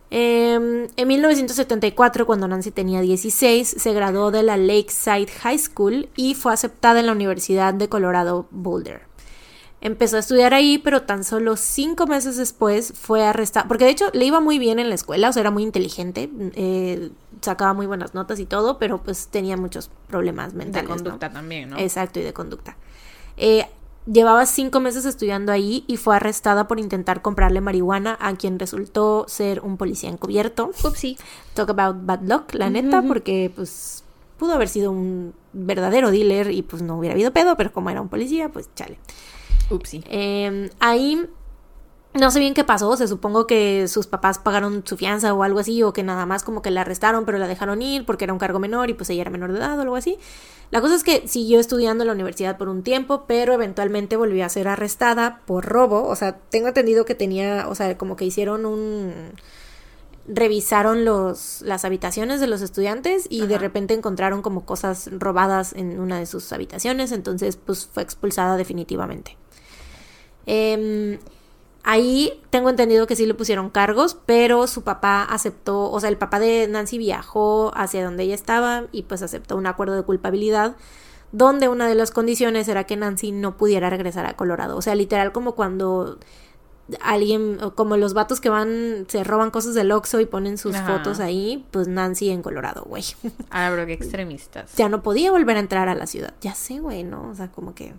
[0.10, 6.35] Eh, en 1974, cuando Nancy tenía 16, se graduó de la Lakeside High School y
[6.35, 9.02] fue aceptada en la Universidad de Colorado Boulder.
[9.79, 13.67] Empezó a estudiar ahí, pero tan solo cinco meses después fue arrestada.
[13.67, 16.29] Porque de hecho le iba muy bien en la escuela, o sea, era muy inteligente,
[16.55, 20.89] eh, sacaba muy buenas notas y todo, pero pues tenía muchos problemas De mentales.
[20.89, 20.95] ¿no?
[20.95, 21.77] conducta también, ¿no?
[21.77, 22.75] Exacto, y de conducta.
[23.37, 23.67] Eh,
[24.11, 29.25] llevaba cinco meses estudiando ahí y fue arrestada por intentar comprarle marihuana a quien resultó
[29.27, 30.71] ser un policía encubierto.
[30.83, 31.17] Upsi.
[31.53, 34.03] Talk about bad luck, la neta, porque pues
[34.37, 38.01] pudo haber sido un verdadero dealer y pues no hubiera habido pedo, pero como era
[38.01, 38.97] un policía, pues chale.
[39.69, 40.03] Upsi.
[40.07, 41.27] Eh, ahí
[42.18, 45.60] no sé bien qué pasó, se supongo que sus papás pagaron su fianza o algo
[45.60, 48.34] así, o que nada más como que la arrestaron, pero la dejaron ir porque era
[48.34, 50.18] un cargo menor y pues ella era menor de edad o algo así.
[50.72, 54.45] La cosa es que siguió estudiando en la universidad por un tiempo, pero eventualmente volvió
[54.45, 56.07] a ser arrestada por robo.
[56.07, 59.14] O sea, tengo entendido que tenía, o sea, como que hicieron un
[60.30, 66.02] revisaron los las habitaciones de los estudiantes y de repente encontraron como cosas robadas en
[66.02, 69.38] una de sus habitaciones, entonces pues fue expulsada definitivamente.
[70.48, 71.19] Em,
[71.84, 76.18] ahí tengo entendido que sí le pusieron cargos, pero su papá aceptó, o sea, el
[76.18, 80.76] papá de Nancy viajó hacia donde ella estaba y pues aceptó un acuerdo de culpabilidad
[81.32, 84.78] donde una de las condiciones era que Nancy no pudiera regresar a Colorado.
[84.78, 86.18] O sea, literal como cuando
[87.02, 90.98] alguien, como los vatos que van, se roban cosas del Oxxo y ponen sus Ajá.
[90.98, 93.03] fotos ahí, pues Nancy en Colorado, güey.
[93.49, 94.74] Ahora, bro, qué extremistas.
[94.76, 96.34] ya no podía volver a entrar a la ciudad.
[96.40, 97.30] Ya sé, güey, ¿no?
[97.30, 97.94] O sea, como que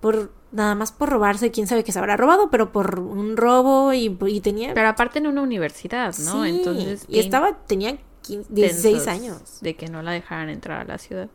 [0.00, 3.92] por nada más por robarse, quién sabe qué se habrá robado, pero por un robo
[3.92, 6.44] y, y tenía Pero aparte en una universidad, ¿no?
[6.44, 7.04] Sí, Entonces.
[7.08, 9.60] y estaba tenía 15 16 tensos años.
[9.60, 11.28] De que no la dejaran entrar a la ciudad.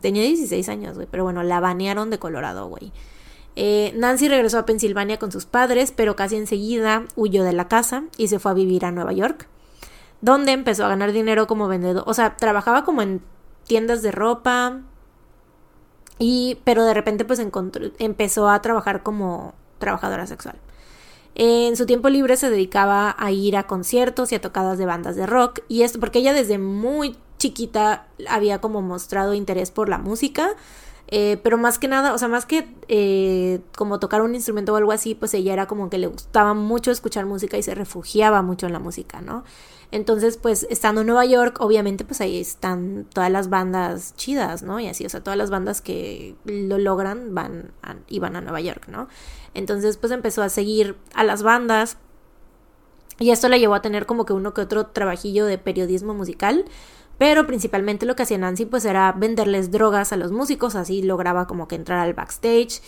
[0.00, 2.92] Tenía 16 años, güey, pero bueno, la banearon de Colorado, güey.
[3.56, 8.04] Eh, Nancy regresó a Pensilvania con sus padres, pero casi enseguida huyó de la casa
[8.16, 9.48] y se fue a vivir a Nueva York,
[10.20, 12.04] donde empezó a ganar dinero como vendedor.
[12.06, 13.20] O sea, trabajaba como en
[13.66, 14.80] tiendas de ropa,
[16.20, 20.56] y, pero de repente pues encontró, empezó a trabajar como trabajadora sexual.
[21.34, 25.16] En su tiempo libre se dedicaba a ir a conciertos y a tocadas de bandas
[25.16, 25.60] de rock.
[25.68, 30.50] Y esto porque ella desde muy chiquita había como mostrado interés por la música.
[31.08, 34.76] eh, pero más que nada, o sea, más que eh, como tocar un instrumento o
[34.76, 38.42] algo así, pues ella era como que le gustaba mucho escuchar música y se refugiaba
[38.42, 39.44] mucho en la música, ¿no?
[39.92, 44.78] Entonces, pues estando en Nueva York, obviamente, pues ahí están todas las bandas chidas, ¿no?
[44.78, 48.40] Y así, o sea, todas las bandas que lo logran van a, y van a
[48.40, 49.08] Nueva York, ¿no?
[49.52, 51.96] Entonces, pues empezó a seguir a las bandas.
[53.18, 56.64] Y esto la llevó a tener como que uno que otro trabajillo de periodismo musical.
[57.20, 61.46] Pero principalmente lo que hacía Nancy pues era venderles drogas a los músicos, así lograba
[61.46, 62.80] como que entrar al backstage.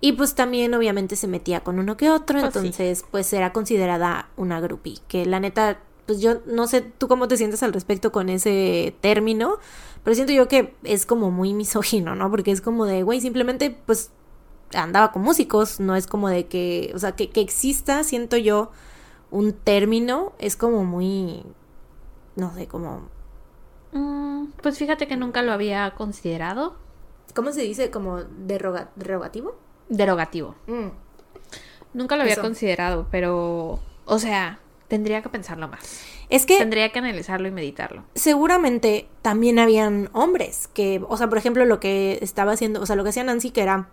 [0.00, 2.46] Y pues también obviamente se metía con uno que otro, sí.
[2.46, 4.98] entonces pues era considerada una groupie.
[5.08, 5.80] Que la neta,
[6.10, 9.58] pues yo no sé tú cómo te sientes al respecto con ese término,
[10.02, 12.28] pero siento yo que es como muy misógino, ¿no?
[12.32, 14.10] Porque es como de, güey, simplemente pues
[14.74, 18.72] andaba con músicos, no es como de que, o sea, que, que exista, siento yo,
[19.30, 21.44] un término, es como muy,
[22.34, 23.08] no sé, como,
[23.92, 26.74] Mm, pues fíjate que nunca lo había considerado.
[27.36, 27.90] ¿cómo se dice?
[27.92, 29.54] Como derroga- derogativo.
[29.88, 30.56] Derogativo.
[30.66, 30.88] Mm.
[31.94, 32.42] Nunca lo había Eso.
[32.42, 33.78] considerado, pero.
[34.06, 34.58] O sea,
[34.90, 35.80] tendría que pensarlo más.
[36.28, 38.04] Es que Tendría que analizarlo y meditarlo.
[38.14, 42.96] seguramente también habían hombres que, o sea, por ejemplo, lo que estaba haciendo, o sea,
[42.96, 43.88] lo que hacía Nancy que era,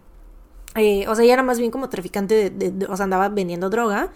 [0.75, 3.29] eh, o sea, ella era más bien como traficante de, de- de- o sea, andaba
[3.29, 4.09] vendiendo droga,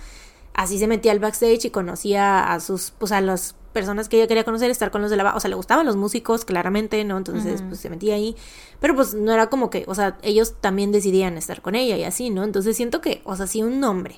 [0.53, 4.27] así se metía al backstage y conocía a sus, pues a las personas que ella
[4.27, 7.17] quería conocer, estar con los de la, o sea, le gustaban los músicos, claramente, ¿no?
[7.17, 8.35] Entonces, pues se metía ahí,
[8.81, 12.03] pero pues no era como que, o sea, ellos también decidían estar con ella y
[12.03, 12.43] así, ¿no?
[12.43, 14.17] Entonces siento que, o sea, si un hombre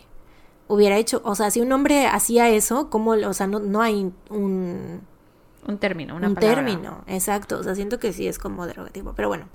[0.68, 4.12] hubiera hecho, o sea, si un hombre hacía eso, como, o sea, no, no hay
[4.30, 5.02] un
[5.68, 6.66] Un término, una un palabra.
[6.66, 7.60] término, exacto.
[7.60, 9.48] O sea, siento que sí es como derogativo, pero bueno.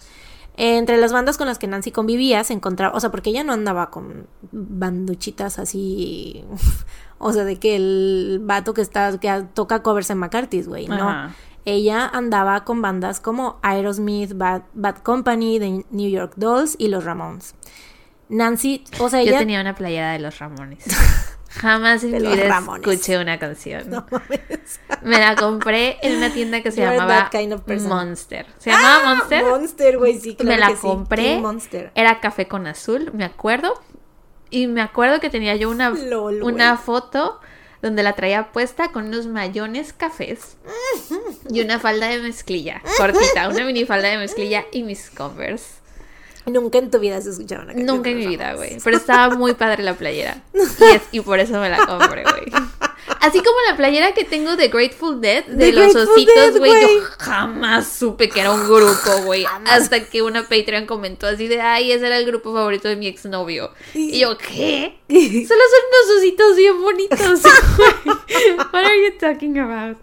[0.61, 3.53] Entre las bandas con las que Nancy convivía se encontraba, o sea, porque ella no
[3.53, 6.45] andaba con banduchitas así,
[7.19, 11.09] o sea, de que el vato que está, que toca covers en McCarthy's, güey, no.
[11.09, 11.35] Ajá.
[11.65, 17.05] Ella andaba con bandas como Aerosmith, Bad, Bad Company, The New York Dolls y los
[17.05, 17.55] Ramones.
[18.29, 19.39] Nancy, o sea, Yo ella...
[19.39, 20.85] tenía una playera de los Ramones.
[21.49, 23.89] Jamás en mi vida escuché una canción.
[23.91, 24.81] No mames.
[25.03, 27.67] Me la compré en una tienda que se You're llamaba kind of.
[27.67, 28.47] Monster.
[28.59, 29.15] ¿Se llamaba ¡Ah!
[29.15, 29.45] Monster?
[29.45, 31.41] Monster, güey, sí, claro me la que compré.
[31.41, 31.91] Monster.
[31.95, 33.81] Era café con azul, me acuerdo.
[34.51, 37.41] Y me acuerdo que tenía yo una, Lol, una foto
[37.83, 40.57] donde la traía puesta con unos mayones cafés
[41.49, 45.77] y una falda de mezclilla cortita, una minifalda de mezclilla y mis Converse.
[46.51, 48.79] Nunca en tu vida has escuchado una canción Nunca en mi vida, güey.
[48.83, 50.43] Pero estaba muy padre la playera.
[50.55, 52.45] Y, es- y por eso me la compré, güey.
[53.21, 56.73] Así como la playera que tengo de Grateful Dead, de los Grateful ositos, güey.
[56.73, 59.45] Yo jamás supe que era un grupo, güey.
[59.67, 63.07] Hasta que una Patreon comentó así de, ay, ese era el grupo favorito de mi
[63.07, 63.73] exnovio.
[63.95, 64.99] Y yo, ¿qué?
[65.09, 67.41] Solo son unos ositos bien bonitos.
[68.73, 69.99] What are you talking about?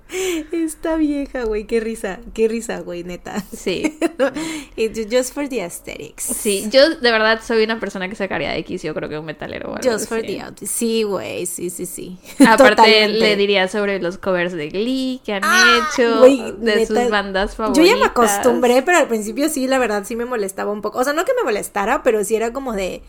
[0.52, 3.44] Esta vieja, güey, qué risa, qué risa, güey, neta.
[3.56, 3.98] Sí.
[4.76, 6.24] It's just for the aesthetics.
[6.24, 9.26] Sí, yo de verdad soy una persona que sacaría de X, yo creo que un
[9.26, 9.76] metalero.
[9.84, 10.28] Just for así.
[10.28, 10.58] the out.
[10.60, 12.18] Sí, güey, sí, sí, sí.
[12.48, 17.10] Aparte Le diría sobre los covers de Glee que han Ah, hecho, de neta, sus
[17.10, 17.88] bandas Yo favoritas.
[17.90, 21.00] ya me acostumbré, pero al principio sí, la verdad, sí me molestaba un poco.
[21.00, 23.02] O sea, no que me molestara, pero sí era como de,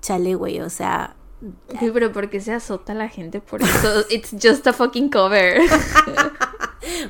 [0.00, 1.16] chale, güey, o sea,
[1.78, 4.04] Sí, pero ¿por qué se azota la gente por eso?
[4.10, 5.60] It's just a fucking cover.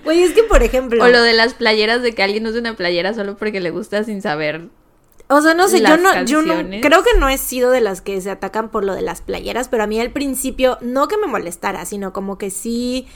[0.04, 2.74] güey, es que por ejemplo, o lo de las playeras de que alguien use una
[2.76, 4.68] playera solo porque le gusta sin saber.
[5.28, 8.02] O sea, no sé, yo no, yo no, creo que no he sido de las
[8.02, 11.16] que se atacan por lo de las playeras, pero a mí al principio, no que
[11.16, 13.06] me molestara, sino como que sí...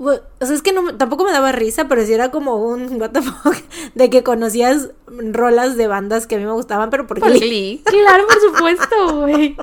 [0.00, 3.10] O sea, es que no, tampoco me daba risa, pero sí era como un what
[3.10, 3.56] the fuck,
[3.94, 7.82] de que conocías rolas de bandas que a mí me gustaban, pero porque Por Glee.
[7.84, 9.56] Claro, por supuesto, güey.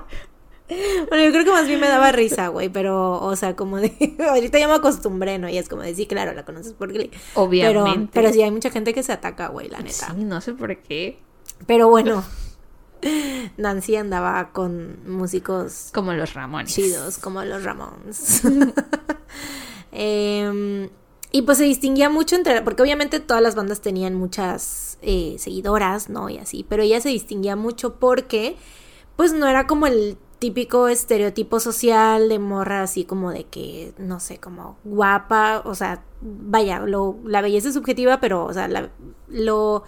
[0.68, 3.94] Bueno, yo creo que más bien me daba risa, güey, pero, o sea, como de,
[4.28, 5.48] ahorita ya me acostumbré, ¿no?
[5.48, 7.12] Y es como de, sí, claro, la conoces por Glee.
[7.36, 7.84] Obviamente.
[7.84, 10.14] Pero, pero sí, hay mucha gente que se ataca, güey, la neta.
[10.14, 11.20] Sí, no sé por qué.
[11.68, 12.24] Pero bueno,
[13.58, 16.74] Nancy andaba con músicos Como los Ramones.
[16.74, 18.42] chidos, como los Ramones.
[19.92, 20.90] Em,
[21.32, 26.10] y pues se distinguía mucho entre, porque obviamente todas las bandas tenían muchas eh, seguidoras,
[26.10, 26.30] ¿no?
[26.30, 28.58] Y así, pero ella se distinguía mucho porque,
[29.16, 34.20] pues no era como el típico estereotipo social de morra así como de que, no
[34.20, 38.92] sé, como guapa, o sea, vaya, lo, la belleza es subjetiva, pero, o sea, la-
[39.30, 39.84] lo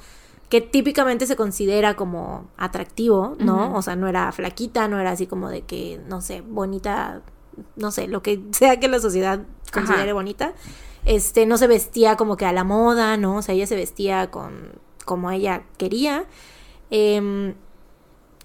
[0.49, 3.75] que típicamente se considera como atractivo, ¿no?
[3.75, 7.21] O sea, no era flaquita, no era así como de que, no sé, bonita,
[7.75, 9.41] no sé, lo que sea que la sociedad
[9.73, 10.13] considere Ajá.
[10.13, 10.53] bonita.
[11.05, 13.37] Este, no se vestía como que a la moda, ¿no?
[13.37, 14.71] O sea, ella se vestía con
[15.05, 16.25] como ella quería.
[16.91, 17.55] Em,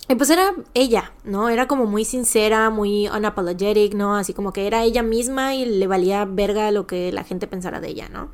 [0.08, 1.48] y pues era ella, ¿no?
[1.48, 4.16] Era como muy sincera, muy unapologetic, ¿no?
[4.16, 7.80] Así como que era ella misma y le valía verga lo que la gente pensara
[7.80, 8.30] de ella, ¿no?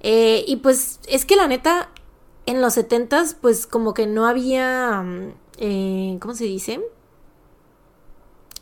[0.00, 1.90] Eh, y pues es que la neta,
[2.46, 6.80] en los setentas, pues como que no había, mm, eh, ¿cómo se dice?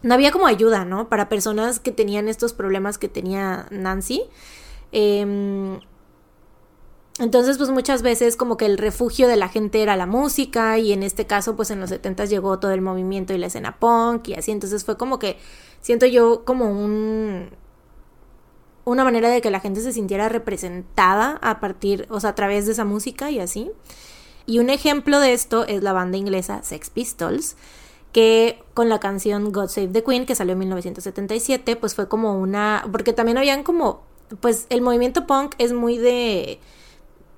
[0.02, 1.09] No había como ayuda, ¿no?
[1.09, 4.23] Para personas que tenían estos problemas que tenía Nancy.
[4.93, 5.81] Em,
[7.19, 10.93] entonces, pues muchas veces como que el refugio de la gente era la música y
[10.93, 14.28] en este caso, pues en los 70 llegó todo el movimiento y la escena punk
[14.28, 14.52] y así.
[14.52, 15.39] Entonces fue como que,
[15.82, 17.51] siento yo, como un...
[18.90, 22.66] Una manera de que la gente se sintiera representada a partir, o sea, a través
[22.66, 23.70] de esa música y así.
[24.46, 27.54] Y un ejemplo de esto es la banda inglesa Sex Pistols,
[28.10, 32.36] que con la canción God Save the Queen, que salió en 1977, pues fue como
[32.36, 32.84] una...
[32.90, 34.02] Porque también habían como...
[34.40, 36.58] Pues el movimiento punk es muy de...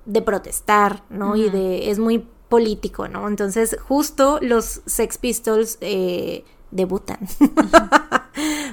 [0.05, 1.35] de protestar, ¿no?
[1.35, 1.91] Y de...
[1.91, 3.27] es muy político, ¿no?
[3.27, 7.19] Entonces justo los Sex Pistols eh, debutan.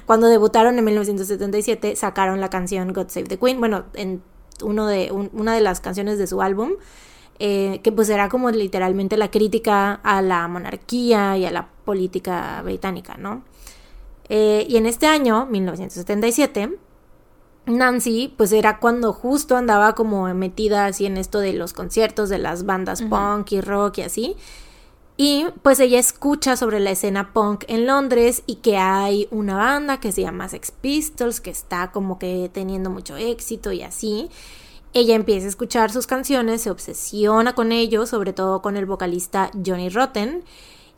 [0.06, 4.22] Cuando debutaron en 1977 sacaron la canción God Save the Queen, bueno, en
[4.62, 6.72] uno de, un- una de las canciones de su álbum,
[7.38, 12.60] eh, que pues era como literalmente la crítica a la monarquía y a la política
[12.62, 13.42] británica, ¿no?
[14.28, 16.76] Eh, y en este año, 1977,
[17.66, 22.38] Nancy, pues era cuando justo andaba como metida así en esto de los conciertos de
[22.38, 24.36] las bandas punk y rock y así.
[25.22, 30.00] Y pues ella escucha sobre la escena punk en Londres y que hay una banda
[30.00, 34.30] que se llama Sex Pistols que está como que teniendo mucho éxito y así.
[34.94, 39.50] Ella empieza a escuchar sus canciones, se obsesiona con ellos, sobre todo con el vocalista
[39.62, 40.42] Johnny Rotten.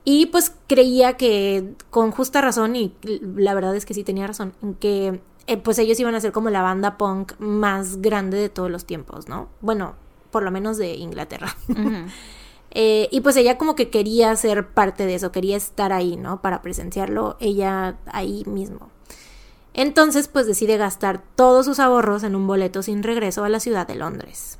[0.05, 4.53] Y pues creía que con justa razón, y la verdad es que sí tenía razón,
[4.63, 8.51] en que eh, pues ellos iban a ser como la banda punk más grande de
[8.51, 9.49] todos los tiempos, ¿no?
[9.63, 9.97] Bueno,
[10.31, 11.57] por lo menos de Inglaterra.
[12.75, 16.41] Eh, y pues ella como que quería ser parte de eso, quería estar ahí, ¿no?
[16.41, 18.91] Para presenciarlo ella ahí mismo.
[19.75, 23.87] Entonces pues decide gastar todos sus ahorros en un boleto sin regreso a la ciudad
[23.87, 24.59] de Londres.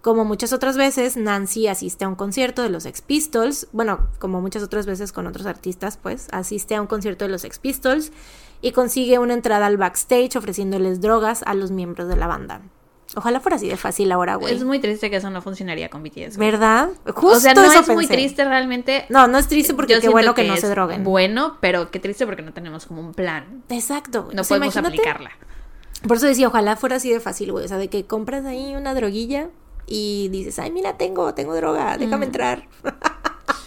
[0.00, 4.40] Como muchas otras veces, Nancy asiste a un concierto de los Sex Pistols, bueno, como
[4.40, 8.12] muchas otras veces con otros artistas, pues asiste a un concierto de los Sex Pistols
[8.62, 12.60] y consigue una entrada al backstage ofreciéndoles drogas a los miembros de la banda.
[13.16, 14.54] Ojalá fuera así de fácil ahora, güey.
[14.54, 16.36] Es muy triste que eso no funcionaría con BTS.
[16.36, 16.50] güey.
[16.50, 16.90] ¿Verdad?
[17.06, 19.06] Justo o sea, no eso es muy triste realmente.
[19.08, 21.02] No, no es triste porque Yo qué bueno que, no se droguen.
[21.02, 23.62] Bueno, pero qué triste porque no tenemos como un plan.
[23.70, 24.24] Exacto.
[24.24, 24.36] güey.
[24.36, 25.30] No O sea, podemos imagínate- aplicarla.
[26.06, 27.64] Por eso decía, ojalá fuera así de fácil, güey.
[27.64, 29.48] O sea, de que compras ahí una droguilla
[29.86, 32.68] y dices, ay, mira, tengo, tengo droga, déjame entrar.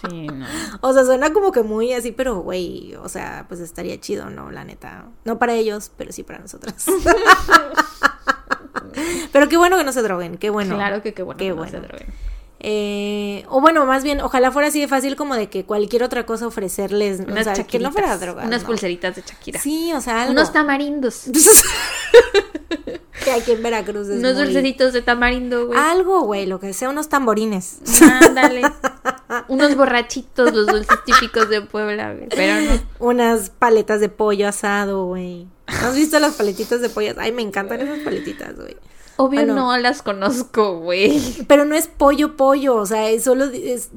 [0.08, 0.46] Sí, no.
[0.82, 4.52] O sea, suena como que muy así, pero, güey, o sea, pues estaría chido, ¿no?
[4.52, 5.06] La neta.
[5.26, 6.86] No para ellos, pero sí para nosotras.
[9.32, 10.76] pero qué bueno que no se droguen, qué bueno.
[10.76, 11.38] claro que qué bueno.
[11.38, 11.72] Qué que no bueno.
[11.72, 12.08] se droguen.
[12.62, 16.26] Eh, o bueno, más bien, ojalá fuera así de fácil como de que cualquier otra
[16.26, 18.44] cosa ofrecerles, Unas o sea, que no fuera droga.
[18.44, 18.68] Unas ¿no?
[18.68, 19.62] pulseritas de Shakira.
[19.62, 20.34] Sí, o sea, algo.
[20.34, 21.24] Unos tamarindos.
[23.24, 25.80] que aquí en Veracruz es unos muy- dulcecitos de tamarindo, güey.
[25.80, 27.80] Algo, güey, lo que sea, unos tamborines.
[28.02, 28.62] Ándale.
[29.48, 32.30] Unos borrachitos, los dulces típicos de Puebla, güey.
[32.30, 32.82] Pero no.
[32.98, 35.48] Unas paletas de pollo asado, güey.
[35.82, 37.14] ¿No ¿Has visto las paletitas de pollo?
[37.18, 38.76] Ay, me encantan esas paletitas, güey.
[39.18, 39.56] Obvio Bueno.
[39.56, 41.22] no las conozco, güey.
[41.48, 43.90] Pero no es pollo, pollo, o sea, es solo es,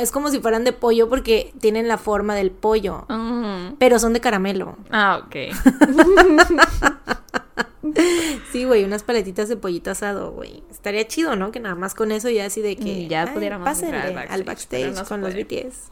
[0.00, 3.74] es como si fueran de pollo porque tienen la forma del pollo, Mm.
[3.78, 4.76] pero son de caramelo.
[4.90, 5.36] Ah, ok.
[8.52, 10.62] Sí, güey, unas paletitas de pollito asado, güey.
[10.70, 11.52] Estaría chido, ¿no?
[11.52, 14.94] Que nada más con eso ya así de que ya pudiéramos al al backstage, backstage,
[14.94, 15.34] no se con los.
[15.34, 15.90] BTS.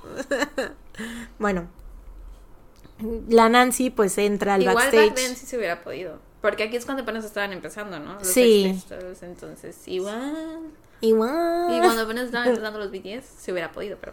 [1.39, 1.69] bueno,
[3.29, 5.07] la Nancy pues entra al Igual backstage.
[5.11, 6.19] back then sí se hubiera podido.
[6.41, 8.15] Porque aquí es cuando apenas estaban empezando, ¿no?
[8.15, 8.79] Los Sí.
[9.23, 10.61] Entonces igual.
[11.01, 11.75] Igual.
[11.75, 14.13] Y cuando apenas estaban empezando los BTS, se hubiera podido, pero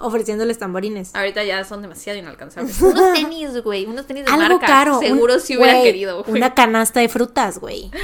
[0.00, 1.12] Ofreciéndoles tamborines.
[1.14, 2.80] ahorita ya son demasiado inalcanzables.
[2.82, 4.66] Unos tenis, güey, unos tenis de Algo marca.
[4.66, 4.98] caro.
[4.98, 6.36] un- Seguro si hubiera querido, güey.
[6.36, 7.90] Una canasta de frutas, güey.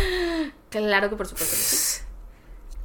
[0.70, 2.02] Claro que por supuesto que sí.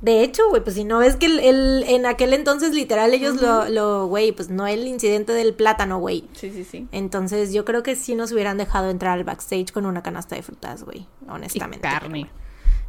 [0.04, 3.42] De hecho, güey, pues si no ves que el, el- en aquel entonces literal ellos
[3.42, 6.28] lo, lo, güey, pues no el incidente del plátano, güey.
[6.34, 6.88] Sí, sí, sí.
[6.92, 10.42] Entonces yo creo que sí nos hubieran dejado entrar al backstage con una canasta de
[10.44, 11.88] frutas, güey, Y honestamente.
[11.88, 12.30] carne.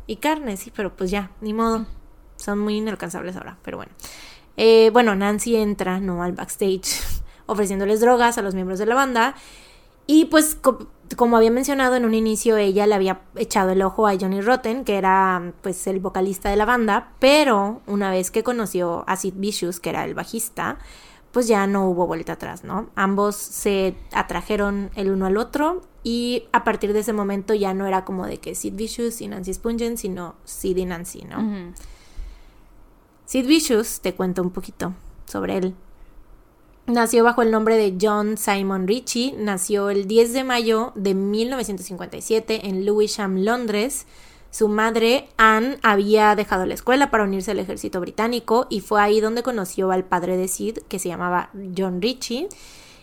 [0.09, 1.86] Y carne, sí, pero pues ya, ni modo.
[2.36, 3.93] Son muy inalcanzables ahora, pero bueno.
[4.57, 6.23] Eh, bueno, Nancy entra, ¿no?
[6.23, 7.01] Al backstage,
[7.47, 9.36] ofreciéndoles drogas a los miembros de la banda.
[10.09, 10.57] Y pues,
[11.17, 14.85] como había mencionado en un inicio, ella le había echado el ojo a Johnny Rotten,
[14.85, 19.35] que era pues el vocalista de la banda, pero una vez que conoció a Sid
[19.37, 20.79] Vicious, que era el bajista,
[21.33, 22.89] pues ya no hubo vuelta atrás, ¿no?
[22.95, 27.87] Ambos se atrajeron el uno al otro y a partir de ese momento ya no
[27.87, 31.75] era como de que Sid Vicious y Nancy Spungen, sino Sid y Nancy, ¿no?
[33.27, 34.93] Sid Vicious, te cuento un poquito
[35.27, 35.75] sobre él.
[36.86, 42.69] Nació bajo el nombre de John Simon Ritchie, nació el 10 de mayo de 1957
[42.69, 44.06] en Lewisham, Londres.
[44.51, 49.20] Su madre, Anne, había dejado la escuela para unirse al ejército británico y fue ahí
[49.20, 52.51] donde conoció al padre de Sid, que se llamaba John Ritchie.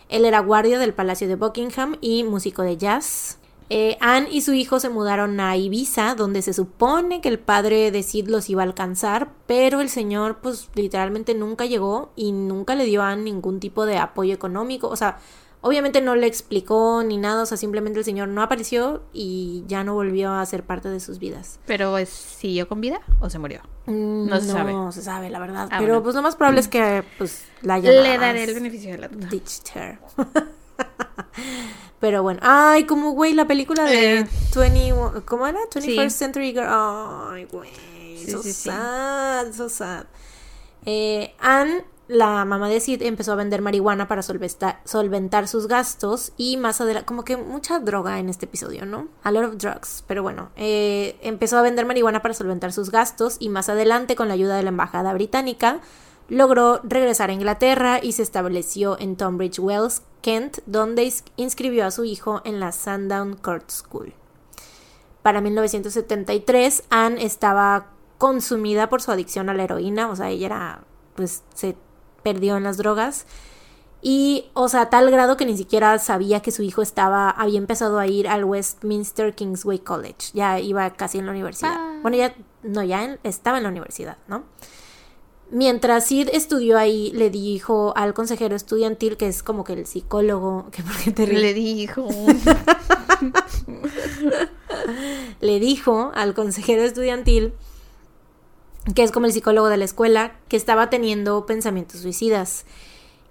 [0.08, 3.38] Él era guardia del Palacio de Buckingham y músico de jazz.
[3.74, 7.90] Eh, Anne y su hijo se mudaron a Ibiza, donde se supone que el padre
[7.90, 12.74] de Sid los iba a alcanzar, pero el señor pues literalmente nunca llegó y nunca
[12.74, 15.18] le dio a Anne ningún tipo de apoyo económico, o sea,
[15.62, 19.84] obviamente no le explicó ni nada, o sea, simplemente el señor no apareció y ya
[19.84, 21.58] no volvió a ser parte de sus vidas.
[21.66, 23.60] Pero ¿es- siguió con vida o se murió?
[23.86, 24.72] Mm, No se sabe.
[24.72, 26.02] No se sabe, la verdad, Ah, pero bueno.
[26.02, 29.08] pues lo más probable es que pues la haya Le daré el beneficio de la
[29.08, 29.28] duda.
[32.00, 34.26] Pero bueno, ay, como güey, la película de Eh.
[34.56, 35.58] 20, ¿cómo era?
[35.70, 36.18] 21st Sí.
[36.18, 36.66] Century Girl.
[36.68, 37.70] Ay, güey,
[38.18, 40.04] Sí, so sí, sad, so sad.
[40.84, 46.32] Eh, Anne, la mamá de Sid, empezó a vender marihuana para solvesta- solventar sus gastos
[46.36, 49.08] y más adelante, como que mucha droga en este episodio, ¿no?
[49.22, 53.36] A lot of drugs, pero bueno, eh, empezó a vender marihuana para solventar sus gastos
[53.38, 55.78] y más adelante, con la ayuda de la embajada británica,
[56.28, 62.04] logró regresar a Inglaterra y se estableció en Tunbridge Wells, Kent, donde inscribió a su
[62.04, 64.14] hijo en la Sandown Court School.
[65.22, 67.86] Para 1973, Anne estaba
[68.18, 70.84] consumida por su adicción a la heroína, o sea, ella era,
[71.16, 71.76] pues, se
[72.22, 73.26] perdió en las drogas.
[74.04, 77.58] Y, o sea, a tal grado que ni siquiera sabía que su hijo estaba, había
[77.58, 80.30] empezado a ir al Westminster Kingsway College.
[80.34, 81.74] Ya iba casi en la universidad.
[81.76, 81.98] Ah.
[82.02, 82.34] Bueno, ya,
[82.64, 84.42] no, ya en- estaba en la universidad, ¿no?
[85.52, 90.66] Mientras Sid estudió ahí, le dijo al consejero estudiantil, que es como que el psicólogo,
[90.72, 91.42] que por qué te ríes?
[91.42, 92.08] Le dijo.
[95.40, 97.52] le dijo al consejero estudiantil
[98.94, 102.64] que es como el psicólogo de la escuela, que estaba teniendo pensamientos suicidas.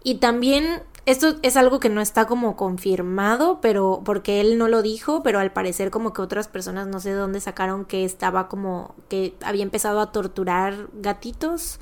[0.03, 4.83] Y también esto es algo que no está como confirmado, pero porque él no lo
[4.83, 8.47] dijo, pero al parecer como que otras personas no sé de dónde sacaron que estaba
[8.47, 11.79] como que había empezado a torturar gatitos,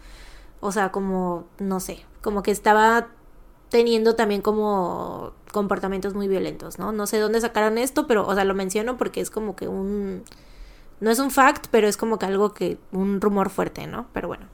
[0.59, 3.07] o sea, como no sé, como que estaba
[3.69, 6.91] teniendo también como comportamientos muy violentos, ¿no?
[6.91, 10.23] No sé dónde sacaron esto, pero o sea, lo menciono porque es como que un
[10.99, 14.07] no es un fact, pero es como que algo que un rumor fuerte, ¿no?
[14.13, 14.47] Pero bueno.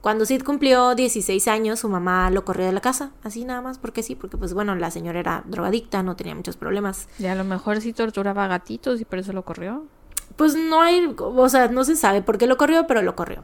[0.00, 3.78] Cuando Sid cumplió 16 años, su mamá lo corrió de la casa, así nada más,
[3.78, 7.08] porque sí, porque pues bueno, la señora era drogadicta, no tenía muchos problemas.
[7.18, 9.84] Y a lo mejor sí torturaba gatitos y por eso lo corrió.
[10.36, 13.42] Pues no hay, o sea, no se sabe por qué lo corrió, pero lo corrió.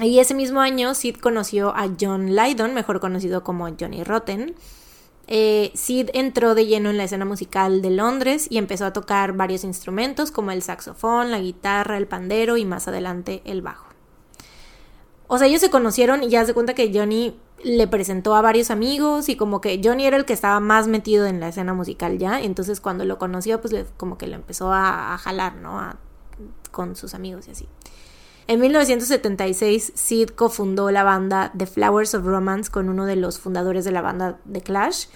[0.00, 4.54] Y ese mismo año Sid conoció a John Lydon, mejor conocido como Johnny Rotten.
[5.26, 9.32] Eh, Sid entró de lleno en la escena musical de Londres y empezó a tocar
[9.32, 13.86] varios instrumentos como el saxofón, la guitarra, el pandero y más adelante el bajo.
[15.28, 18.70] O sea, ellos se conocieron y ya se cuenta que Johnny le presentó a varios
[18.70, 22.18] amigos y como que Johnny era el que estaba más metido en la escena musical
[22.18, 25.80] ya, entonces cuando lo conoció pues como que lo empezó a, a jalar, ¿no?
[25.80, 25.96] A,
[26.70, 27.66] con sus amigos y así.
[28.48, 33.84] En 1976, Sid cofundó la banda The Flowers of Romance con uno de los fundadores
[33.84, 35.06] de la banda The Clash.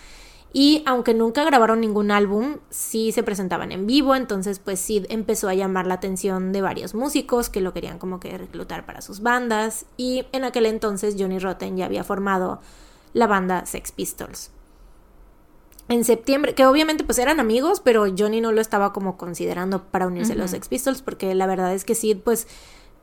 [0.52, 5.48] Y aunque nunca grabaron ningún álbum, sí se presentaban en vivo, entonces pues Sid empezó
[5.48, 9.20] a llamar la atención de varios músicos que lo querían como que reclutar para sus
[9.20, 12.60] bandas y en aquel entonces Johnny Rotten ya había formado
[13.12, 14.50] la banda Sex Pistols.
[15.88, 20.08] En septiembre, que obviamente pues eran amigos, pero Johnny no lo estaba como considerando para
[20.08, 22.48] unirse a los Sex Pistols porque la verdad es que Sid pues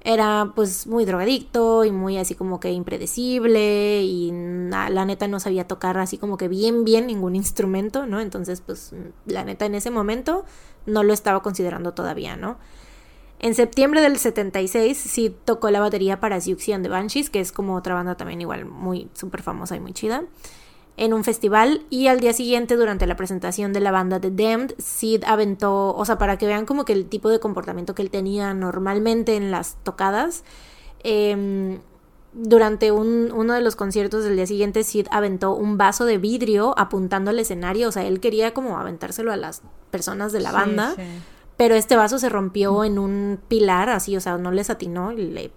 [0.07, 5.67] era pues muy drogadicto y muy así como que impredecible y la neta no sabía
[5.67, 8.21] tocar así como que bien bien ningún instrumento, ¿no?
[8.21, 8.93] Entonces pues
[9.25, 10.45] la neta en ese momento
[10.85, 12.57] no lo estaba considerando todavía, ¿no?
[13.39, 17.51] En septiembre del 76 sí tocó la batería para Siouxsie and the Banshees, que es
[17.51, 20.23] como otra banda también igual muy súper famosa y muy chida
[20.97, 24.73] en un festival y al día siguiente durante la presentación de la banda The Damned,
[24.79, 28.09] Sid aventó, o sea, para que vean como que el tipo de comportamiento que él
[28.09, 30.43] tenía normalmente en las tocadas,
[31.03, 31.79] eh,
[32.33, 36.77] durante un, uno de los conciertos del día siguiente, Sid aventó un vaso de vidrio
[36.77, 39.61] apuntando al escenario, o sea, él quería como aventárselo a las
[39.91, 41.01] personas de la banda, sí.
[41.57, 45.51] pero este vaso se rompió en un pilar, así, o sea, no les atinó, le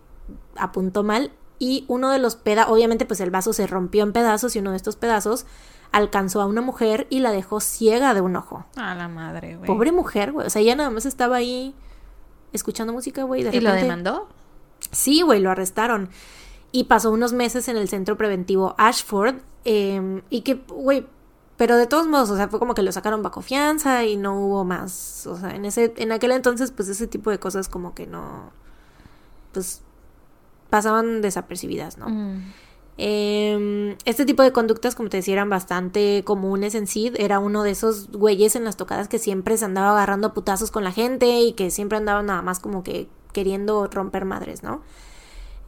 [0.57, 4.57] apuntó mal y uno de los pedazos, obviamente pues el vaso se rompió en pedazos
[4.57, 5.45] y uno de estos pedazos
[5.93, 8.65] alcanzó a una mujer y la dejó ciega de un ojo.
[8.77, 9.66] A la madre, güey.
[9.66, 10.47] Pobre mujer, güey.
[10.47, 11.74] O sea, ella nada más estaba ahí
[12.55, 13.43] escuchando música, güey.
[13.43, 13.69] ¿Y repente...
[13.69, 14.28] lo demandó?
[14.91, 16.09] Sí, güey, lo arrestaron.
[16.73, 19.37] Y pasó unos meses en el centro preventivo Ashford.
[19.66, 21.07] Eh, y que, güey,
[21.59, 24.35] pero de todos modos, o sea, fue como que lo sacaron bajo fianza y no
[24.41, 25.27] hubo más.
[25.27, 28.51] O sea, en ese, en aquel entonces, pues ese tipo de cosas como que no.
[29.53, 29.82] Pues
[30.70, 32.09] pasaban desapercibidas, ¿no?
[32.09, 32.52] Mm.
[33.02, 37.16] Eh, este tipo de conductas, como te decía, eran bastante comunes en Sid.
[37.18, 40.70] Era uno de esos güeyes en las tocadas que siempre se andaba agarrando a putazos
[40.70, 44.82] con la gente y que siempre andaba nada más como que queriendo romper madres, ¿no?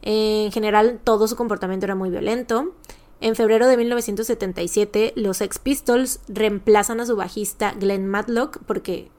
[0.03, 2.73] En general, todo su comportamiento era muy violento.
[3.19, 9.09] En febrero de 1977, los Sex Pistols reemplazan a su bajista Glenn Matlock porque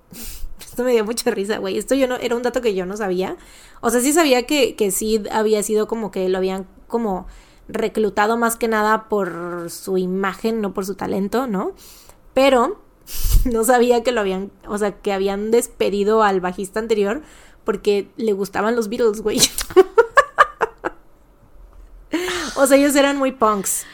[0.74, 1.78] esto me dio mucha risa, güey.
[1.78, 3.36] Esto yo no, era un dato que yo no sabía.
[3.80, 7.28] O sea, sí sabía que, que Sid había sido como que lo habían como
[7.68, 11.74] reclutado más que nada por su imagen, no por su talento, ¿no?
[12.34, 12.82] Pero
[13.44, 17.22] no sabía que lo habían, o sea, que habían despedido al bajista anterior
[17.62, 19.38] porque le gustaban los Beatles, güey.
[22.56, 23.86] o sea, ellos eran muy punks.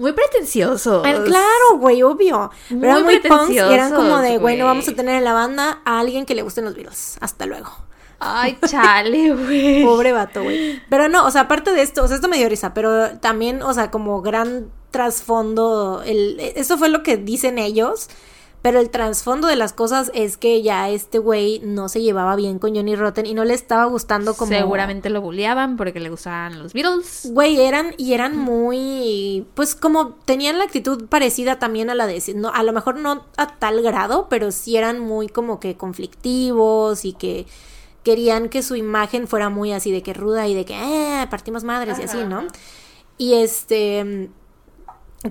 [0.00, 1.02] Muy pretenciosos.
[1.02, 2.50] Pero, claro, güey, obvio.
[2.70, 5.34] Pero eran muy punks y eran como de, güey, no vamos a tener en la
[5.34, 7.18] banda a alguien que le gusten los Beatles.
[7.20, 7.70] Hasta luego.
[8.18, 9.84] Ay, chale, güey.
[9.84, 10.80] Pobre vato, güey.
[10.88, 13.62] Pero no, o sea, aparte de esto, o sea, esto me dio risa, pero también,
[13.62, 18.08] o sea, como gran trasfondo, el, eso fue lo que dicen ellos,
[18.62, 22.58] pero el trasfondo de las cosas es que ya este güey no se llevaba bien
[22.58, 24.52] con Johnny Rotten y no le estaba gustando como...
[24.52, 27.28] Seguramente lo bulleaban porque le gustaban los Beatles.
[27.32, 29.46] Güey, eran, y eran muy...
[29.54, 32.22] Pues como tenían la actitud parecida también a la de...
[32.34, 37.06] No, a lo mejor no a tal grado, pero sí eran muy como que conflictivos
[37.06, 37.46] y que
[38.02, 41.64] querían que su imagen fuera muy así de que ruda y de que eh, partimos
[41.64, 42.46] madres y así, ¿no?
[43.16, 44.30] Y este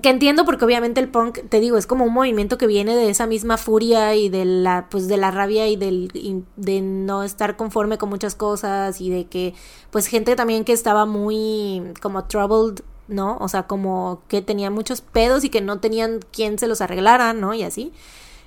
[0.02, 3.10] que entiendo porque obviamente el punk, te digo, es como un movimiento que viene de
[3.10, 7.56] esa misma furia y de la pues de la rabia y del de no estar
[7.56, 9.52] conforme con muchas cosas y de que
[9.90, 13.36] pues gente también que estaba muy como troubled, ¿no?
[13.40, 17.32] O sea, como que tenía muchos pedos y que no tenían quien se los arreglara,
[17.32, 17.52] ¿no?
[17.54, 17.92] Y así.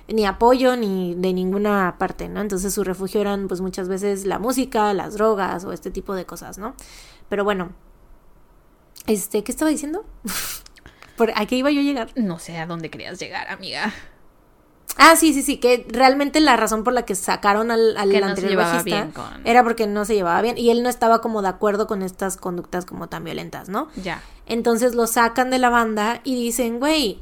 [0.08, 2.40] ni apoyo ni de ninguna parte, ¿no?
[2.40, 6.26] Entonces su refugio eran pues muchas veces la música, las drogas o este tipo de
[6.26, 6.74] cosas, ¿no?
[7.28, 7.72] Pero bueno,
[9.06, 10.04] este, ¿qué estaba diciendo?
[11.16, 12.08] ¿Por a qué iba yo a llegar?
[12.16, 13.92] No sé a dónde querías llegar, amiga.
[14.96, 18.20] Ah, sí, sí, sí, que realmente la razón por la que sacaron al, al Que
[18.20, 21.42] no anterior bajista con- era porque no se llevaba bien y él no estaba como
[21.42, 23.88] de acuerdo con estas conductas como tan violentas, ¿no?
[23.96, 24.22] Ya.
[24.46, 27.20] Entonces lo sacan de la banda y dicen, güey,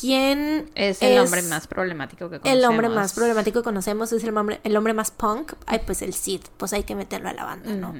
[0.00, 2.58] ¿quién Es el hombre más problemático que conocemos.
[2.58, 4.10] el hombre más problemático que conocemos?
[4.12, 5.52] Es el hombre, el hombre más punk.
[5.66, 7.94] Ay, pues el Sid, pues hay que meterlo a la banda, ¿no?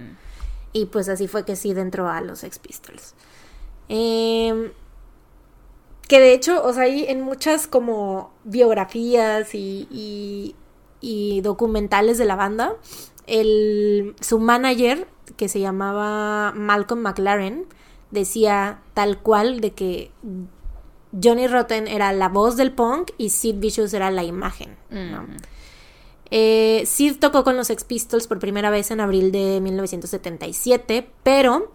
[0.73, 3.15] Y pues así fue que Sid entró a los Sex Pistols.
[3.89, 4.71] Em,
[6.13, 10.55] que de hecho, o sea, hay en muchas como biografías y, y-
[11.01, 12.75] y documentales de la banda,
[13.27, 15.09] el, su manager,
[15.39, 17.65] que se llamaba Malcolm McLaren,
[18.11, 20.11] decía tal cual de que
[21.23, 24.77] Johnny Rotten era la voz del punk y Sid Vicious era la imagen.
[24.91, 25.23] ¿no?
[25.23, 25.33] Ujú.
[26.31, 31.73] Eh, Sid tocó con los Sex Pistols por primera vez en abril de 1977, pero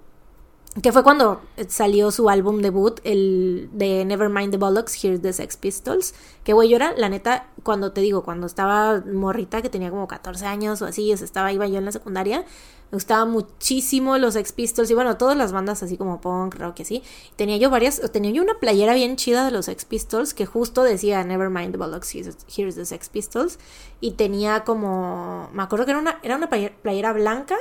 [0.82, 5.58] que fue cuando salió su álbum debut, el de Nevermind the Bollocks, Here's the Sex
[5.58, 6.14] Pistols.
[6.44, 10.08] Que güey, yo era, la neta, cuando te digo, cuando estaba morrita, que tenía como
[10.08, 12.45] 14 años o así, estaba, iba yo en la secundaria,
[12.91, 16.80] me gustaba muchísimo los Sex Pistols y bueno, todas las bandas así como punk, rock
[16.80, 17.04] y así.
[17.36, 20.84] Tenía yo varias, tenía yo una playera bien chida de los Sex Pistols que justo
[20.84, 23.58] decía Nevermind the Bollocks, Here's, the Sex Pistols.
[23.99, 27.58] Y tenía como, me acuerdo que era una, era una player- playera blanca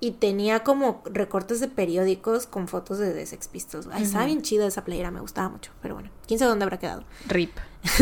[0.00, 3.88] y tenía como recortes de periódicos con fotos de, de Sex Pistols.
[3.90, 6.78] Ay, estaba bien chida esa playera, me gustaba mucho, pero bueno, quién sabe dónde habrá
[6.78, 7.04] quedado.
[7.28, 7.52] Rip.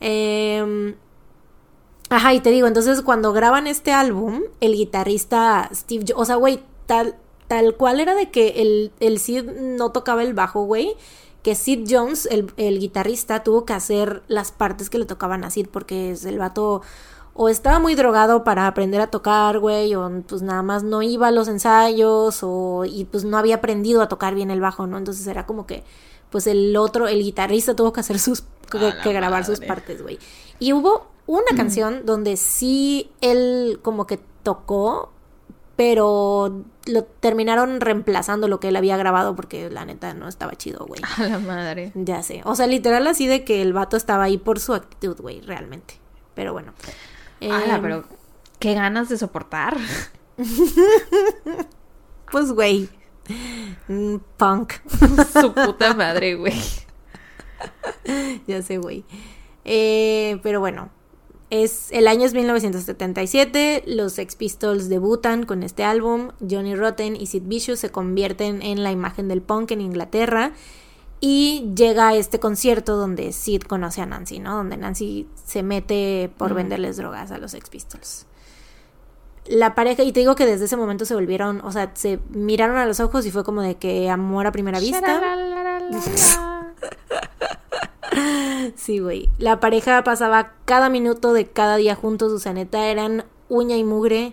[0.00, 0.94] Em,
[2.10, 6.36] ajá, y te digo, entonces cuando graban este álbum, el guitarrista Steve, Jo- o sea,
[6.36, 7.16] güey, tal,
[7.48, 10.94] tal cual era de que el, el Sid no tocaba el bajo, güey,
[11.42, 15.50] que Sid Jones, el, el guitarrista, tuvo que hacer las partes que le tocaban a
[15.50, 16.82] Sid porque es el vato
[17.38, 21.28] o estaba muy drogado para aprender a tocar, güey, o pues nada más no iba
[21.28, 24.96] a los ensayos, o y pues no había aprendido a tocar bien el bajo, ¿no?
[24.96, 25.84] Entonces era como que,
[26.30, 30.18] pues el otro, el guitarrista tuvo que hacer sus, que, grabar sus partes, güey.
[30.58, 35.12] Y hubo una canción donde sí él como que tocó,
[35.76, 40.86] pero lo terminaron reemplazando lo que él había grabado porque la neta no estaba chido,
[40.86, 41.02] güey.
[41.18, 41.92] A la madre.
[41.94, 42.40] Ya sé.
[42.46, 46.00] O sea, literal así de que el vato estaba ahí por su actitud, güey, realmente.
[46.34, 46.72] Pero bueno.
[47.40, 48.04] Ala, Em, pero
[48.58, 49.76] qué ganas de soportar.
[52.30, 52.88] Pues, güey.
[53.86, 54.72] mm, Punk.
[55.32, 56.60] Su puta madre, güey.
[58.48, 59.04] ya sé, güey.
[59.64, 60.90] Eh, pero bueno.
[61.48, 67.26] Es, el año es 1977, los Sex Pistols debutan con este álbum, Johnny Rotten y
[67.26, 70.54] Sid Vicious se convierten en la imagen del punk en Inglaterra
[71.20, 74.56] y llega a este concierto donde Sid conoce a Nancy, ¿no?
[74.56, 78.26] Donde Nancy se mete por venderles drogas a los Sex Pistols.
[79.46, 82.76] La pareja, y te digo que desde ese momento se volvieron, o sea, se miraron
[82.76, 85.20] a los ojos y fue como de que amor a primera vista.
[88.74, 89.28] Sí, güey.
[89.38, 93.84] La pareja pasaba cada minuto de cada día juntos, o sea, neta, eran uña y
[93.84, 94.32] mugre.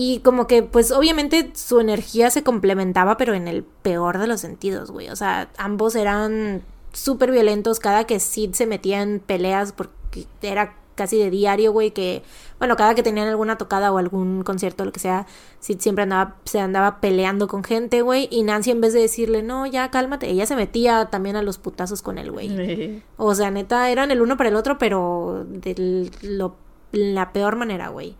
[0.00, 4.40] Y como que, pues obviamente su energía se complementaba, pero en el peor de los
[4.40, 5.08] sentidos, güey.
[5.08, 6.62] O sea, ambos eran
[6.92, 7.80] súper violentos.
[7.80, 12.22] Cada que Sid se metía en peleas, porque era casi de diario, güey, que,
[12.60, 15.26] bueno, cada que tenían alguna tocada o algún concierto, lo que sea,
[15.58, 18.28] Sid siempre andaba, se andaba peleando con gente, güey.
[18.30, 21.58] Y Nancy, en vez de decirle, no, ya cálmate, ella se metía también a los
[21.58, 23.02] putazos con él, güey.
[23.16, 26.54] O sea, neta, eran el uno para el otro, pero de lo,
[26.92, 28.14] la peor manera, güey.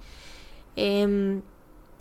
[0.74, 1.42] Em,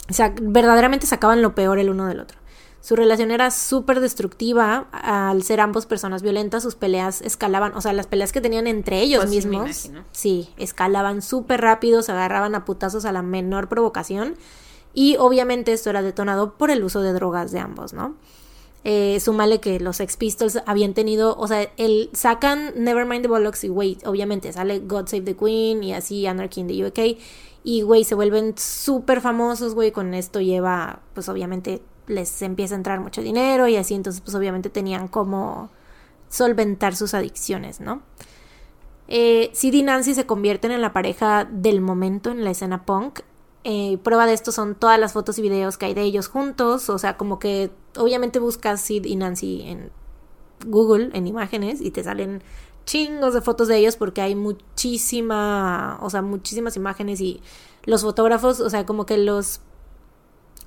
[0.09, 2.37] o sea, verdaderamente sacaban lo peor el uno del otro.
[2.81, 6.63] Su relación era súper destructiva al ser ambos personas violentas.
[6.63, 9.89] Sus peleas escalaban, o sea, las peleas que tenían entre ellos Pues mismos.
[10.13, 14.35] Sí, escalaban súper rápido, se agarraban a putazos a la menor provocación.
[14.93, 18.15] Y obviamente esto era detonado por el uso de drogas de ambos, ¿no?
[18.83, 23.65] Eh, súmale que los Sex Pistols habían tenido, o sea, el, sacan Nevermind the Bollocks
[23.65, 27.17] y, güey, obviamente sale God Save the Queen y así Anarchy in the UK.
[27.69, 32.77] Y, güey, se vuelven súper famosos, güey, con esto lleva, pues obviamente les empieza a
[32.77, 35.69] entrar mucho dinero y así, entonces pues obviamente tenían como
[36.29, 38.03] solventar sus adicciones, ¿no?
[39.09, 43.19] Eh, Sid y Nancy se convierten en la pareja del momento en la escena punk.
[43.65, 46.89] Eh, prueba de esto son todas las fotos y videos que hay de ellos juntos.
[46.89, 49.91] O sea, como que obviamente buscas Sid y Nancy en
[50.65, 52.43] Google, en imágenes, y te salen
[52.87, 57.41] chingos de fotos de ellos porque hay muchísima, o sea, muchísimas imágenes y
[57.83, 59.59] los fotógrafos, o sea, como que los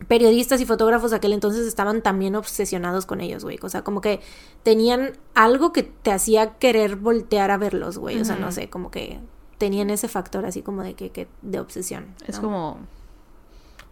[0.09, 3.59] periodistas y fotógrafos de aquel entonces estaban también obsesionados con ellos, güey.
[3.63, 4.21] O sea, como que
[4.63, 8.21] tenían algo que te hacía querer voltear a verlos, güey.
[8.21, 9.19] O sea, no sé, como que
[9.59, 12.15] tenían ese factor así como de que, que- de obsesión.
[12.27, 12.79] Es como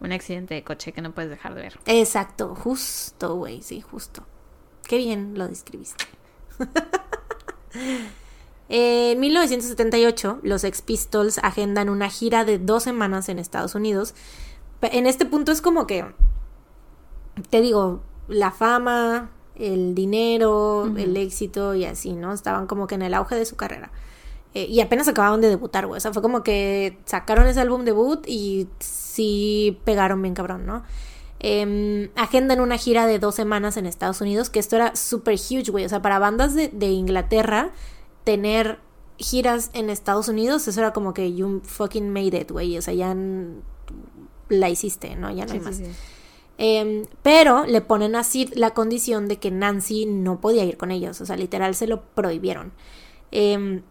[0.01, 1.79] un accidente de coche que no puedes dejar de ver.
[1.85, 4.23] Exacto, justo, güey, sí, justo.
[4.87, 6.05] Qué bien lo describiste.
[8.69, 14.13] en 1978, los Ex Pistols agendan una gira de dos semanas en Estados Unidos.
[14.81, 16.05] En este punto es como que,
[17.49, 22.31] te digo, la fama, el dinero, el éxito y así, ¿no?
[22.31, 23.91] Estaban como que en el auge de su carrera.
[24.53, 25.97] Eh, y apenas acababan de debutar, güey.
[25.97, 30.83] O sea, fue como que sacaron ese álbum debut y sí pegaron bien cabrón, ¿no?
[31.39, 35.71] Em, agendan una gira de dos semanas en Estados Unidos, que esto era super huge,
[35.71, 35.85] güey.
[35.85, 37.71] O sea, para bandas de, de Inglaterra,
[38.29, 38.77] tener
[39.17, 42.77] giras en Estados Unidos, eso era como que you fucking made it, güey.
[42.77, 43.17] O sea, ya
[44.49, 45.31] la hiciste, ¿no?
[45.31, 45.81] Ya no hay más.
[46.59, 50.91] Em, pero le ponen a Sid la condición de que Nancy no podía ir con
[50.91, 51.19] ellos.
[51.21, 52.71] O sea, literal se lo prohibieron.
[53.31, 53.81] Em,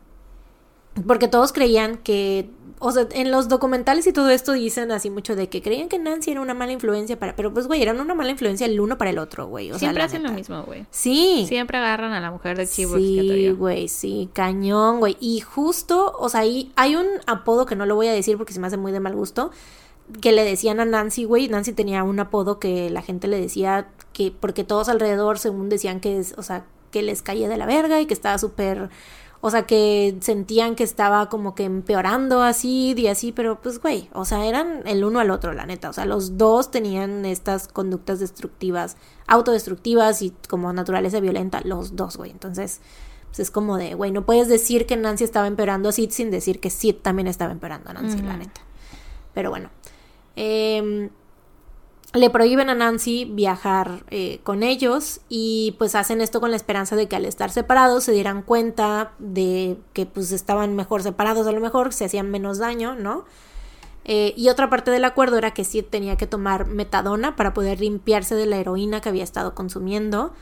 [1.05, 2.49] porque todos creían que.
[2.81, 5.99] O sea, en los documentales y todo esto dicen así mucho de que creían que
[5.99, 7.35] Nancy era una mala influencia para.
[7.35, 9.73] Pero pues, güey, eran una mala influencia el uno para el otro, güey.
[9.73, 10.87] O Siempre hacen lo mismo, güey.
[10.91, 11.45] Sí.
[11.49, 15.17] Siempre agarran a la mujer de chivo Sí, güey, sí, cañón, güey.
[15.21, 18.53] Y justo, o sea, ahí hay un apodo que no lo voy a decir porque
[18.53, 19.51] se me hace muy de mal gusto,
[20.21, 21.49] que le decían a Nancy, güey.
[21.49, 26.01] Nancy tenía un apodo que la gente le decía que, porque todos alrededor, según decían
[26.01, 28.89] que, es, o sea, que les caía de la verga y que estaba súper,
[29.41, 34.09] o sea, que sentían que estaba como que empeorando así y así, pero pues, güey,
[34.13, 35.89] o sea, eran el uno al otro, la neta.
[35.91, 38.97] O sea, los dos tenían estas conductas destructivas,
[39.29, 42.33] autodestructivas y como naturaleza violenta, los dos, güey.
[42.33, 42.81] Entonces,
[43.29, 46.31] pues es como de, güey, no puedes decir que Nancy estaba empeorando a Sid sin
[46.33, 48.61] decir que Sid también estaba empeorando a Nancy, la neta.
[49.35, 49.71] Pero bueno.
[50.35, 51.11] Em,
[52.15, 56.97] le prohíben a Nancy viajar eh, con ellos y pues hacen esto con la esperanza
[56.97, 61.53] de que al estar separados se dieran cuenta de que pues estaban mejor separados a
[61.53, 63.25] lo mejor, se hacían menos daño, ¿no?
[64.05, 67.81] Eh, y otra parte del acuerdo era que Sid tenía que tomar metadona para poder
[67.81, 70.33] limpiarse de la heroína que había estado consumiendo.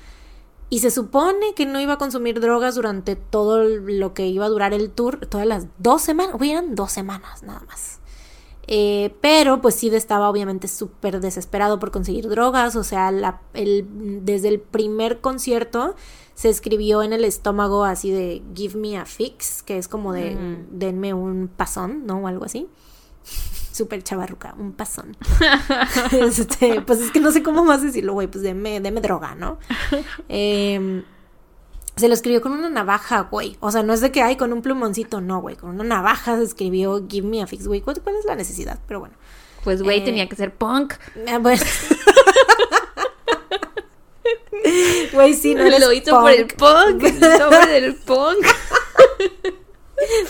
[0.71, 4.49] Y se supone que no iba a consumir drogas durante todo lo que iba a
[4.49, 8.01] durar el tour, todas las dos semanas, güey, eran dos semanas nada más.
[8.69, 13.87] Eh, pero pues Sid estaba obviamente súper desesperado por conseguir drogas, o sea, la- el-
[14.25, 15.95] desde el primer concierto
[16.35, 20.35] se escribió en el estómago así de give me a fix, que es como de
[20.35, 20.79] Mm.
[20.79, 22.19] denme un pasón, ¿no?
[22.19, 22.67] O algo así.
[23.73, 25.17] Súper chavarruca, un pasón.
[26.13, 29.59] Este, pues es que no sé cómo más decirlo, güey, pues deme, deme droga, ¿no?
[30.29, 31.05] Em,
[31.97, 33.57] se lo escribió con una navaja, güey.
[33.61, 35.57] O sea, no es de que hay con un plumoncito, no, güey.
[35.57, 37.81] Con una navaja se escribió Give me a fix, güey.
[37.81, 38.79] ¿Cuál, es la necesidad?
[38.87, 39.15] Pero bueno.
[39.65, 40.95] Pues, güey, Eh, tenía que ser punk.
[41.27, 41.63] Ah, bueno.
[45.13, 47.03] Güey, sí, no eres lo hizo por el punk.
[47.05, 48.45] El nombre del punk.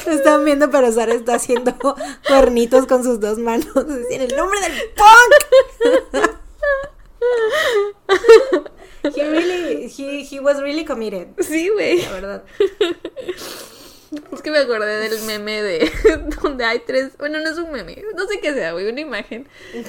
[0.04, 1.74] Lo están viendo, pero Sara está haciendo
[2.28, 3.66] cuernitos con sus dos manos.
[4.10, 6.36] En el nombre del punk.
[9.14, 12.02] He really, he, he was really committed, Sí, güey.
[12.02, 12.44] la verdad.
[14.32, 15.90] Es que me acordé del meme de
[16.42, 19.48] donde hay tres, bueno, no es un meme, no sé qué sea, güey, una imagen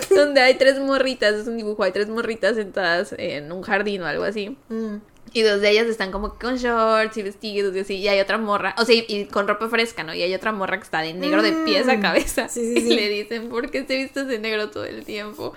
[0.10, 4.08] donde hay tres morritas, es un dibujo, hay tres morritas sentadas en un jardín o
[4.08, 4.58] algo así.
[4.70, 4.96] Mm.
[5.34, 8.38] Y dos de ellas están como con shorts y vestidos y así, y hay otra
[8.40, 10.14] morra, o sea, y, y con ropa fresca, ¿no?
[10.16, 12.02] Y hay otra morra que está de negro de pies a Mm.
[12.02, 12.48] cabeza.
[12.50, 12.96] Sí, sí, y sí.
[12.96, 15.54] le dicen, ¿por qué te vistes de negro todo el tiempo?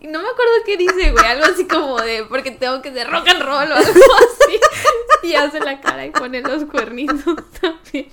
[0.00, 3.08] Y no me acuerdo qué dice, güey, algo así como de, porque tengo que ser
[3.10, 4.60] rock and roll o algo así.
[5.24, 7.18] Y hace la cara y pone los cuernitos
[7.60, 8.06] también.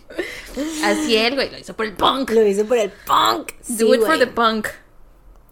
[0.83, 2.31] Así él, güey, lo hizo por el punk.
[2.31, 3.51] Lo hice por el punk.
[3.61, 4.67] Sí, Do it for the punk.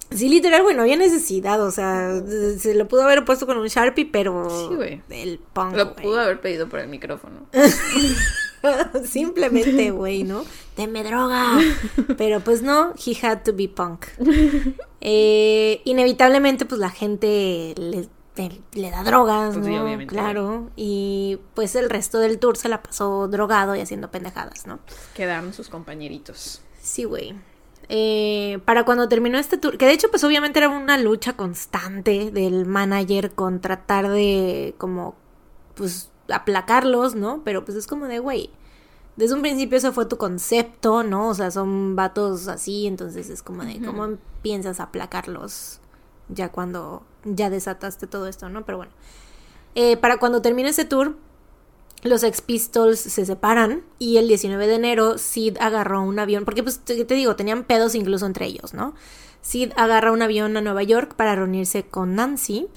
[0.10, 2.22] Sí, literal, güey, no había necesidad, o sea,
[2.60, 5.02] se lo pudo haber puesto con un Sharpie, pero Sí, güey.
[5.10, 6.04] el punk, Lo güey.
[6.04, 7.48] pudo haber pedido por el micrófono.
[9.06, 10.44] Simplemente, güey, ¿no?
[10.78, 11.60] Deme droga.
[12.18, 14.06] Pero pues no, he had to be punk.
[15.02, 19.84] Eh, inevitablemente, pues la gente le, le- le da drogas, Pues sí, ¿no?
[19.84, 20.14] obviamente.
[20.14, 20.70] Claro.
[20.76, 24.80] Y pues el resto del tour se la pasó drogado y haciendo pendejadas, ¿no?
[25.14, 26.62] Quedaron sus compañeritos.
[26.82, 27.36] Sí, güey.
[27.90, 32.32] Eh, para cuando terminó este tour, que de hecho pues obviamente era una lucha constante
[32.32, 35.16] del manager con tratar de como
[35.76, 37.42] pues aplacarlos, ¿no?
[37.44, 38.50] Pero pues es como de, güey,
[39.16, 41.30] desde un principio ese fue tu concepto, ¿no?
[41.30, 45.80] O sea, son vatos así, entonces es como de, ¿cómo piensas aplacarlos
[46.30, 48.66] ya cuando ya desataste todo esto, ¿no?
[48.66, 48.92] Pero bueno.
[49.76, 51.16] Eh, para cuando termine ese tour,
[52.04, 56.64] los Ex Pistols se separan y el 19 de enero Sid agarró un avión, porque
[56.64, 58.94] pues te, te digo, tenían pedos incluso entre ellos, ¿no?
[59.42, 62.68] Sid agarra un avión a Nueva York para reunirse con Nancy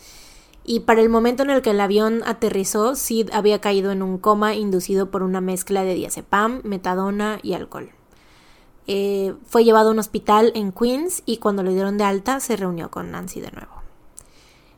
[0.67, 4.19] y para el momento en el que el avión aterrizó, Sid había caído en un
[4.19, 7.91] coma inducido por una mezcla de diazepam, metadona y alcohol.
[8.89, 12.57] Eh, fue llevado a un hospital en Queens y cuando lo dieron de alta se
[12.57, 13.77] reunió con Nancy de nuevo.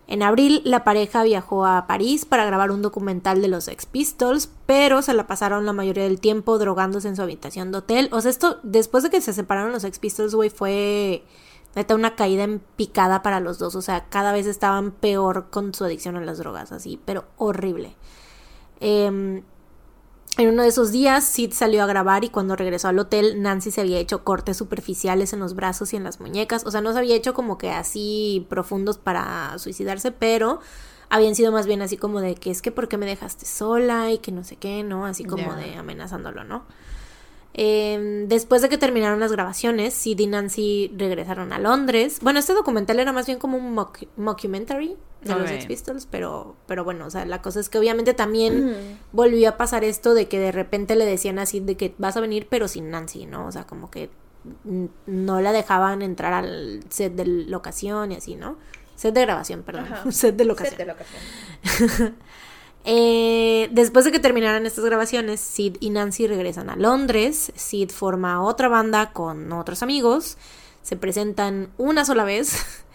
[0.06, 4.50] En abril, la pareja viajó a París para grabar un documental de los Sex Pistols,
[4.64, 8.08] pero se la pasaron la mayoría del tiempo drogándose en su habitación de hotel.
[8.12, 11.24] O sea, esto, después de que se separaron los Sex Pistols, güey, fue
[11.74, 13.74] neta una caída en picada para los dos.
[13.74, 17.96] O sea, cada vez estaban peor con su adicción a las drogas, así, pero horrible.
[18.80, 19.42] Eh,
[20.38, 23.72] en uno de esos días, Sid salió a grabar y cuando regresó al hotel, Nancy
[23.72, 26.64] se había hecho cortes superficiales en los brazos y en las muñecas.
[26.64, 30.60] O sea, no se había hecho como que así profundos para suicidarse, pero
[31.08, 34.12] habían sido más bien así como de que es que ¿por qué me dejaste sola?
[34.12, 35.06] y que no sé qué, ¿no?
[35.06, 36.62] Así como de amenazándolo, ¿no?
[37.60, 42.18] Eh, después de que terminaron las grabaciones, Sid y Nancy regresaron a Londres.
[42.22, 45.48] Bueno, este documental era más bien como un mock- mockumentary de los.
[45.48, 49.56] Sex Pistols, pero, pero bueno, o sea, la cosa es que obviamente también volvió a
[49.56, 52.68] pasar esto de que de repente le decían así de que vas a venir, pero
[52.68, 53.46] sin Nancy, ¿no?
[53.48, 54.08] O sea, como que
[55.06, 58.56] no la dejaban entrar al set de locación y así, ¿no?
[58.94, 59.84] Set de grabación, perdón.
[59.92, 60.12] Ajá.
[60.12, 60.88] Set de locación.
[62.84, 67.52] Eh, después de que terminaran estas grabaciones, Sid y Nancy regresan a Londres.
[67.54, 70.38] Sid forma otra banda con otros amigos.
[70.82, 72.56] Se presentan una sola vez.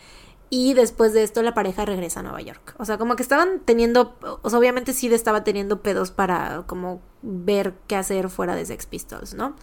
[0.56, 2.76] Y después de esto la pareja regresa a Nueva York.
[2.78, 7.02] O sea, como que estaban teniendo, o sea, obviamente Sid estaba teniendo pedos para como
[7.24, 9.56] ver qué hacer fuera de Sex Pistols, ¿no?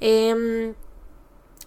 [0.00, 0.74] Em,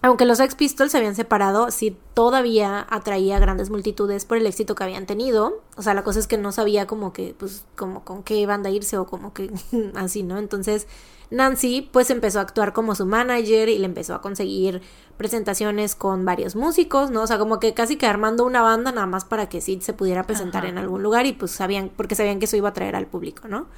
[0.02, 4.74] aunque los Sex Pistols se habían separado, Sid todavía atraía grandes multitudes por el éxito
[4.74, 5.62] que habían tenido.
[5.76, 8.68] O sea, la cosa es que no sabía como que, pues, como con qué banda
[8.68, 9.52] irse o como que
[9.94, 10.38] así, ¿no?
[10.38, 10.88] Entonces,
[11.30, 14.82] Nancy, pues, empezó a actuar como su manager y le empezó a conseguir
[15.16, 17.22] presentaciones con varios músicos, ¿no?
[17.22, 19.92] O sea, como que casi que armando una banda nada más para que Sid se
[19.92, 20.70] pudiera presentar Ajá.
[20.70, 23.46] en algún lugar y pues sabían, porque sabían que eso iba a atraer al público,
[23.46, 23.68] ¿no?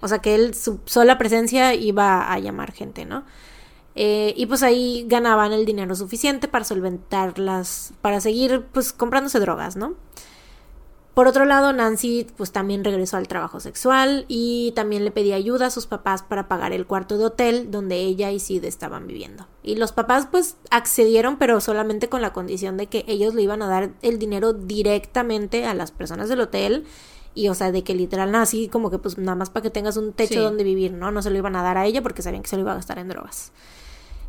[0.00, 3.24] O sea, que él, su sola presencia iba a llamar gente, ¿no?
[3.98, 9.40] Eh, y pues ahí ganaban el dinero suficiente para solventar las, para seguir pues comprándose
[9.40, 9.94] drogas, ¿no?
[11.14, 15.68] Por otro lado, Nancy pues también regresó al trabajo sexual y también le pedía ayuda
[15.68, 19.46] a sus papás para pagar el cuarto de hotel donde ella y Sid estaban viviendo.
[19.62, 23.62] Y los papás pues accedieron pero solamente con la condición de que ellos le iban
[23.62, 26.84] a dar el dinero directamente a las personas del hotel
[27.34, 29.96] y o sea de que literal así como que pues nada más para que tengas
[29.96, 30.40] un techo Sí.
[30.40, 31.10] donde vivir, ¿no?
[31.12, 32.76] No se lo iban a dar a ella porque sabían que se lo iba a
[32.76, 33.52] gastar en drogas.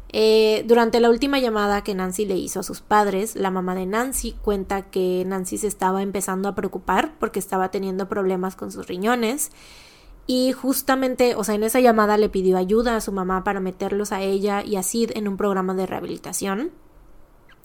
[0.10, 3.86] Eh, durante la última llamada que Nancy le hizo a sus padres, la mamá de
[3.86, 8.88] Nancy cuenta que Nancy se estaba empezando a preocupar porque estaba teniendo problemas con sus
[8.88, 9.52] riñones.
[10.26, 14.12] Y justamente, o sea, en esa llamada le pidió ayuda a su mamá para meterlos
[14.12, 16.72] a ella y a Sid en un programa de rehabilitación.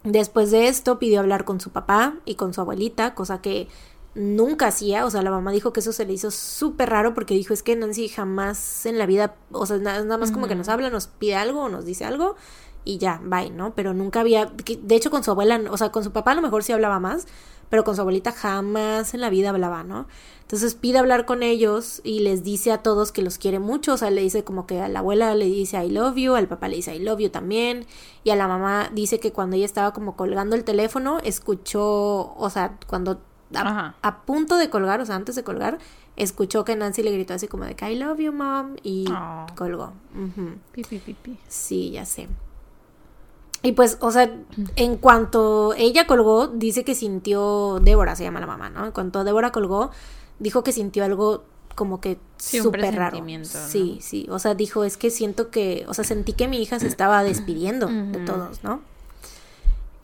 [0.04, 3.68] Después de esto pidió hablar con su papá y con su abuelita, cosa que
[4.14, 7.34] nunca hacía, o sea, la mamá dijo que eso se le hizo súper raro porque
[7.34, 10.54] dijo es que Nancy jamás en la vida, o sea, nada, nada más como que
[10.54, 12.36] nos habla, nos pide algo o nos dice algo
[12.84, 13.74] y ya, bye, ¿no?
[13.74, 16.42] Pero nunca había, de hecho con su abuela, o sea, con su papá a lo
[16.42, 17.26] mejor sí hablaba más,
[17.70, 20.06] pero con su abuelita jamás en la vida hablaba, ¿no?
[20.42, 23.96] Entonces pide hablar con ellos y les dice a todos que los quiere mucho, o
[23.96, 26.68] sea, le dice como que a la abuela le dice I love you, al papá
[26.68, 27.86] le dice I love you también,
[28.24, 32.50] y a la mamá dice que cuando ella estaba como colgando el teléfono, escuchó, o
[32.50, 33.22] sea, cuando
[33.56, 35.78] a, a punto de colgar, o sea, antes de colgar,
[36.16, 39.46] escuchó que Nancy le gritó así como de que I love you, mom, y Oh.
[39.56, 39.92] colgó.
[40.72, 41.38] Pi, pi, pi.
[41.48, 42.28] Sí, ya sé.
[43.64, 44.28] Y pues, o sea,
[44.76, 48.84] en cuanto ella colgó, dice que sintió, Débora se llama la mamá, ¿no?
[48.86, 49.90] En cuanto Débora colgó,
[50.40, 51.44] dijo que sintió algo
[51.76, 53.16] como que Sí, súper raro.
[53.68, 56.80] Sí, sí, o sea, dijo, es que siento que, o sea, sentí que mi hija
[56.80, 58.80] se estaba despidiendo de todos, ¿no?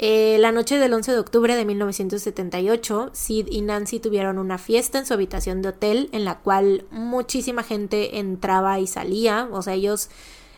[0.01, 4.99] Eh, la noche del 11 de octubre de 1978, Sid y Nancy tuvieron una fiesta
[4.99, 9.75] en su habitación de hotel en la cual muchísima gente entraba y salía, o sea,
[9.75, 10.09] ellos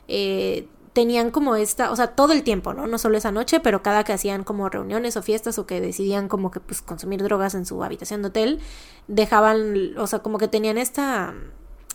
[0.08, 2.86] eh, tenían como esta, o sea, todo el tiempo, ¿no?
[2.86, 6.28] No solo esa noche, pero cada que hacían como reuniones o fiestas o que decidían
[6.28, 8.60] como que pues consumir drogas en su habitación de hotel,
[9.08, 11.32] dejaban, o sea, como que tenían esta,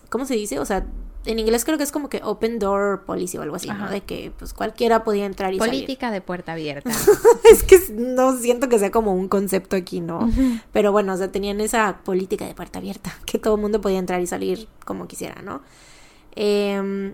[0.10, 0.58] ¿cómo se dice?
[0.60, 0.88] O sea,
[1.26, 3.90] en inglés creo que es como que open door policy o algo así, ¿no?
[3.90, 5.74] De que pues cualquiera podía entrar y salir.
[5.74, 6.90] Política de puerta abierta.
[7.52, 10.30] es que no siento que sea como un concepto aquí, ¿no?
[10.72, 14.00] Pero bueno, o sea, tenían esa política de puerta abierta, que todo el mundo podía
[14.00, 15.62] entrar y salir como quisiera, ¿no?
[16.36, 17.14] Em,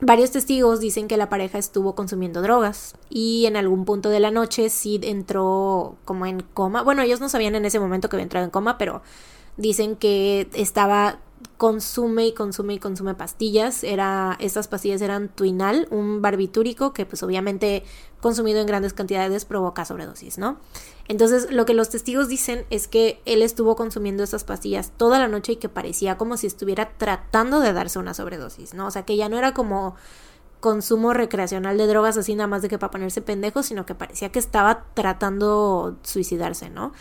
[0.00, 4.30] varios testigos dicen que la pareja estuvo consumiendo drogas y en algún punto de la
[4.30, 6.82] noche Sid entró como en coma.
[6.82, 9.02] Bueno, ellos no sabían en ese momento que había entrado en coma, pero
[9.56, 11.18] dicen que estaba
[11.56, 13.84] consume y consume y consume pastillas.
[13.84, 17.84] Era, estas pastillas eran Twinal, un barbitúrico que pues obviamente
[18.20, 20.58] consumido en grandes cantidades provoca sobredosis, ¿no?
[21.08, 25.28] Entonces lo que los testigos dicen es que él estuvo consumiendo estas pastillas toda la
[25.28, 28.86] noche y que parecía como si estuviera tratando de darse una sobredosis, ¿no?
[28.86, 29.96] O sea que ya no era como
[30.60, 34.30] consumo recreacional de drogas así nada más de que para ponerse pendejo, sino que parecía
[34.30, 36.92] que estaba tratando suicidarse, ¿no?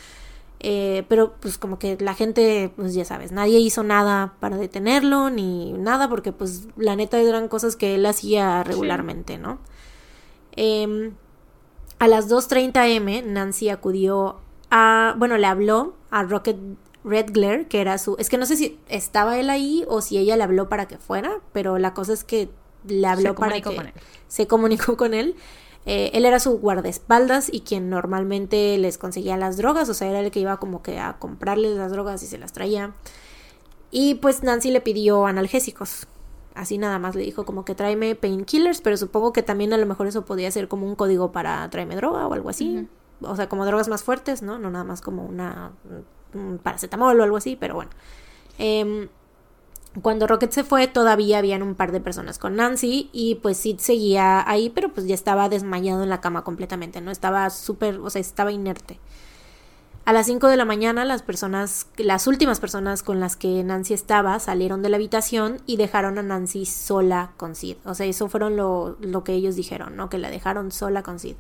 [0.63, 5.31] Eh, pero pues como que la gente, pues ya sabes, nadie hizo nada para detenerlo
[5.31, 9.57] ni nada porque pues la neta eran cosas que él hacía regularmente, ¿no?
[10.51, 11.15] Em,
[11.97, 14.37] a las 2.30 m Nancy acudió
[14.69, 16.57] a, bueno, le habló a Rocket
[17.03, 20.35] Redglare, que era su, es que no sé si estaba él ahí o si ella
[20.37, 22.49] le habló para que fuera, pero la cosa es que
[22.85, 23.93] le habló Se para comunicó que con él.
[24.27, 25.35] se comunicó con él.
[25.85, 30.19] Eh, él era su guardaespaldas y quien normalmente les conseguía las drogas, o sea, era
[30.19, 32.93] el que iba como que a comprarles las drogas y se las traía.
[33.89, 36.07] Y pues Nancy le pidió analgésicos.
[36.53, 39.85] Así nada más le dijo como que tráeme painkillers, pero supongo que también a lo
[39.85, 42.87] mejor eso podía ser como un código para tráeme droga o algo así.
[43.21, 44.59] O sea, como drogas más fuertes, ¿no?
[44.59, 45.71] No nada más como una
[46.33, 47.91] un paracetamol o algo así, pero bueno.
[48.57, 49.07] Em,
[50.01, 53.79] cuando Rocket se fue, todavía habían un par de personas con Nancy y pues Sid
[53.79, 57.11] seguía ahí, pero pues ya estaba desmayado en la cama completamente, ¿no?
[57.11, 58.99] Estaba súper, o sea, estaba inerte.
[60.05, 63.93] A las 5 de la mañana las personas, las últimas personas con las que Nancy
[63.93, 67.75] estaba salieron de la habitación y dejaron a Nancy sola con Sid.
[67.85, 70.09] O sea, eso fueron lo, lo que ellos dijeron, ¿no?
[70.09, 71.35] Que la dejaron sola con Sid.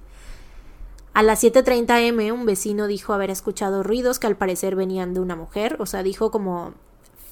[1.13, 5.21] A las 7.30 m un vecino dijo haber escuchado ruidos que al parecer venían de
[5.21, 6.73] una mujer, o sea, dijo como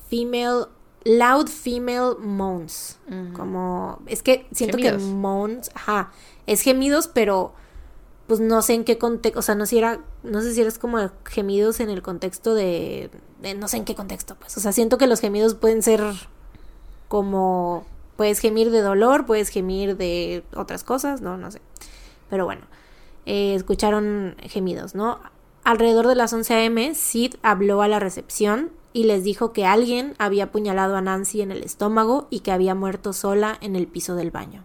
[0.09, 0.65] female,
[1.03, 2.97] loud female moans,
[3.33, 5.03] como, es que siento Gemidos.
[5.03, 6.11] que moans, ajá,
[6.45, 7.53] es gemidos, pero
[8.27, 10.61] pues no sé en qué contexto, o sea, no sé si era, no sé si
[10.61, 13.09] eres como gemidos en el contexto de,
[13.41, 16.01] de no sé en qué contexto, pues, o sea, siento que los gemidos pueden ser
[17.07, 17.85] como,
[18.17, 21.61] puedes gemir de dolor, puedes gemir de otras cosas, no, no sé,
[22.29, 22.61] pero bueno
[23.25, 25.19] eh, escucharon gemidos, ¿no?
[25.63, 30.15] Alrededor de las 11 a.m., Sid habló a la recepción y les dijo que alguien
[30.17, 34.15] había apuñalado a Nancy en el estómago y que había muerto sola en el piso
[34.15, 34.63] del baño.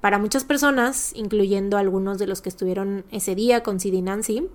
[0.00, 4.48] Para muchas personas, incluyendo algunos de los que estuvieron ese día con Sid y Nancy,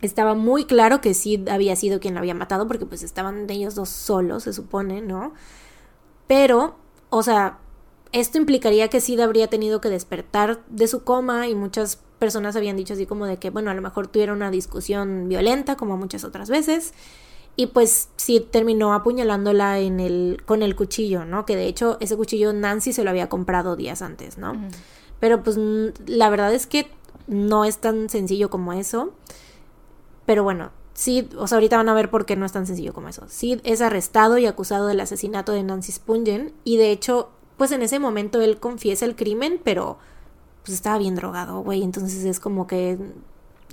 [0.00, 3.74] estaba muy claro que Sid había sido quien la había matado porque pues estaban ellos
[3.74, 5.32] dos solos, se supone, ¿no?
[6.26, 6.76] Pero,
[7.08, 7.58] o sea,
[8.12, 12.76] esto implicaría que Sid habría tenido que despertar de su coma y muchas personas habían
[12.76, 16.22] dicho así como de que, bueno, a lo mejor tuvieron una discusión violenta como muchas
[16.22, 16.92] otras veces
[17.56, 21.46] y pues Sid terminó apuñalándola en el con el cuchillo, ¿no?
[21.46, 24.54] Que de hecho ese cuchillo Nancy se lo había comprado días antes, ¿no?
[25.20, 25.58] Pero pues
[26.06, 26.90] la verdad es que
[27.26, 29.12] no es tan sencillo como eso.
[30.26, 32.92] Pero bueno, Sid, o sea, ahorita van a ver por qué no es tan sencillo
[32.92, 33.24] como eso.
[33.28, 37.82] Sid es arrestado y acusado del asesinato de Nancy Spungen y de hecho pues en
[37.82, 39.98] ese momento él confiesa el crimen, pero
[40.64, 41.82] pues estaba bien drogado, güey.
[41.82, 42.98] Entonces es como que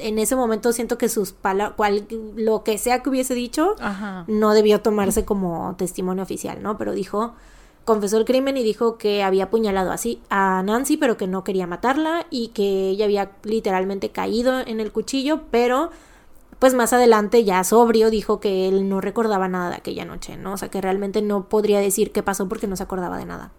[0.02, 2.04] en ese momento siento que sus palabras,
[2.36, 4.26] lo que sea que hubiese dicho, Ajá.
[4.28, 6.78] no debió tomarse como testimonio oficial, ¿no?
[6.78, 7.34] Pero dijo,
[7.86, 11.68] confesó el crimen y dijo que había apuñalado así a Nancy, pero que no quería
[11.68, 15.90] matarla y que ella había literalmente caído en el cuchillo, pero
[16.60, 20.54] pues más adelante ya sobrio dijo que él no recordaba nada de aquella noche, ¿no?
[20.54, 23.52] O sea, que realmente no podría decir qué pasó porque no se acordaba de nada.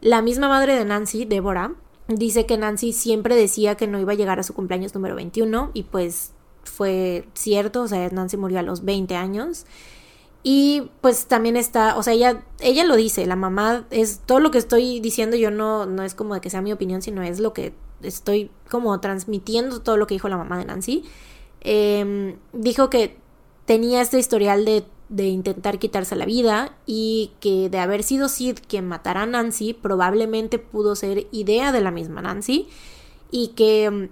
[0.00, 1.72] La misma madre de Nancy, Débora,
[2.16, 5.70] dice que Nancy siempre decía que no iba a llegar a su cumpleaños número 21
[5.74, 6.32] y pues
[6.64, 9.66] fue cierto, o sea, Nancy murió a los 20 años.
[10.44, 14.50] Y pues también está, o sea, ella, ella lo dice, la mamá es todo lo
[14.50, 17.38] que estoy diciendo, yo no, no es como de que sea mi opinión, sino es
[17.38, 21.04] lo que estoy como transmitiendo todo lo que dijo la mamá de Nancy.
[21.60, 23.16] Eh, dijo que
[23.66, 28.58] tenía este historial de, de intentar quitarse la vida y que de haber sido Sid
[28.66, 32.66] quien matara a Nancy, probablemente pudo ser idea de la misma Nancy
[33.30, 34.10] y que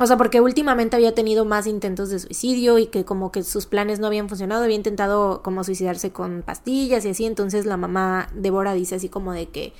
[0.00, 3.66] o sea, porque últimamente había tenido más intentos de suicidio y que como que sus
[3.66, 8.28] planes no habían funcionado, había intentado como suicidarse con pastillas y así, entonces la mamá
[8.34, 9.74] Débora dice así como de que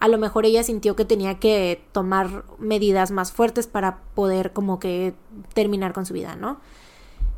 [0.00, 4.78] a lo mejor ella sintió que tenía que tomar medidas más fuertes para poder como
[4.78, 5.14] que
[5.54, 6.60] terminar con su vida, ¿no?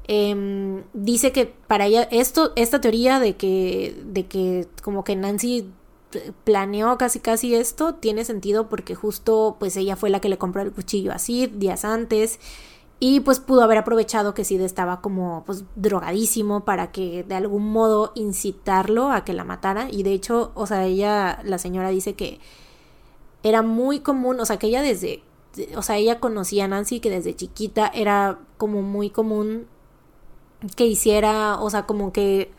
[0.09, 5.73] Eh, dice que para ella esto, esta teoría de que, de que como que Nancy
[6.45, 10.63] planeó casi casi esto tiene sentido porque justo pues ella fue la que le compró
[10.63, 12.39] el cuchillo a Sid días antes
[12.99, 17.71] y pues pudo haber aprovechado que Sid estaba como pues drogadísimo para que de algún
[17.71, 22.15] modo incitarlo a que la matara y de hecho o sea ella la señora dice
[22.15, 22.41] que
[23.43, 25.23] era muy común o sea que ella desde
[25.75, 29.67] o sea ella conocía a Nancy que desde chiquita era como muy común
[30.75, 32.51] que hiciera o sea como que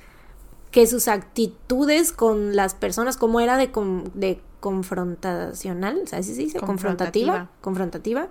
[0.72, 3.72] que sus actitudes con las personas, como era de,
[4.14, 6.60] de confrontacional, ¿sabes si se dice?
[6.60, 7.50] Confrontativa.
[7.62, 8.28] Confrontativa.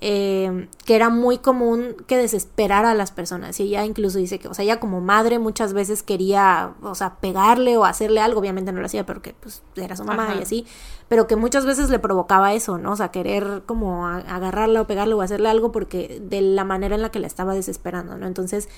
[0.00, 3.58] eh, que era muy común que desesperara a las personas.
[3.60, 7.16] Y ella incluso dice que, o sea, ella como madre muchas veces quería, o sea,
[7.16, 10.34] pegarle o hacerle algo, obviamente no lo hacía porque pues era su mamá Ajá.
[10.36, 10.66] y así,
[11.08, 12.92] pero que muchas veces le provocaba eso, ¿no?
[12.92, 17.02] O sea, querer como agarrarla o pegarle o hacerle algo porque de la manera en
[17.02, 18.26] la que la estaba desesperando, ¿no?
[18.26, 18.68] Entonces,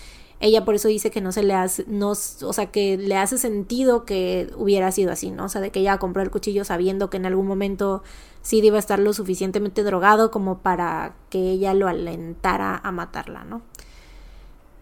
[0.41, 2.15] ella por eso dice que no se le hace, no, o
[2.53, 5.47] sea, que le hace sentido que hubiera sido así, ¿no?
[5.47, 8.03] O sea, de que ella compró el cuchillo sabiendo que en algún momento
[8.43, 13.45] Sid iba a estar lo suficientemente drogado como para que ella lo alentara a matarla,
[13.45, 13.63] ¿no?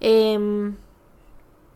[0.00, 0.76] Em,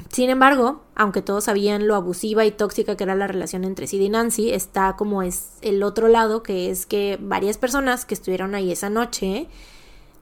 [0.08, 4.00] sin embargo, aunque todos sabían lo abusiva y tóxica que era la relación entre Sid
[4.00, 8.54] y Nancy, está como es el otro lado, que es que varias personas que estuvieron
[8.54, 9.48] ahí esa noche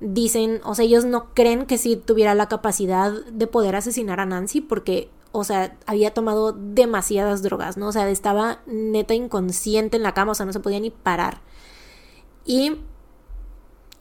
[0.00, 4.26] dicen, o sea, ellos no creen que Sid tuviera la capacidad de poder asesinar a
[4.26, 7.88] Nancy porque, o sea, había tomado demasiadas drogas, ¿no?
[7.88, 11.40] O sea, estaba neta inconsciente en la cama, o sea, no se podía ni parar.
[12.44, 12.78] Y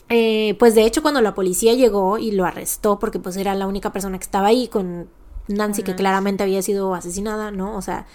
[0.10, 3.68] eh, pues de hecho cuando la policía llegó y lo arrestó, porque pues era la
[3.68, 5.10] única persona que estaba ahí con
[5.48, 7.76] Nancy, que claramente había sido asesinada, ¿no?
[7.76, 8.06] O sea,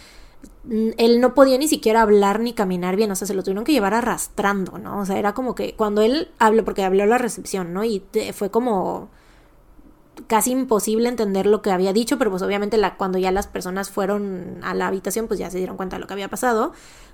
[0.68, 3.72] él no podía ni siquiera hablar ni caminar bien, o sea, se lo tuvieron que
[3.72, 5.00] llevar arrastrando, ¿no?
[5.00, 7.84] O sea, era como que cuando él habló, porque habló a la recepción, ¿no?
[7.84, 8.02] Y
[8.32, 9.09] fue como
[10.26, 13.90] casi imposible entender lo que había dicho, pero pues obviamente la, cuando ya las personas
[13.90, 16.72] fueron a la habitación, pues ya se dieron cuenta de lo que había pasado.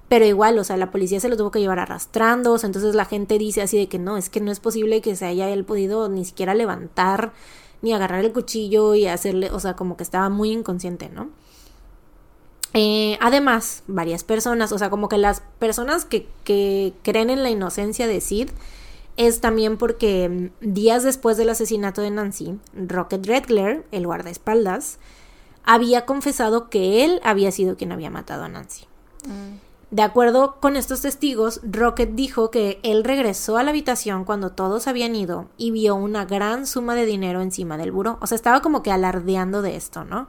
[0.08, 2.94] Pero igual, o sea, la policía se lo tuvo que llevar arrastrando, o sea, entonces
[2.94, 5.50] la gente dice así de que no, es que no es posible que se haya
[5.50, 7.32] él podido ni siquiera levantar,
[7.82, 11.30] ni agarrar el cuchillo y hacerle, o sea, como que estaba muy inconsciente, ¿no?
[12.74, 17.50] Eh, además, varias personas, o sea, como que las personas que, que creen en la
[17.50, 18.50] inocencia de Sid
[19.16, 24.98] es también porque mm, días después del asesinato de Nancy, Rocket Redler, el guardaespaldas,
[25.64, 28.86] había confesado que él había sido quien había matado a Nancy.
[29.90, 34.86] De acuerdo con estos testigos, Rocket dijo que él regresó a la habitación cuando todos
[34.86, 38.18] habían ido y vio una gran suma de dinero encima del buró.
[38.20, 40.28] O sea, estaba como que alardeando de esto, ¿no?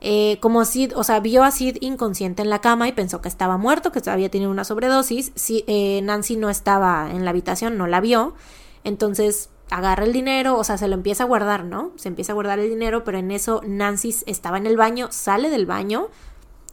[0.00, 3.28] Eh, como Sid, o sea, vio a Sid inconsciente en la cama y pensó que
[3.28, 5.30] estaba muerto, que había tenido una sobredosis.
[5.36, 8.34] Si, eh, Nancy no estaba en la habitación, no la vio.
[8.82, 11.92] Entonces agarra el dinero, o sea, se lo empieza a guardar, ¿no?
[11.94, 15.48] Se empieza a guardar el dinero, pero en eso Nancy estaba en el baño, sale
[15.48, 16.08] del baño,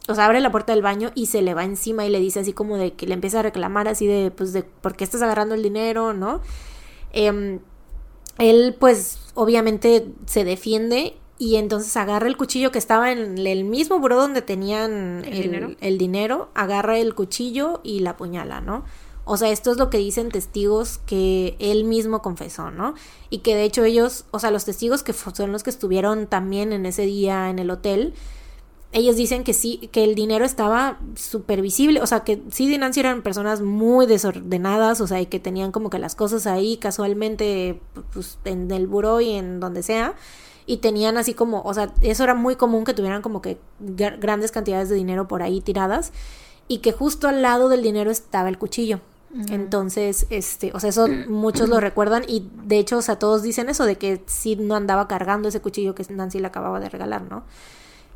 [0.08, 2.40] o sea, abre la puerta del baño y se le va encima y le dice
[2.40, 5.20] así como de que le empieza a reclamar así de, pues, de, ¿por qué estás
[5.22, 6.40] agarrando el dinero, no?
[7.12, 7.60] Em,
[8.38, 14.00] él, pues, obviamente se defiende y entonces agarra el cuchillo que estaba en el mismo
[14.00, 15.70] buró donde tenían ¿El el, dinero?
[15.80, 18.84] el dinero, agarra el cuchillo y la apuñala, ¿no?
[19.24, 22.94] O sea, esto es lo que dicen testigos que él mismo confesó, ¿no?
[23.28, 26.72] Y que de hecho ellos, o sea, los testigos que son los que estuvieron también
[26.72, 28.14] en ese día en el hotel,
[28.92, 32.78] ellos dicen que sí, que el dinero estaba súper visible, o sea, que sí y
[32.78, 36.78] Nancy eran personas muy desordenadas, o sea, y que tenían como que las cosas ahí
[36.78, 37.80] casualmente,
[38.12, 40.14] pues, en el buró y en donde sea,
[40.64, 44.18] y tenían así como, o sea, eso era muy común que tuvieran como que gr-
[44.20, 46.12] grandes cantidades de dinero por ahí tiradas,
[46.66, 49.00] y que justo al lado del dinero estaba el cuchillo.
[49.50, 53.68] Entonces, este, o sea, eso muchos lo recuerdan y de hecho, o sea, todos dicen
[53.68, 57.22] eso de que Sid no andaba cargando ese cuchillo que Nancy le acababa de regalar,
[57.28, 57.42] ¿no?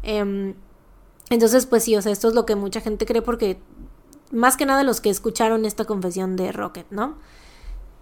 [0.03, 0.55] Em,
[1.31, 3.59] entonces, pues sí, o sea, esto es lo que mucha gente cree porque
[4.31, 7.17] más que nada los que escucharon esta confesión de Rocket, ¿no?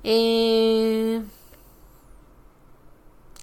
[0.05, 1.23] Eh,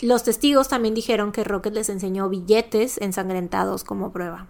[0.01, 4.47] los testigos también dijeron que Rocket les enseñó billetes ensangrentados como prueba.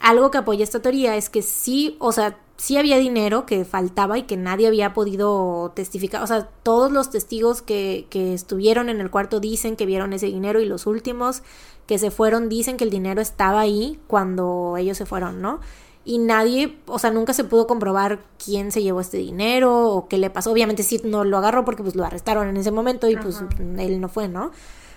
[0.00, 4.18] Algo que apoya esta teoría es que sí, o sea, sí había dinero que faltaba
[4.18, 6.22] y que nadie había podido testificar.
[6.22, 10.26] O sea, todos los testigos que, que estuvieron en el cuarto dicen que vieron ese
[10.26, 11.42] dinero y los últimos
[11.86, 15.60] que se fueron dicen que el dinero estaba ahí cuando ellos se fueron, ¿no?
[16.06, 20.18] Y nadie, o sea, nunca se pudo comprobar quién se llevó este dinero o qué
[20.18, 20.52] le pasó.
[20.52, 23.48] Obviamente sí no lo agarró porque pues lo arrestaron en ese momento y pues Ajá.
[23.82, 24.50] él no fue, ¿no?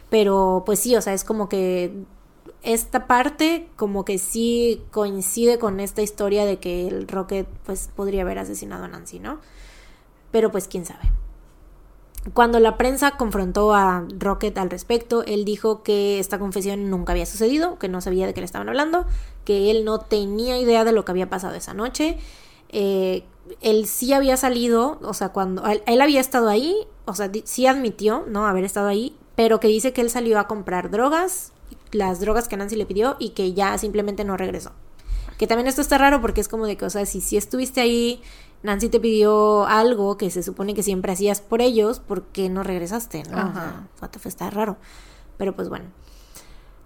[0.10, 1.94] Pero pues sí, o sea, es como que
[2.64, 8.24] esta parte como que sí coincide con esta historia de que el Rocket pues podría
[8.24, 9.40] haber asesinado a Nancy, ¿no?
[10.32, 11.10] Pero pues quién sabe.
[12.34, 17.26] Cuando la prensa confrontó a Rocket al respecto, él dijo que esta confesión nunca había
[17.26, 19.06] sucedido, que no sabía de qué le estaban hablando,
[19.46, 22.18] que él no tenía idea de lo que había pasado esa noche.
[22.70, 23.24] Eh,
[23.62, 26.76] él sí había salido, o sea, cuando él, había estado ahí,
[27.06, 28.46] o sea, sí admitió, ¿no?
[28.46, 31.54] Haber estado ahí, pero que dice que él salió a comprar drogas,
[31.92, 34.72] las drogas que Nancy le pidió y que ya simplemente no regresó.
[35.38, 37.80] Que también esto está raro porque es como de que, o sea, si, si estuviste
[37.80, 38.22] ahí,
[38.64, 42.64] Nancy te pidió algo que se supone que siempre hacías por ellos, ¿por qué no
[42.64, 43.24] regresaste?
[43.30, 43.38] ¿no?
[43.38, 43.88] O Ajá.
[44.00, 44.78] sea, fuck, está raro.
[45.38, 45.86] Pero pues bueno.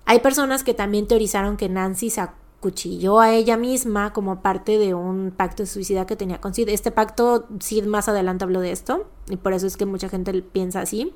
[0.05, 4.93] Hay personas que también teorizaron que Nancy sa- acuchilló a ella misma como parte de
[4.93, 6.69] un pacto de suicida que tenía con Sid.
[6.69, 10.31] Este pacto, Sid más adelante habló de esto, y por eso es que mucha gente
[10.43, 11.11] piensa así.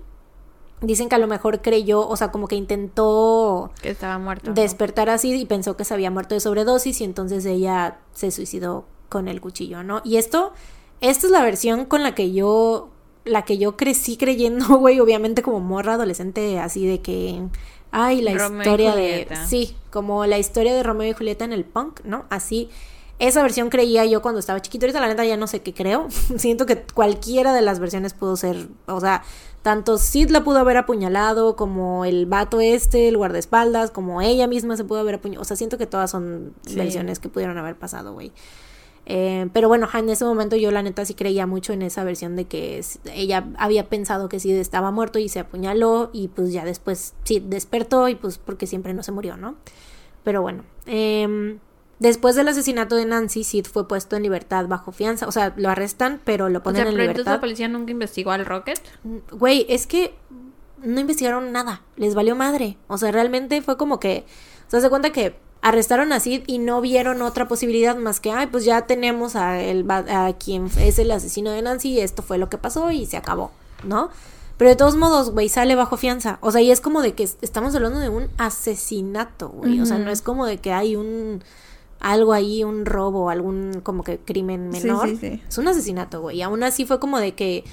[0.82, 4.50] Dicen que a lo mejor creyó, o sea, como que intentó Que estaba muerto.
[4.50, 4.54] ¿no?
[4.56, 8.86] despertar así y pensó que se había muerto de sobredosis y entonces ella se suicidó
[9.16, 10.02] con el cuchillo, ¿no?
[10.04, 10.52] Y esto,
[11.00, 12.90] esta es la versión con la que yo,
[13.24, 17.42] la que yo crecí creyendo, güey, obviamente como morra adolescente, así de que,
[17.92, 21.64] ay, la Romeo historia de, sí, como la historia de Romeo y Julieta en el
[21.64, 22.26] punk, ¿no?
[22.30, 22.70] Así,
[23.20, 26.08] esa versión creía yo cuando estaba chiquito, ahorita la neta ya no sé qué creo,
[26.36, 29.24] siento que cualquiera de las versiones pudo ser, o sea,
[29.62, 34.76] tanto Sid la pudo haber apuñalado, como el vato este, el guardaespaldas, como ella misma
[34.76, 35.42] se pudo haber apuñalado.
[35.42, 36.76] O sea, siento que todas son Sí.
[36.76, 38.32] versiones que pudieron haber pasado, güey.
[39.08, 42.36] Eh, pero bueno, en ese momento yo la neta sí creía mucho en esa versión
[42.36, 42.84] de que
[43.14, 47.44] ella había pensado que Sid estaba muerto y se apuñaló y pues ya después Sid
[47.44, 49.56] despertó y pues porque siempre no se murió, ¿no?
[50.24, 51.60] Pero bueno, em,
[52.00, 55.70] después del asesinato de Nancy, Sid fue puesto en libertad bajo fianza, o sea, lo
[55.70, 57.34] arrestan pero lo O ponen sea, en pero entonces libertad.
[57.34, 58.82] la policía nunca investigó al Rocket.
[59.32, 60.16] Güey, es que
[60.82, 62.78] no investigaron nada, les valió madre.
[62.88, 64.26] O sea, realmente fue como que,
[64.68, 65.36] o sea, se cuenta que
[65.68, 69.60] arrestaron a Sid y no vieron otra posibilidad más que, ay, pues ya tenemos a,
[69.62, 73.08] el, a quien es el asesino de Nancy y esto fue lo que pasó y
[73.08, 73.50] se acabó,
[73.84, 74.10] ¿no?
[74.58, 76.38] Pero de todos modos, güey, sale bajo fianza.
[76.42, 79.82] O sea, y es como de que es- estamos hablando de un asesinato, güey.
[79.82, 81.44] O sea, no es como de que hay un
[82.00, 85.10] algo ahí, un robo, algún como que crimen Sí, menor.
[85.10, 85.42] sí, sí.
[85.48, 86.38] Es un asesinato, güey.
[86.38, 87.64] Y aún así fue como de que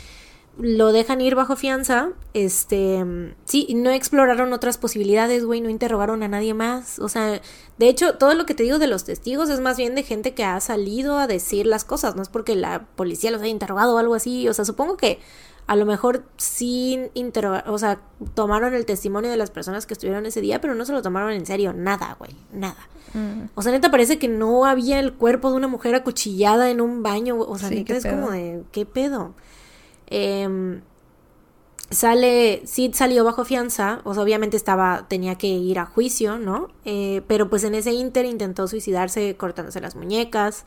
[0.58, 2.10] lo dejan ir bajo fianza.
[2.34, 3.04] Este,
[3.44, 6.98] sí, no exploraron otras posibilidades, güey, no interrogaron a nadie más.
[6.98, 7.40] O sea,
[7.82, 10.34] de hecho, todo lo que te digo de los testigos es más bien de gente
[10.34, 13.96] que ha salido a decir las cosas, no es porque la policía los haya interrogado
[13.96, 14.48] o algo así.
[14.48, 15.18] O sea, supongo que
[15.66, 17.98] a lo mejor sí interrogar, o sea,
[18.34, 21.32] tomaron el testimonio de las personas que estuvieron ese día, pero no se lo tomaron
[21.32, 22.88] en serio, nada, güey, nada.
[23.14, 23.46] Mm.
[23.56, 27.02] O sea, neta parece que no había el cuerpo de una mujer acuchillada en un
[27.02, 27.36] baño.
[27.36, 29.34] O sea, Sí, neta es como de, ¿qué pedo?
[30.06, 30.82] Em,
[31.92, 36.68] sale, Sid salió bajo fianza, o sea, obviamente estaba, tenía que ir a juicio, ¿no?
[36.84, 40.64] Eh, pero pues en ese inter intentó suicidarse cortándose las muñecas.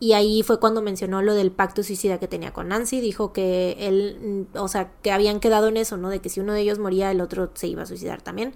[0.00, 3.00] Y ahí fue cuando mencionó lo del pacto suicida que tenía con Nancy.
[3.00, 6.08] Dijo que él, mm, o sea, que habían quedado en eso, ¿no?
[6.08, 8.54] De que si uno de ellos moría, el otro se iba a suicidar también.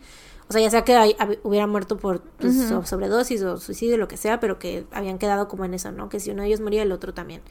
[0.49, 4.39] O sea, ya sea que hubiera muerto por pues, sobredosis o suicidio, lo que sea,
[4.39, 6.09] pero que habían quedado como en eso, ¿no?
[6.09, 7.43] Que si uno de ellos moría, el otro también.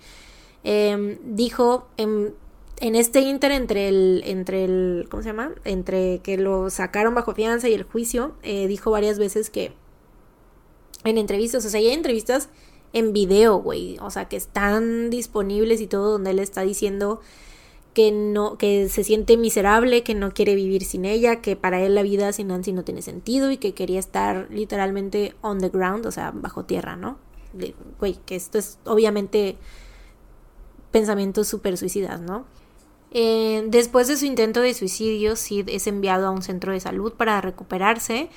[0.64, 2.36] Em, dijo en,
[2.82, 5.54] en este inter entre el, entre el, ¿cómo se llama?
[5.66, 9.72] Entre que lo sacaron bajo fianza y el juicio, eh, dijo varias veces que
[11.04, 12.50] en entrevistas, o sea, hay entrevistas
[12.92, 17.22] en video, güey, o sea, que están disponibles y todo donde él está diciendo
[17.94, 21.94] que no, que se siente miserable, que no quiere vivir sin ella, que para él
[21.94, 26.08] la vida sin Nancy no tiene sentido y que quería estar literalmente on the ground,
[26.08, 27.20] o sea, bajo tierra, ¿no?
[28.00, 29.58] Güey, que esto es obviamente
[30.92, 32.46] pensamientos súper suicidas, ¿no?
[33.12, 37.14] Eh, después de su intento de suicidio, Sid es enviado a un centro de salud
[37.14, 38.30] para recuperarse.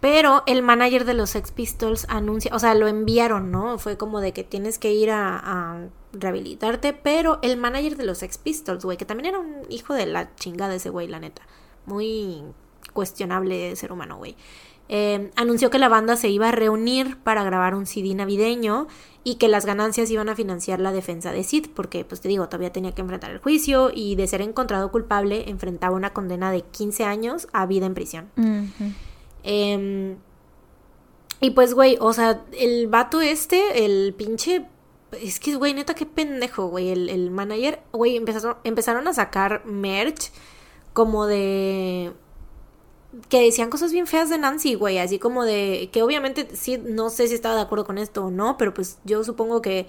[0.00, 3.78] Pero el manager de los Sex Pistols anuncia, o sea, lo enviaron, ¿no?
[3.78, 6.92] Fue como de que tienes que ir a, rehabilitarte.
[6.92, 10.34] Pero el manager de los Sex Pistols, güey, que también era un hijo de la
[10.36, 11.42] chingada ese güey, la neta.
[11.84, 12.42] Muy
[12.92, 14.36] cuestionable ser humano, güey.
[14.88, 18.88] Eh, anunció que la banda se iba a reunir para grabar un CD navideño
[19.22, 22.46] y que las ganancias iban a financiar la defensa de Sid, porque, pues te digo,
[22.48, 26.62] todavía tenía que enfrentar el juicio y de ser encontrado culpable enfrentaba una condena de
[26.62, 28.30] 15 años a vida en prisión.
[29.42, 30.16] Em,
[31.40, 34.66] y pues, güey, o sea, el vato este, el pinche...
[35.12, 36.90] Es que, güey, neta, qué pendejo, güey.
[36.90, 40.30] El, el manager, güey, empezaron, empezaron a sacar merch
[40.92, 42.12] como de...
[43.28, 44.98] Que decían cosas bien feas de Nancy, güey.
[44.98, 45.88] Así como de...
[45.92, 48.98] Que obviamente, sí, no sé si estaba de acuerdo con esto o no, pero pues
[49.04, 49.86] yo supongo que...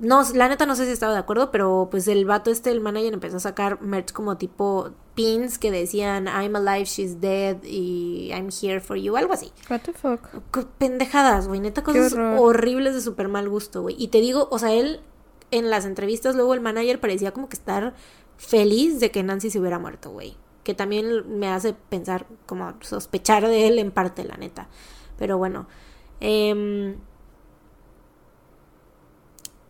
[0.00, 2.80] No, la neta no sé si estaba de acuerdo, pero pues el vato este, el
[2.80, 8.30] manager, empezó a sacar merch como tipo pins que decían I'm alive, she's dead y
[8.32, 9.52] I'm here for you, algo así.
[9.70, 10.20] What the fuck.
[10.78, 13.94] Pendejadas, güey, neta cosas horribles de súper mal gusto, güey.
[13.98, 15.00] Y te digo, o sea, él
[15.50, 17.94] en las entrevistas, luego el manager parecía como que estar
[18.36, 20.36] feliz de que Nancy se hubiera muerto, güey.
[20.68, 24.68] Que también me hace pensar, como sospechar de él en parte, la neta.
[25.16, 25.66] Pero bueno.
[26.20, 26.96] em,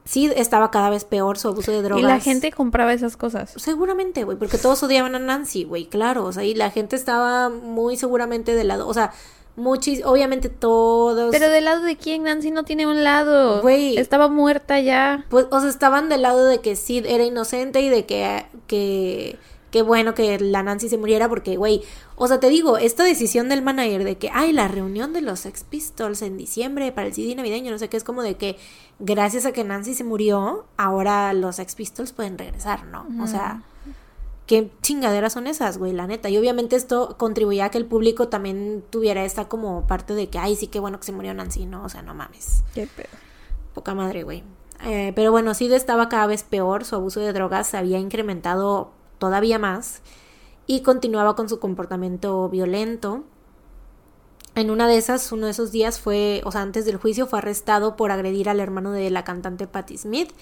[0.04, 2.02] sí, estaba cada vez peor su abuso de drogas.
[2.02, 3.52] Y la gente compraba esas cosas.
[3.54, 7.48] Seguramente, güey, porque todos odiaban a Nancy, güey, claro, o sea, y la gente estaba
[7.48, 9.12] muy seguramente del lado, o sea,
[9.54, 13.62] muchis, obviamente todos, Pero del lado de quién, Nancy no tiene un lado.
[13.62, 13.98] Güey.
[13.98, 15.26] Estaba muerta ya.
[15.28, 19.38] pues, o sea, estaban del lado de que Sid era inocente y de que, que,
[19.70, 21.82] qué bueno que la Nancy se muriera porque, güey,
[22.16, 25.40] o sea, te digo, esta decisión del manager de que, ay, la reunión de los
[25.40, 28.56] Sex Pistols en diciembre para el CD navideño, no sé qué, es como de que
[28.98, 33.06] gracias a que Nancy se murió, ahora los Sex Pistols pueden regresar, ¿no?
[33.22, 33.62] O sea,
[34.46, 36.30] qué chingaderas son esas, güey, la neta.
[36.30, 40.38] Y obviamente esto contribuía a que el público también tuviera esta como parte de que,
[40.38, 41.84] ay, sí, qué bueno que se murió Nancy, ¿no?
[41.84, 42.64] O sea, no mames.
[42.74, 43.08] Qué pedo.
[43.74, 44.42] Poca madre, güey.
[44.84, 48.92] Eh, pero bueno, Sid estaba cada vez peor, su abuso de drogas se había incrementado
[49.18, 50.02] todavía más
[50.66, 53.24] y continuaba con su comportamiento violento.
[54.54, 57.38] En una de esas, uno de esos días fue, o sea, antes del juicio, fue
[57.38, 60.32] arrestado por agredir al hermano de la cantante Patti Smith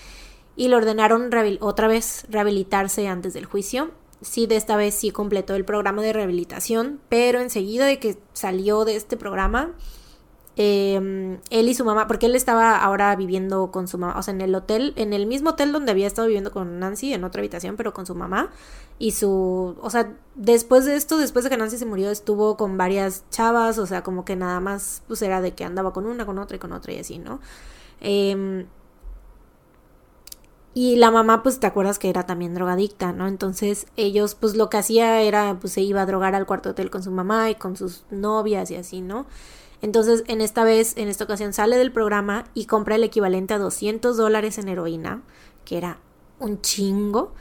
[0.56, 1.30] y le ordenaron
[1.60, 3.90] otra vez rehabilitarse antes del juicio.
[4.22, 8.96] Sid esta vez sí completó el programa de rehabilitación, pero enseguida de que salió de
[8.96, 9.74] este programa,
[10.56, 14.32] eh, él y su mamá, porque él estaba ahora viviendo con su mamá, o sea,
[14.32, 17.40] en el hotel, en el mismo hotel donde había estado viviendo con Nancy, en otra
[17.40, 18.50] habitación, pero con su mamá.
[18.98, 22.78] Y su, o sea, después de esto, después de que Nancy se murió, estuvo con
[22.78, 26.24] varias chavas, o sea, como que nada más, pues era de que andaba con una,
[26.24, 27.40] con otra y con otra y así, ¿no?
[28.00, 28.66] Eh,
[30.78, 33.26] y la mamá, pues te acuerdas que era también drogadicta, ¿no?
[33.28, 36.90] Entonces ellos, pues lo que hacía era, pues se iba a drogar al cuarto hotel
[36.90, 39.24] con su mamá y con sus novias y así, ¿no?
[39.82, 43.58] Entonces, en esta vez, en esta ocasión, sale del programa y compra el equivalente a
[43.58, 45.22] 200 dólares en heroína,
[45.64, 45.98] que era
[46.38, 47.32] un chingo,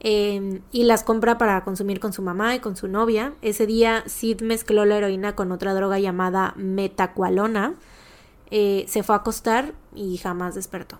[0.00, 3.34] eh, y las compra para consumir con su mamá y con su novia.
[3.42, 7.74] Ese día, Sid mezcló la heroína con otra droga llamada metacualona,
[8.50, 10.98] eh, se fue a acostar y jamás despertó.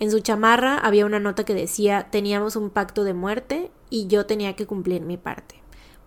[0.00, 4.26] En su chamarra había una nota que decía, teníamos un pacto de muerte y yo
[4.26, 5.57] tenía que cumplir mi parte.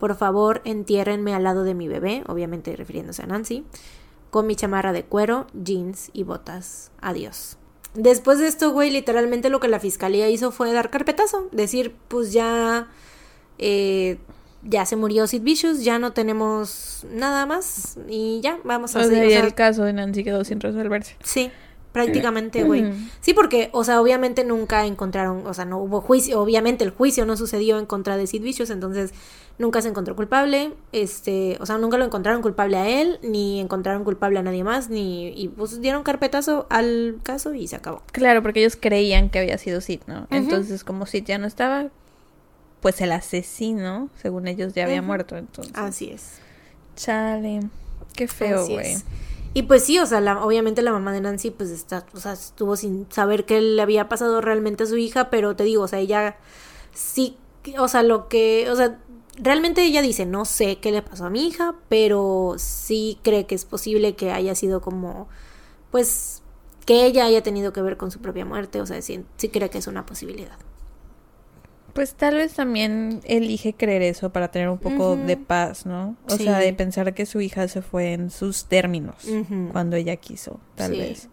[0.01, 3.65] Por favor, entiérrenme al lado de mi bebé, obviamente refiriéndose a Nancy,
[4.31, 6.89] con mi chamarra de cuero, jeans y botas.
[6.99, 7.57] Adiós.
[7.93, 11.49] Después de esto, güey, literalmente lo que la fiscalía hizo fue dar carpetazo.
[11.51, 12.87] Decir, pues ya...
[13.59, 14.17] eh,
[14.63, 19.03] ya se murió Sid Vicious, ya no tenemos nada más y ya, vamos a O
[19.03, 21.15] sea, el caso de Nancy quedó sin resolverse.
[21.23, 21.51] Sí,
[21.91, 22.83] prácticamente, güey.
[22.83, 23.09] Mm.
[23.19, 27.25] Sí, porque, o sea, obviamente nunca encontraron, o sea, no hubo juicio, obviamente el juicio
[27.25, 29.13] no sucedió en contra de Sid Vicious, entonces
[29.57, 34.03] nunca se encontró culpable, este, o sea, nunca lo encontraron culpable a él, ni encontraron
[34.03, 38.01] culpable a nadie más, ni, y pues dieron carpetazo al caso y se acabó.
[38.11, 40.27] Claro, porque ellos creían que había sido Sid, ¿no?
[40.31, 41.89] Entonces, como Sid ya no estaba,
[42.79, 45.37] pues el asesino, según ellos, ya había muerto.
[45.37, 46.39] Entonces, Así es.
[46.95, 47.61] chale,
[48.15, 48.95] qué feo, güey.
[49.53, 52.33] Y pues sí, o sea, la- obviamente la mamá de Nancy pues está, o sea,
[52.33, 55.87] estuvo sin saber qué le había pasado realmente a su hija, pero te digo, o
[55.89, 56.37] sea, ella
[56.93, 57.37] sí,
[57.79, 58.99] o sea, lo que, o sea,
[59.37, 63.55] realmente ella dice, no sé qué le pasó a mi hija, pero sí cree que
[63.55, 65.27] es posible que haya sido como,
[65.91, 66.43] pues,
[66.85, 69.69] que ella haya tenido que ver con su propia muerte, o sea, sí, sí cree
[69.69, 70.57] que es una posibilidad.
[71.93, 76.15] Pues tal vez también elige creer eso para tener un poco de paz, ¿no?
[76.25, 76.45] O Sí.
[76.45, 79.25] sea, de pensar que su hija se fue en sus términos
[79.71, 80.97] cuando ella quiso, tal Sí.
[80.99, 81.29] vez.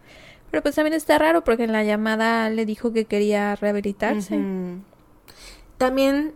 [0.50, 4.44] Pero pues también está raro porque en la llamada le dijo que quería rehabilitarse.
[5.76, 6.34] También,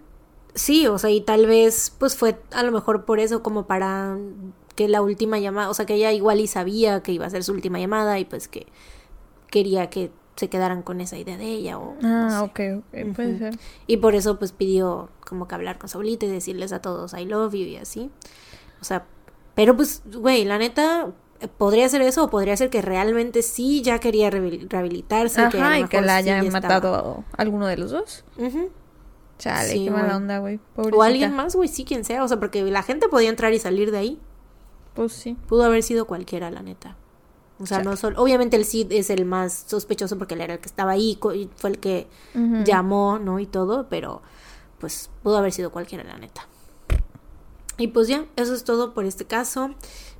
[0.54, 4.16] sí, o sea, y tal vez, pues fue a lo mejor por eso, como para
[4.76, 7.42] que la última llamada, o sea, que ella igual y sabía que iba a ser
[7.42, 8.66] su última llamada y pues que
[9.50, 12.72] quería que se quedaran con esa idea de ella o no Ah, sé.
[12.74, 13.58] ok, ok, puede ser.
[13.86, 17.12] Y por eso pues pidió como que hablar con su abuelita y decirles a todos
[17.14, 18.10] I love you y así.
[18.80, 19.04] O sea,
[19.54, 21.08] pero pues, güey, la neta,
[21.58, 25.36] podría ser eso o podría ser que realmente sí ya quería rehabil- rehabilitarse.
[25.50, 27.76] que a Ajá, lo y que mejor la sí hayan ya estaba- matado alguno de
[27.76, 28.24] los dos.
[28.38, 28.70] Ujú.
[29.38, 30.60] Chale, Sí, qué mala onda, güey.
[30.76, 32.22] O alguien más, güey, sí, quien sea.
[32.24, 34.20] O sea, porque la gente podía entrar y salir de ahí.
[34.94, 35.36] Pues sí.
[35.48, 36.96] Pudo haber sido cualquiera, la neta.
[37.62, 38.20] O sea, no solo.
[38.20, 41.18] Obviamente el Cid es el más sospechoso porque él era el que estaba ahí
[41.56, 42.08] fue el que
[42.64, 43.38] llamó, ¿no?
[43.38, 44.20] Y todo, pero
[44.78, 46.48] pues pudo haber sido cualquiera, la neta.
[47.78, 49.70] Y pues ya, eso es todo por este caso.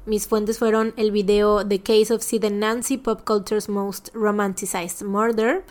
[0.07, 5.07] Mis fuentes fueron el video The Case of Sid and Nancy, Pop Culture's Most Romanticized
[5.07, 5.65] Murder,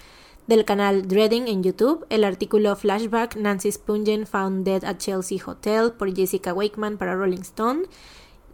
[0.47, 5.91] del canal Dreading en YouTube, el artículo Flashback Nancy Spungen Found Dead at Chelsea Hotel
[5.91, 7.83] por Jessica Wakeman para Rolling Stone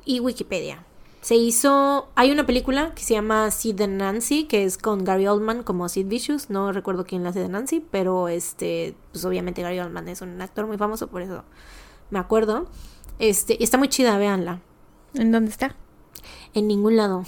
[0.04, 0.87] y Wikipedia.
[1.28, 5.28] Se hizo, hay una película que se llama Sid and Nancy, que es con Gary
[5.28, 9.62] Oldman como Sid Vicious, no recuerdo quién la hace de Nancy, pero este, pues obviamente
[9.62, 11.44] Gary Oldman es un actor muy famoso, por eso
[12.12, 12.68] me acuerdo.
[13.20, 14.62] Este, y está muy chida, véanla.
[15.16, 15.76] ¿En dónde está?
[16.54, 17.26] En ningún lado.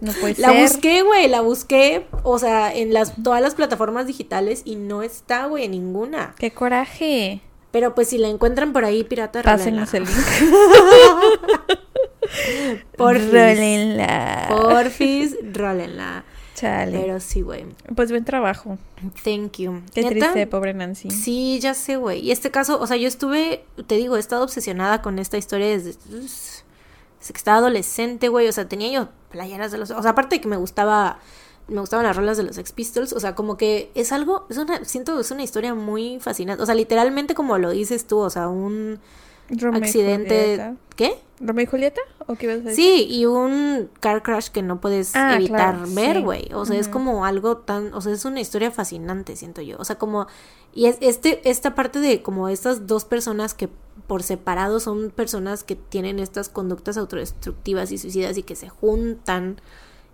[0.00, 0.62] No puede La ser.
[0.62, 5.46] busqué, güey, la busqué, o sea, en las todas las plataformas digitales y no está,
[5.46, 6.36] güey, en ninguna.
[6.38, 7.40] ¡Qué coraje!
[7.72, 10.16] Pero pues si la encuentran por ahí, pirata, Pásenos el link.
[12.96, 13.30] Porfis.
[13.30, 14.46] Rólenla.
[14.48, 16.24] Porfis, rólenla.
[16.54, 17.00] Chale.
[17.00, 17.66] Pero sí, güey.
[17.96, 18.78] Pues buen trabajo.
[19.24, 19.82] Thank you.
[19.92, 20.10] Qué ¿Neta?
[20.10, 21.10] triste, pobre Nancy.
[21.10, 22.20] Sí, ya sé, güey.
[22.20, 25.66] Y este caso, o sea, yo estuve, te digo, he estado obsesionada con esta historia
[25.66, 28.46] desde, desde que estaba adolescente, güey.
[28.48, 29.90] O sea, tenía yo playeras de los...
[29.90, 31.18] O sea, aparte de que me gustaba,
[31.66, 33.12] me gustaban las rolas de los Sex Pistols.
[33.12, 36.62] O sea, como que es algo, es una, siento que es una historia muy fascinante.
[36.62, 39.00] O sea, literalmente como lo dices tú, o sea, un
[39.50, 40.40] Romeo accidente...
[40.40, 40.74] Julieta.
[40.96, 41.18] ¿Qué?
[41.40, 42.00] ¿Romeo y Julieta?
[42.26, 42.76] ¿O qué ibas a decir?
[42.76, 46.22] Sí, y un car crash que no puedes Ah, evitar claro, ver, sí.
[46.22, 46.48] güey.
[46.54, 49.76] O sea, es como algo tan, o sea, es una historia fascinante, siento yo.
[49.78, 50.28] O sea, como
[50.72, 53.68] y es este esta parte de como estas dos personas que
[54.06, 59.60] por separado son personas que tienen estas conductas autodestructivas y suicidas y que se juntan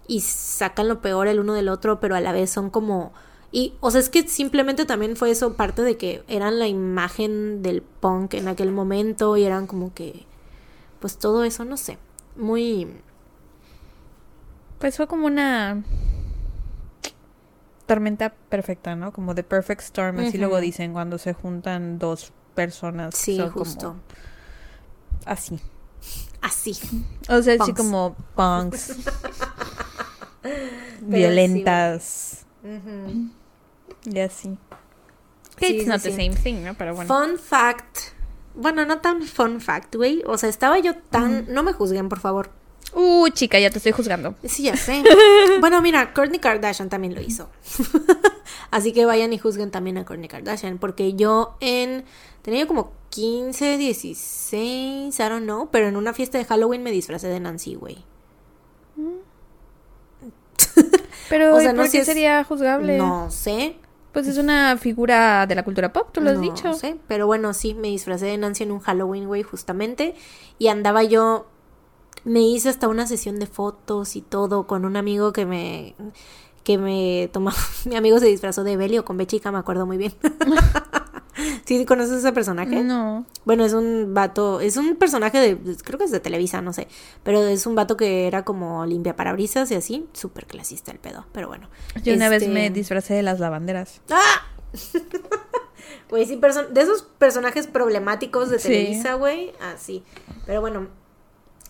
[0.06, 3.12] y sacan lo peor el uno del otro, pero a la vez son como
[3.52, 7.62] y, o sea, es que simplemente también fue eso parte de que eran la imagen
[7.62, 10.26] del punk en aquel momento y eran como que,
[11.00, 11.98] pues todo eso, no sé,
[12.36, 12.88] muy...
[14.78, 15.82] Pues fue como una
[17.86, 19.12] tormenta perfecta, ¿no?
[19.12, 23.16] Como The Perfect Storm, así luego dicen cuando se juntan dos personas.
[23.16, 23.88] Sí, son justo.
[23.88, 24.00] como
[25.26, 25.60] así.
[26.40, 26.78] Así.
[27.28, 28.96] O sea, así como punks.
[31.00, 32.46] violentas.
[34.04, 34.56] Y así.
[35.58, 36.74] Sí, it's sí, not the same thing, ¿no?
[36.74, 37.12] Pero bueno.
[37.14, 37.98] Fun fact.
[38.54, 40.22] Bueno, no tan fun fact, güey.
[40.26, 41.52] O sea, estaba yo tan...
[41.52, 42.50] No me juzguen, por favor.
[42.94, 44.34] Uh, chica, ya te estoy juzgando.
[44.44, 45.04] Sí, ya sé.
[45.60, 47.48] bueno, mira, Kourtney Kardashian también lo hizo.
[48.70, 50.78] Así que vayan y juzguen también a Kourtney Kardashian.
[50.78, 52.04] Porque yo en...
[52.42, 55.68] Tenía yo como 15, 16, I don't know.
[55.70, 58.04] Pero en una fiesta de Halloween me disfracé de Nancy, güey.
[61.28, 62.98] Pero, O sea, ¿y no qué si es- sería juzgable?
[62.98, 63.76] No sé.
[64.12, 66.72] Pues es una figura de la cultura pop, tú lo has no dicho.
[66.74, 66.96] sé.
[67.06, 70.14] Pero bueno, sí, me disfracé de Nancy en un Halloween, güey, justamente.
[70.58, 71.46] Y andaba yo...
[72.24, 75.94] Me hice hasta una sesión de fotos y todo con un amigo que me...
[76.64, 77.50] Que me tomó...
[77.86, 80.12] Mi amigo se disfrazó de Belio con B chica, me acuerdo muy bien.
[81.64, 82.82] ¿Sí conoces ese personaje?
[82.82, 83.26] No.
[83.44, 86.88] Bueno, es un vato, es un personaje de, creo que es de Televisa, no sé,
[87.22, 91.26] pero es un vato que era como limpia parabrisas y así, súper clasista el pedo,
[91.32, 91.68] pero bueno.
[92.02, 94.00] Yo una vez Este, me disfracé de las lavanderas.
[94.10, 94.46] ¡Ah!
[96.08, 96.40] Güey, sí,
[96.70, 98.58] de esos personajes problemáticos de.
[98.58, 100.02] Televisa, güey, así.
[100.44, 100.88] Pero bueno,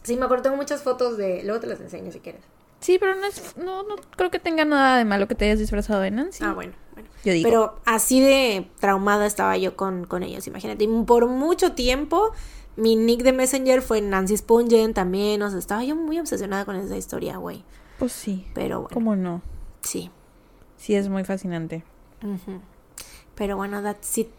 [0.02, 2.42] sí, me acuerdo, tengo muchas fotos de, luego te las enseño si quieres.
[2.80, 5.58] Sí, pero no es, no, no creo que tenga nada de malo que te hayas
[5.58, 6.42] disfrazado de Nancy.
[6.42, 7.14] Ah, bueno, bueno.
[7.24, 7.48] Yo digo.
[7.48, 10.84] Pero así de traumada estaba yo con, con ellos, imagínate.
[10.84, 12.32] Y por mucho tiempo,
[12.76, 15.42] mi nick de Messenger fue Nancy Spungen también.
[15.42, 17.64] O sea, estaba yo muy obsesionada con esa historia, güey.
[17.98, 18.46] Pues sí.
[18.54, 19.42] Pero bueno, ¿Cómo no?
[19.82, 20.10] sí.
[20.76, 21.84] Sí, es muy fascinante.
[23.34, 24.30] Pero bueno, that's it.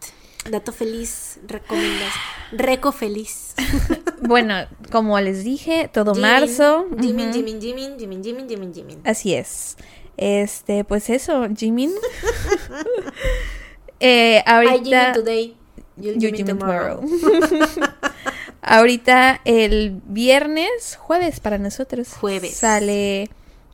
[0.50, 2.12] Dato feliz, recomendas.
[2.52, 3.54] Reco feliz.
[4.24, 4.54] Bueno,
[4.92, 6.86] como les dije, todo Jimin, marzo.
[7.00, 9.00] Jimin, Jimin, Jimin, Jimin, Jimin, Jimin.
[9.04, 9.76] Así es.
[10.16, 11.92] Este, pues eso, Jimin.
[14.00, 15.12] eh, ahorita.
[15.12, 15.56] Jimin today.
[15.96, 17.00] You You Jimin Jimin tomorrow.
[17.00, 17.90] tomorrow.
[18.62, 22.14] ahorita el viernes, jueves para nosotros.
[22.14, 22.54] Jueves.
[22.56, 23.28] Sale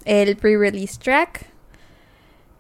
[0.05, 1.47] el pre-release track.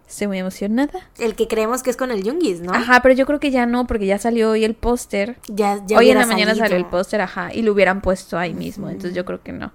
[0.08, 1.10] Estoy muy emocionada.
[1.18, 2.72] El que creemos que es con el Jungis, ¿no?
[2.72, 5.36] Ajá, pero yo creo que ya no, porque ya salió hoy el póster.
[5.48, 6.64] Ya, ya Hoy en la mañana salido.
[6.64, 9.70] salió el póster, ajá, y lo hubieran puesto ahí mismo, entonces yo creo que no.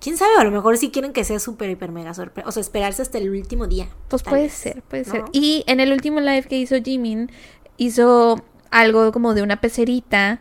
[0.00, 0.32] ¿Quién sabe?
[0.38, 2.48] A lo mejor sí quieren que sea súper, hiper, mega sorpresa.
[2.48, 3.86] O sea, esperarse hasta el último día.
[4.08, 5.12] Pues puede vez, ser, puede ¿no?
[5.12, 5.24] ser.
[5.32, 7.30] Y en el último live que hizo Jimin,
[7.76, 8.42] hizo
[8.72, 10.40] algo como de una pecerita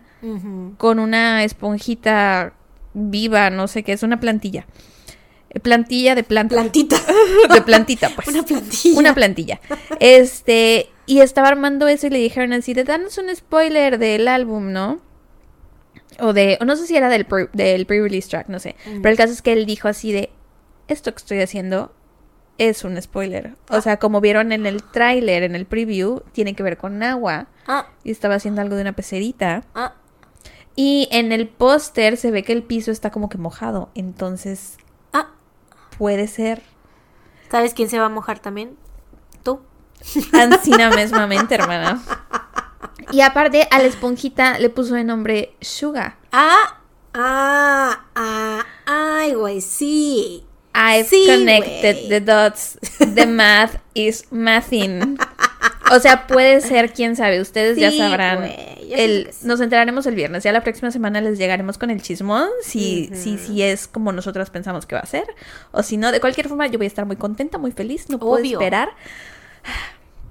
[0.80, 2.53] con una esponjita
[2.95, 4.65] viva, no sé qué, es una plantilla.
[5.49, 6.55] Eh, Plantilla de planta.
[6.55, 6.97] Plantita.
[7.53, 8.27] de plantita, pues.
[8.27, 8.99] Una plantilla.
[8.99, 9.61] Una plantilla.
[9.99, 14.72] Este, y estaba armando eso y le dijeron así, de danos un spoiler del álbum,
[14.72, 14.99] ¿no?
[16.19, 18.76] O de, o no sé si era del, pre- del pre-release track, no sé.
[18.85, 20.30] Pero el caso es que él dijo así de,
[20.88, 21.91] esto que estoy haciendo
[22.57, 23.55] es un spoiler.
[23.69, 27.47] O sea, como vieron en el tráiler, en el preview, tiene que ver con agua.
[27.67, 29.63] Ah, Y estaba haciendo algo de una pecerita.
[29.76, 29.93] ah.
[30.77, 33.89] Y en el póster se ve que el piso está como que mojado.
[33.95, 34.85] Entonces, Ah.
[35.97, 36.61] Puede ser
[37.49, 38.76] ¿Sabes quién se va a mojar también?
[39.43, 39.61] Tú.
[40.34, 42.01] Ancina mismamente, hermana.
[43.11, 46.17] Y aparte, a la esponjita le puso de nombre Suga.
[46.31, 46.80] Ah,
[47.13, 50.43] ah, ah, ay, güey, sí.
[50.73, 52.77] I've Sí, connected the dots.
[52.99, 55.17] The math is mathing.
[55.91, 58.44] O sea, puede ser, quién sabe, ustedes ya sabrán.
[58.90, 59.48] El, sí.
[59.48, 60.44] Nos enteraremos el viernes.
[60.44, 62.49] Ya la próxima semana les llegaremos con el chismón.
[62.62, 65.26] Si, si, si es como nosotras pensamos que va a ser.
[65.72, 68.10] O si no, de cualquier forma, yo voy a estar muy contenta, muy feliz.
[68.10, 68.60] No puedo Obvio.
[68.60, 68.90] esperar.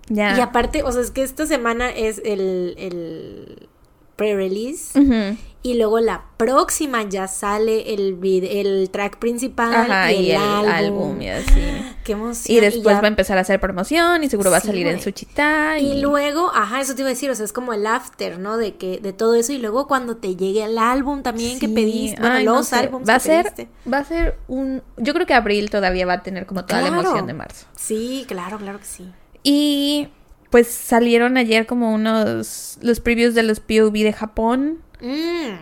[0.09, 0.37] Ya.
[0.37, 3.69] Y aparte, o sea, es que esta semana es el, el
[4.17, 5.37] pre-release.
[5.67, 10.37] Y luego la próxima ya sale el, el track principal Ajá, y el, y el
[10.43, 10.69] álbum.
[10.69, 11.95] álbum y así.
[12.05, 12.55] Qué emoción.
[12.59, 14.95] Y después ya- va a empezar a hacer promoción y seguro va a salir en
[14.97, 15.03] güey.
[15.03, 15.79] Suchita.
[15.79, 18.59] Y luego, ajá, eso te iba a decir, o sea, es como el after, ¿no?
[18.59, 22.21] De que de todo eso y luego cuando te llegue el álbum también que pediste,
[22.21, 22.77] bueno, Ay, no los sé.
[22.77, 23.69] álbums va a ser pediste.
[23.91, 26.89] va a ser un yo creo que abril todavía va a tener como toda la
[26.89, 29.11] emoción de marzo Sí, claro, claro que sí.
[29.43, 30.09] y
[30.55, 35.57] pues salieron ayer como unos los previews de los POV de Japón Mm.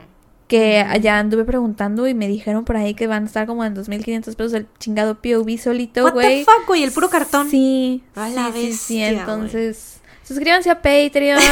[0.48, 3.72] que allá anduve preguntando y me dijeron por ahí que van a estar como en
[3.72, 7.48] 2500 pesos el chingado POV solito What güey the fuck, güey, el puro cartón.
[7.48, 11.40] sí A sí, la sí, sí, entonces suscríbanse a Patreon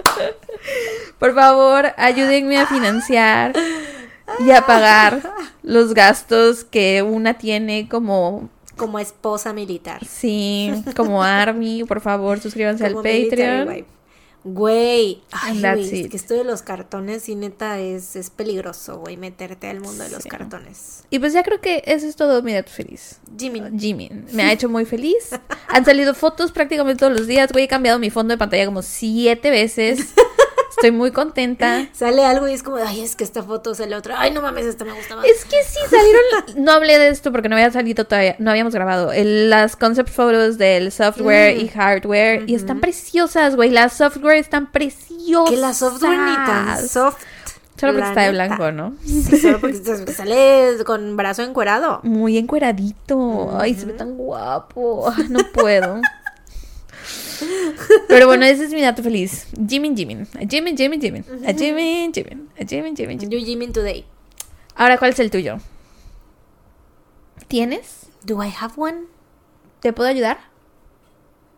[1.18, 3.52] por favor ayúdenme a financiar
[4.40, 5.20] y a pagar
[5.62, 8.48] los gastos que una tiene como
[8.82, 10.04] Como esposa militar.
[10.06, 13.84] sí, como Army, por favor, suscríbanse al Como Patreon.
[14.44, 19.16] Güey, ay, güey, es que esto de los cartones, sí, neta, es, es peligroso, güey,
[19.16, 21.04] meterte al mundo de los cartones.
[21.10, 23.20] Y pues ya creo que eso es todo mi dato feliz.
[23.38, 23.62] Jimmy.
[23.78, 25.30] Jimmy me ha hecho muy feliz.
[25.68, 27.52] Han salido fotos prácticamente todos los días.
[27.52, 30.12] Güey, he cambiado mi fondo de pantalla como siete veces.
[30.76, 31.86] Estoy muy contenta.
[31.92, 34.20] Sale algo y es como, ay, es que esta foto sale otra.
[34.20, 35.24] Ay, no mames, esta me gusta más.
[35.24, 36.22] Es que sí salieron.
[36.64, 38.36] No hablé de esto porque no había salido todavía.
[38.38, 39.12] No habíamos grabado.
[39.12, 41.60] El- las concept photos del software Mm.
[41.60, 42.44] y hardware.
[42.46, 43.70] Y están preciosas, güey.
[43.70, 45.50] Las software están preciosas.
[45.50, 47.22] Que la software ni tan soft.
[47.78, 48.94] Solo porque está de blanco, ¿no?
[49.04, 49.76] Sí, solo porque
[50.14, 52.00] sale con brazo encuerado.
[52.04, 53.56] Muy encueradito.
[53.58, 55.12] Ay, se ve tan guapo.
[55.28, 56.00] No puedo.
[58.08, 59.46] Pero bueno, ese es mi dato feliz.
[59.68, 60.28] Jimin Jimin.
[60.34, 61.24] A Jimin Jimin Jimin.
[61.46, 62.48] A Jimin Jimin.
[62.60, 63.30] A Jimin Jimin Jimin.
[63.30, 64.04] You Jimmy today.
[64.74, 65.58] Ahora, ¿cuál es el tuyo?
[67.48, 68.06] ¿Tienes?
[68.24, 69.02] Do I have one?
[69.80, 70.38] ¿Te puedo ayudar?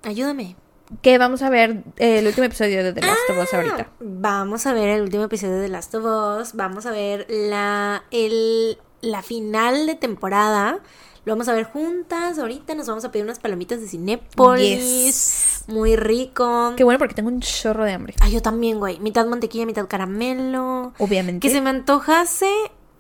[0.03, 0.57] Ayúdame.
[1.03, 3.89] Que vamos a ver eh, el último episodio de The Last of Us ahorita.
[4.01, 6.55] Vamos a ver el último episodio de Last of Us.
[6.55, 10.81] Vamos a ver la, el, la final de temporada.
[11.25, 12.39] Lo vamos a ver juntas.
[12.39, 14.79] Ahorita nos vamos a pedir unas palomitas de Cinépolis.
[15.05, 15.65] Yes.
[15.69, 16.75] Muy rico.
[16.77, 18.15] Qué bueno porque tengo un chorro de hambre.
[18.21, 18.99] Ay, yo también, güey.
[19.01, 20.93] Mitad mantequilla, mitad caramelo.
[20.99, 21.47] Obviamente.
[21.47, 22.51] Que se me antojase.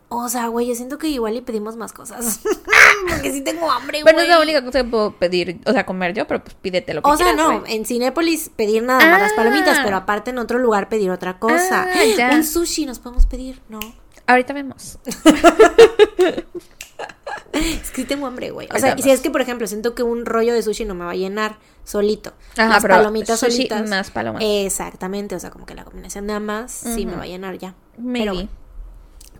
[0.08, 2.40] O sea, güey, yo siento que igual y pedimos más cosas.
[3.10, 4.14] Porque sí tengo hambre, güey.
[4.14, 6.94] Bueno, es la única cosa que puedo pedir, o sea, comer yo, pero pues pídete
[6.94, 9.36] lo que O sea, quieras, no, en Cinépolis pedir nada más las Ah.
[9.36, 11.88] palomitas, pero aparte en otro lugar pedir otra cosa.
[11.92, 12.30] Ah, ya.
[12.32, 13.80] Un sushi nos podemos pedir, ¿no?
[14.26, 14.98] Ahorita vemos.
[17.52, 18.68] Es que sí tengo hambre, güey.
[18.74, 21.04] O sea, si es que, por ejemplo, siento que un rollo de sushi no me
[21.04, 22.32] va a llenar solito.
[22.56, 23.88] Ajá, las pero palomitas sushi solitas.
[23.88, 24.42] más palomas.
[24.44, 27.74] Exactamente, o sea, como que la combinación de ambas sí me va a llenar ya.
[27.96, 28.18] Maybe.
[28.24, 28.48] Pero bueno.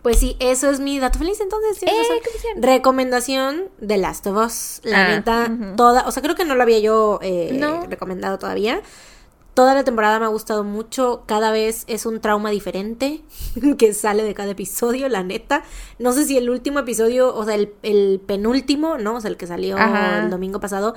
[0.02, 1.78] Pues sí, eso es mi dato feliz, entonces.
[1.80, 2.60] tienes Eh.
[2.60, 4.80] Recomendación de Last of Us.
[4.84, 7.84] La Ah, neta, toda, o sea, creo que no lo había yo eh, No.
[7.88, 8.80] recomendado todavía.
[9.54, 11.22] Toda la temporada me ha gustado mucho.
[11.26, 13.22] Cada vez es un trauma diferente
[13.78, 15.62] que sale de cada episodio, la neta.
[15.98, 19.16] No sé si el último episodio, o sea, el, el penúltimo, ¿no?
[19.16, 20.24] O sea, el que salió Ajá.
[20.24, 20.94] el domingo pasado,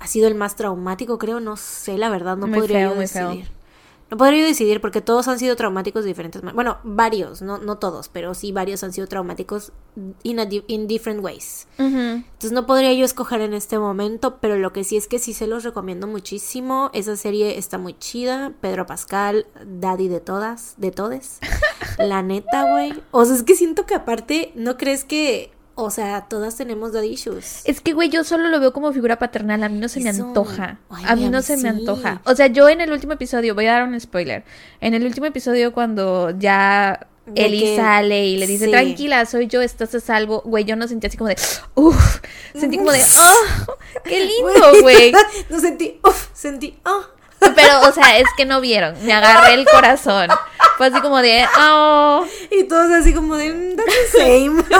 [0.00, 1.38] ha sido el más traumático, creo.
[1.38, 3.59] No sé, la verdad, no Muy podría feo, yo muy feo.
[4.10, 6.54] No podría yo decidir porque todos han sido traumáticos de diferentes maneras.
[6.56, 9.72] Bueno, varios, no, no todos, pero sí varios han sido traumáticos
[10.24, 11.68] in, a di- in different ways.
[11.78, 15.32] Entonces no podría yo escoger en este momento, pero lo que sí es que sí
[15.32, 16.90] se los recomiendo muchísimo.
[16.92, 18.52] Esa serie está muy chida.
[18.60, 21.38] Pedro Pascal, daddy de todas, de todes.
[21.98, 23.02] La neta, güey.
[23.12, 25.52] O sea, es que siento que aparte, ¿no crees que,
[25.82, 27.62] o sea, todas tenemos daddy issues?
[27.64, 29.62] Es que, güey, yo solo lo veo como figura paternal.
[29.62, 30.78] A mí no se me antoja.
[30.88, 32.20] Ay, a mí no se me antoja.
[32.24, 34.44] O sea, yo en el último episodio, voy a dar un spoiler.
[34.80, 38.70] En el último episodio, cuando ya De que- sale y le dice, sí.
[38.70, 40.42] tranquila, soy yo, estás a salvo.
[40.44, 41.36] Güey, yo no sentí así como de,
[41.74, 42.20] uff.
[42.54, 45.12] Sentí como de, oh, qué lindo, güey.
[45.50, 47.02] no sentí, uff, sentí, oh.
[47.40, 48.94] Pero, o sea, es que no vieron.
[49.04, 50.28] Me agarré el corazón.
[50.76, 52.24] Fue así como de, oh.
[52.50, 54.60] Y todos así como de, mm, that's the same.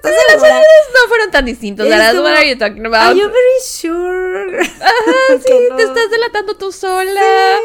[0.00, 1.86] O sea, Los no fueron tan distintos.
[1.86, 3.00] Es como, What are you talking about?
[3.10, 4.60] Are you very sure?
[4.60, 5.76] Ajá, sí, no.
[5.76, 7.58] te estás delatando tú sola.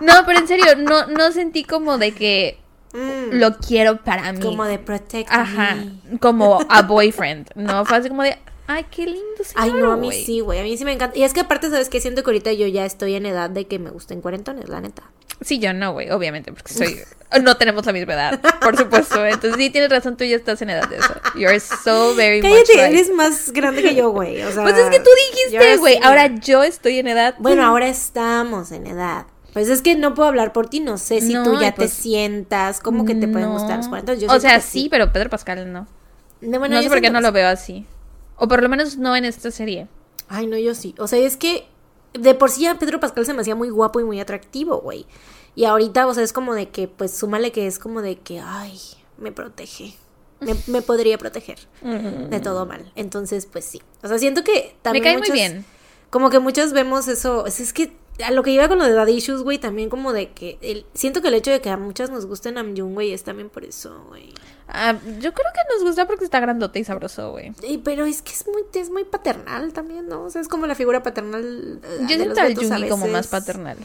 [0.00, 2.60] No, pero en serio, no, no sentí como de que
[2.96, 4.38] Mm, lo quiero para mí.
[4.40, 6.18] como de protect Ajá, me.
[6.20, 7.48] como a boyfriend.
[7.56, 9.20] No, fue así como de, ay, qué lindo
[9.54, 10.58] Ay, señor, no, a mí sí, güey.
[10.60, 11.16] A mí sí me encanta.
[11.18, 12.00] Y es que aparte, ¿sabes qué?
[12.00, 15.02] Siento que ahorita yo ya estoy en edad de que me gusten cuarentones, la neta.
[15.40, 17.00] Sí, yo no, güey, obviamente, porque soy...
[17.42, 19.26] No tenemos la misma edad, por supuesto.
[19.26, 21.12] Entonces sí, tienes razón, tú ya estás en edad de eso.
[21.34, 22.94] You're so very much Cállate, right.
[22.94, 24.40] eres más grande que yo, güey.
[24.44, 27.34] O sea, Pues es que tú dijiste, güey, ahora yo estoy en edad.
[27.40, 29.26] Bueno, ahora estamos en edad.
[29.52, 31.90] Pues es que no puedo hablar por ti, no sé si No, tú ya pues-
[31.90, 33.54] te sientas, como que te pueden No.
[33.58, 34.20] gustar los cuarentones.
[34.20, 35.88] Yo o sea, sí, pero Pedro Pascal no.
[36.40, 37.84] No, bueno, no yo sé por qué no lo veo así.
[38.36, 39.88] O por lo menos no en esta serie.
[40.28, 40.94] Ay, no, yo sí.
[40.98, 41.66] O sea, es que
[42.14, 45.06] de por sí ya Pedro Pascal se me hacía muy guapo y muy atractivo, güey.
[45.54, 48.40] Y ahorita, o sea, es como de que, pues súmale que es como de que,
[48.40, 48.78] ay,
[49.18, 49.94] me protege.
[50.40, 52.90] Me, me podría proteger de todo mal.
[52.96, 53.80] Entonces, pues sí.
[54.02, 55.04] O sea, siento que Me también.
[55.04, 55.64] cae muy bien.
[56.10, 57.46] Como que muchas vemos eso.
[57.46, 57.92] Es, es que
[58.22, 60.58] a lo que iba con lo de Daddy Issues, güey, también como de que.
[60.60, 63.50] El, siento que el hecho de que a muchas nos guste Namjoon, güey, es también
[63.50, 64.32] por eso, güey.
[64.68, 67.52] Ah, yo creo que nos gusta porque está grandote y sabroso, güey.
[67.82, 70.22] Pero es que es muy, es muy paternal también, ¿no?
[70.24, 71.80] O sea, es como la figura paternal.
[71.82, 73.78] eh, Yo siento a a Jungi como más paternal.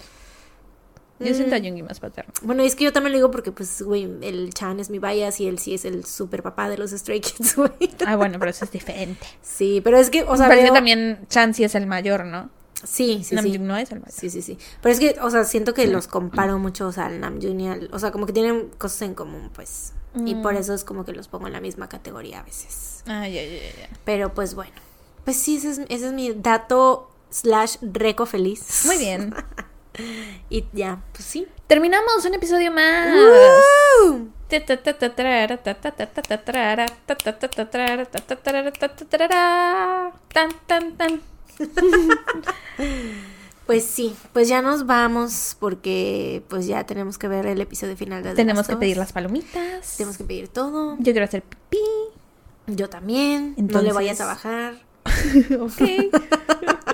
[1.20, 1.64] Yo siento a Mm.
[1.66, 2.34] Jungi más paternal.
[2.44, 5.42] Bueno, es que yo también lo digo porque, pues, güey, el Chan es mi bias
[5.42, 7.72] y él sí es el super papá de los Stray Kids, güey.
[8.06, 9.26] Ah, bueno, pero eso es diferente.
[9.42, 12.50] Sí, pero es que, o sea, Pero veo- también Chansey es el mayor, ¿no?
[12.84, 13.60] Sí, sí, Namjoon sí.
[13.60, 14.14] no es el mayor.
[14.14, 14.58] Sí, sí, sí.
[14.82, 17.68] Pero es que, o sea, siento que los comparo mucho, o sea, al Namjoon y
[17.70, 17.90] al...
[17.92, 19.94] O sea, como que tienen cosas en común, pues.
[20.26, 20.42] Y Mm.
[20.42, 23.04] por eso es como que los pongo en la misma categoría a veces.
[23.08, 23.90] Ah, ya, ya, ya, ya.
[24.06, 24.72] Pero, pues, bueno.
[25.26, 28.84] Pues sí, ese es, ese es mi dato slash reco feliz.
[28.86, 29.34] Muy bien.
[30.50, 31.46] Y ya, pues sí.
[31.68, 33.10] Terminamos un episodio más.
[33.14, 34.30] ¡Woo!
[40.34, 41.22] Tan, tan, tan.
[43.66, 48.24] Pues sí, pues ya nos vamos porque pues ya tenemos que ver el episodio final
[48.24, 49.96] de Tenemos que pedir las palomitas.
[49.96, 50.96] Tenemos que pedir todo.
[50.98, 51.78] Yo quiero hacer pipí.
[52.66, 53.50] Yo también.
[53.52, 54.74] no le Entonces- vayas a bajar.
[55.60, 55.74] Ok.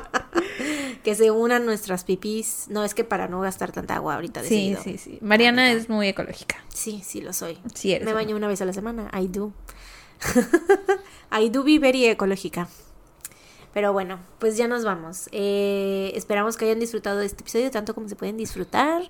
[1.03, 2.65] Que se unan nuestras pipis.
[2.69, 5.19] No, es que para no gastar tanta agua ahorita Sí, sí, sí.
[5.21, 5.81] Mariana Ahorita.
[5.83, 6.57] es muy ecológica.
[6.73, 7.59] Sí, sí lo soy.
[7.75, 8.05] Sí, eres.
[8.07, 9.11] Me baño una vez a la semana.
[9.17, 9.53] I do.
[11.31, 12.67] I do be very ecológica.
[13.75, 15.27] Pero bueno, pues ya nos vamos.
[15.33, 19.03] Eh, esperamos que hayan disfrutado de este episodio tanto como se pueden disfrutar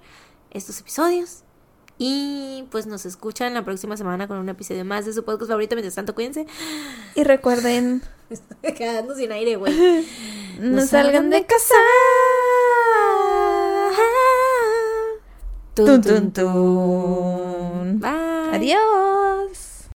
[0.50, 1.44] estos episodios.
[2.00, 5.76] Y pues nos escuchan la próxima semana con un episodio más de su podcast favorito.
[5.76, 6.48] Mientras tanto, cuídense.
[7.14, 10.04] Y recuerden, Estoy quedando sin aire, güey.
[10.60, 11.76] no, salgan de casa.
[15.76, 18.00] Tun, tun, tun.
[18.00, 18.56] Bye.
[18.56, 19.75] Adiós.